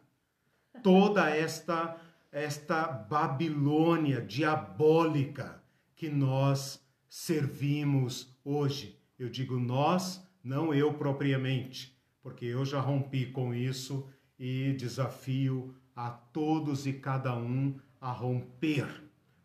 toda 0.82 1.30
esta 1.30 1.98
esta 2.34 2.88
Babilônia 2.88 4.20
diabólica 4.20 5.64
que 5.96 6.10
nós 6.10 6.84
servimos 7.08 8.36
hoje. 8.44 9.00
Eu 9.20 9.30
digo 9.30 9.60
nós, 9.60 10.28
não 10.44 10.74
eu 10.74 10.96
propriamente, 10.96 11.96
porque 12.24 12.46
eu 12.46 12.66
já 12.66 12.80
rompi 12.80 13.28
com 13.28 13.54
isso 13.54 14.10
e 14.38 14.74
desafio 14.74 15.76
a 15.96 16.10
todos 16.10 16.88
e 16.88 16.94
cada 16.94 17.38
um 17.38 17.80
a 18.02 18.12
romper. 18.12 18.88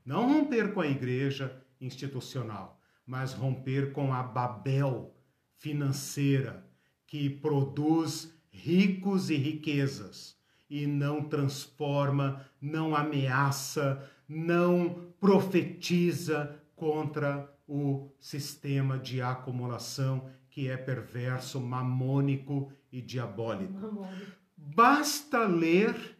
Não 0.02 0.26
romper 0.26 0.72
com 0.72 0.80
a 0.80 0.86
igreja 0.86 1.62
institucional, 1.78 2.80
mas 3.04 3.34
romper 3.34 3.92
com 3.92 4.14
a 4.14 4.22
Babel 4.22 5.14
financeira 5.58 6.66
que 7.06 7.28
produz 7.28 8.34
ricos 8.50 9.28
e 9.28 9.36
riquezas 9.36 10.37
e 10.68 10.86
não 10.86 11.22
transforma, 11.22 12.44
não 12.60 12.94
ameaça, 12.94 14.02
não 14.28 15.12
profetiza 15.20 16.56
contra 16.76 17.50
o 17.66 18.08
sistema 18.20 18.98
de 18.98 19.20
acumulação 19.20 20.30
que 20.50 20.68
é 20.68 20.76
perverso, 20.76 21.60
mamônico 21.60 22.72
e 22.90 23.00
diabólico. 23.00 23.72
Mamônico. 23.72 24.32
Basta 24.56 25.46
ler 25.46 26.16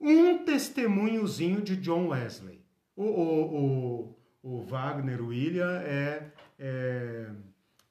um 0.00 0.44
testemunhozinho 0.44 1.60
de 1.60 1.76
John 1.76 2.08
Wesley. 2.08 2.64
O, 2.94 3.04
o, 3.04 4.14
o, 4.42 4.58
o 4.58 4.62
Wagner 4.62 5.22
William 5.22 5.80
é, 5.80 6.30
é, 6.58 7.30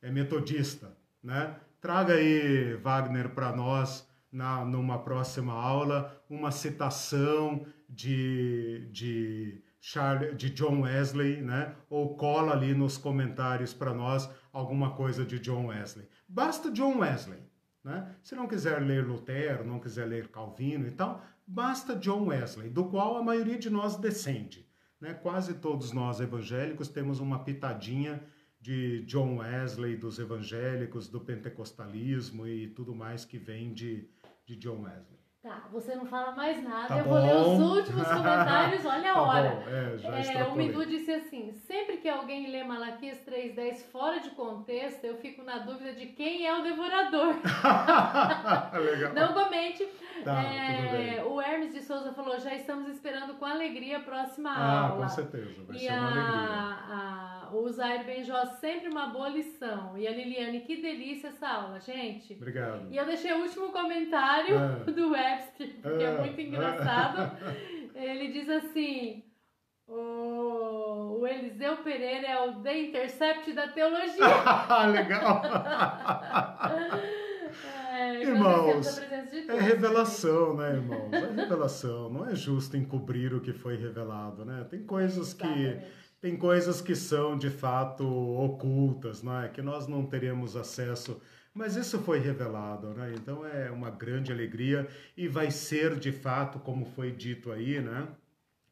é, 0.02 0.12
metodista, 0.12 0.96
né? 1.24 1.56
Traga 1.82 2.16
aí, 2.16 2.76
Wagner, 2.76 3.30
para 3.30 3.56
nós, 3.56 4.07
na, 4.32 4.64
numa 4.66 5.00
próxima 5.00 5.54
aula, 5.54 6.22
uma 6.30 6.52
citação 6.52 7.66
de, 7.90 8.88
de 8.92 9.62
Charles, 9.80 10.36
de 10.38 10.50
John 10.50 10.82
Wesley, 10.82 11.42
né? 11.42 11.76
Ou 11.90 12.16
cola 12.16 12.54
ali 12.54 12.74
nos 12.74 12.98
comentários 12.98 13.74
para 13.74 13.94
nós 13.94 14.30
alguma 14.52 14.92
coisa 14.92 15.26
de 15.26 15.40
John 15.40 15.68
Wesley. 15.68 16.08
Basta 16.28 16.72
John 16.72 17.00
Wesley, 17.00 17.40
né? 17.84 18.16
Se 18.22 18.36
não 18.36 18.48
quiser 18.48 18.82
ler 18.82 19.06
Lutero, 19.06 19.66
não 19.66 19.80
quiser 19.80 20.06
ler 20.06 20.28
Calvino 20.28 20.88
e 20.88 20.92
tal, 20.92 21.24
basta 21.46 21.96
John 21.96 22.26
Wesley, 22.28 22.70
do 22.70 22.86
qual 22.86 23.18
a 23.18 23.24
maioria 23.24 23.58
de 23.58 23.70
nós 23.70 23.96
descende, 23.96 24.68
né? 25.00 25.14
Quase 25.14 25.54
todos 25.54 25.94
nós 25.94 26.20
evangélicos 26.20 26.90
temos 26.90 27.20
uma 27.20 27.44
pitadinha 27.44 28.22
de 28.60 29.04
John 29.06 29.38
Wesley, 29.38 29.96
dos 29.96 30.20
evangélicos, 30.20 31.08
do 31.08 31.22
pentecostalismo 31.22 32.46
e 32.46 32.68
tudo 32.68 32.94
mais 32.94 33.24
que 33.24 33.38
vem 33.38 33.74
de, 33.74 34.10
de 34.48 34.56
John 34.56 34.84
Wesley. 34.84 35.18
Tá, 35.44 35.68
você 35.72 35.94
não 35.96 36.06
fala 36.06 36.32
mais 36.32 36.62
nada, 36.64 36.88
tá 36.88 36.98
eu 36.98 37.04
bom. 37.04 37.12
vou 37.12 37.22
ler 37.22 37.36
os 37.36 37.78
últimos 37.78 38.08
comentários, 38.08 38.84
olha 38.86 39.12
a 39.12 39.14
tá 39.14 39.22
hora. 39.22 39.50
Bom. 39.50 39.70
É, 39.70 39.98
já 40.24 40.40
é, 40.40 40.44
o 40.46 40.56
Midu 40.56 40.86
disse 40.86 41.12
assim: 41.12 41.54
sempre 41.54 41.98
que 41.98 42.10
alguém 42.10 42.50
lê 42.50 42.64
Malaquias 42.64 43.20
3,10 43.26 43.84
fora 43.92 44.20
de 44.20 44.32
contexto, 44.32 45.06
eu 45.06 45.16
fico 45.18 45.44
na 45.44 45.60
dúvida 45.60 45.94
de 45.94 46.08
quem 46.08 46.46
é 46.46 46.60
o 46.60 46.64
devorador. 46.64 47.36
Legal. 48.74 49.14
Não 49.14 49.34
comente. 49.34 49.88
Tá, 50.24 50.42
é, 50.42 51.24
o 51.24 51.40
Hermes 51.40 51.74
de 51.74 51.82
Souza 51.82 52.12
falou: 52.14 52.40
já 52.40 52.56
estamos 52.56 52.90
esperando 52.90 53.36
com 53.36 53.46
alegria 53.46 53.98
a 53.98 54.02
próxima 54.02 54.50
ah, 54.50 54.90
aula. 54.90 55.04
com 55.04 55.10
certeza, 55.10 55.64
vai 55.66 55.78
e 55.78 55.80
ser 55.80 55.90
a, 55.90 56.00
uma 56.00 56.08
alegria. 56.08 56.50
A, 56.90 57.37
o 57.54 57.70
Zaire 57.72 58.04
Benjó, 58.04 58.46
sempre 58.60 58.90
uma 58.90 59.08
boa 59.08 59.30
lição. 59.30 59.98
E 59.98 60.08
a 60.08 60.12
Liliane, 60.12 60.62
que 60.62 60.82
delícia 60.82 61.30
essa 61.30 61.48
aula, 61.48 61.80
gente. 61.80 62.34
Obrigado. 62.34 62.88
E 62.92 62.98
eu 62.98 63.06
deixei 63.06 63.32
o 63.34 63.42
último 63.42 63.72
comentário 63.72 64.58
Ah. 64.58 64.84
do 64.92 65.12
Webster, 65.12 65.70
porque 65.82 66.04
é 66.04 66.08
Ah. 66.18 66.22
muito 66.22 66.40
engraçado. 66.42 67.38
Ele 67.96 68.28
diz 68.30 68.48
assim: 68.50 69.24
o, 69.88 71.20
o 71.20 71.28
Eliseu 71.28 71.78
Pereira 71.78 72.28
é 72.28 72.40
o 72.46 72.62
The 72.62 72.80
Intercept 72.80 73.52
da 73.54 73.68
teologia. 73.70 74.26
Legal. 74.92 75.42
É, 77.94 78.22
Irmãos, 78.22 79.00
É 79.00 79.60
revelação, 79.60 80.56
né, 80.56 80.74
irmãos? 80.76 81.12
É 81.14 81.32
revelação. 81.42 82.10
Não 82.10 82.28
é 82.28 82.36
justo 82.36 82.78
encobrir 82.78 83.34
o 83.34 83.42
que 83.42 83.54
foi 83.54 83.76
revelado, 83.78 84.46
né? 84.46 84.66
Tem 84.70 84.84
coisas 84.84 85.34
que 85.34 85.48
Exatamente. 85.48 86.07
Tem 86.28 86.36
coisas 86.36 86.82
que 86.82 86.94
são 86.94 87.38
de 87.38 87.50
fato 87.50 88.06
ocultas, 88.06 89.24
não 89.24 89.40
é? 89.40 89.48
Que 89.48 89.62
nós 89.62 89.88
não 89.88 90.06
teremos 90.06 90.58
acesso. 90.58 91.22
Mas 91.54 91.78
isso 91.78 92.00
foi 92.00 92.20
revelado, 92.20 92.90
né? 92.90 93.14
Então 93.16 93.46
é 93.46 93.72
uma 93.72 93.90
grande 93.90 94.30
alegria 94.30 94.90
e 95.16 95.26
vai 95.26 95.50
ser 95.50 95.98
de 95.98 96.12
fato, 96.12 96.60
como 96.60 96.84
foi 96.84 97.14
dito 97.14 97.50
aí, 97.50 97.80
né? 97.80 98.10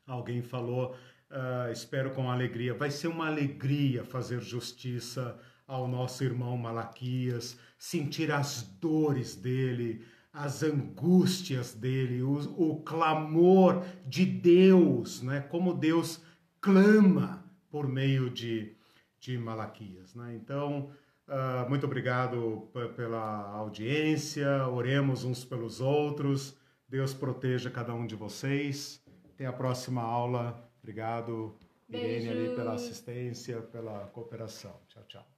Alguém 0.05 0.41
falou, 0.41 0.97
ah, 1.29 1.69
espero 1.71 2.11
com 2.11 2.29
alegria. 2.29 2.73
Vai 2.73 2.91
ser 2.91 3.07
uma 3.07 3.27
alegria 3.27 4.03
fazer 4.03 4.41
justiça 4.41 5.39
ao 5.65 5.87
nosso 5.87 6.25
irmão 6.25 6.57
Malaquias, 6.57 7.57
sentir 7.79 8.33
as 8.33 8.63
dores 8.81 9.33
dele, 9.33 10.03
as 10.33 10.61
angústias 10.61 11.73
dele, 11.73 12.21
o, 12.21 12.33
o 12.57 12.81
clamor 12.83 13.81
de 14.05 14.25
Deus, 14.25 15.21
né? 15.21 15.39
Como 15.39 15.73
Deus 15.73 16.21
clama 16.59 17.44
por 17.75 17.89
meio 17.89 18.29
de, 18.29 18.73
de 19.19 19.37
Malaquias, 19.37 20.15
né? 20.15 20.33
Então, 20.33 20.89
ah, 21.27 21.65
muito 21.67 21.85
obrigado 21.85 22.69
pela 22.95 23.49
audiência, 23.49 24.65
oremos 24.69 25.25
uns 25.25 25.43
pelos 25.43 25.81
outros, 25.81 26.55
Deus 26.87 27.13
proteja 27.13 27.69
cada 27.69 27.93
um 27.93 28.07
de 28.07 28.15
vocês. 28.15 29.03
Até 29.33 29.45
a 29.45 29.51
próxima 29.51 30.01
aula. 30.01 30.57
Obrigado, 30.81 31.53
Irene, 31.89 32.29
ali, 32.29 32.55
pela 32.55 32.75
assistência, 32.75 33.61
pela 33.61 34.07
cooperação. 34.07 34.79
Tchau, 34.87 35.03
tchau. 35.09 35.34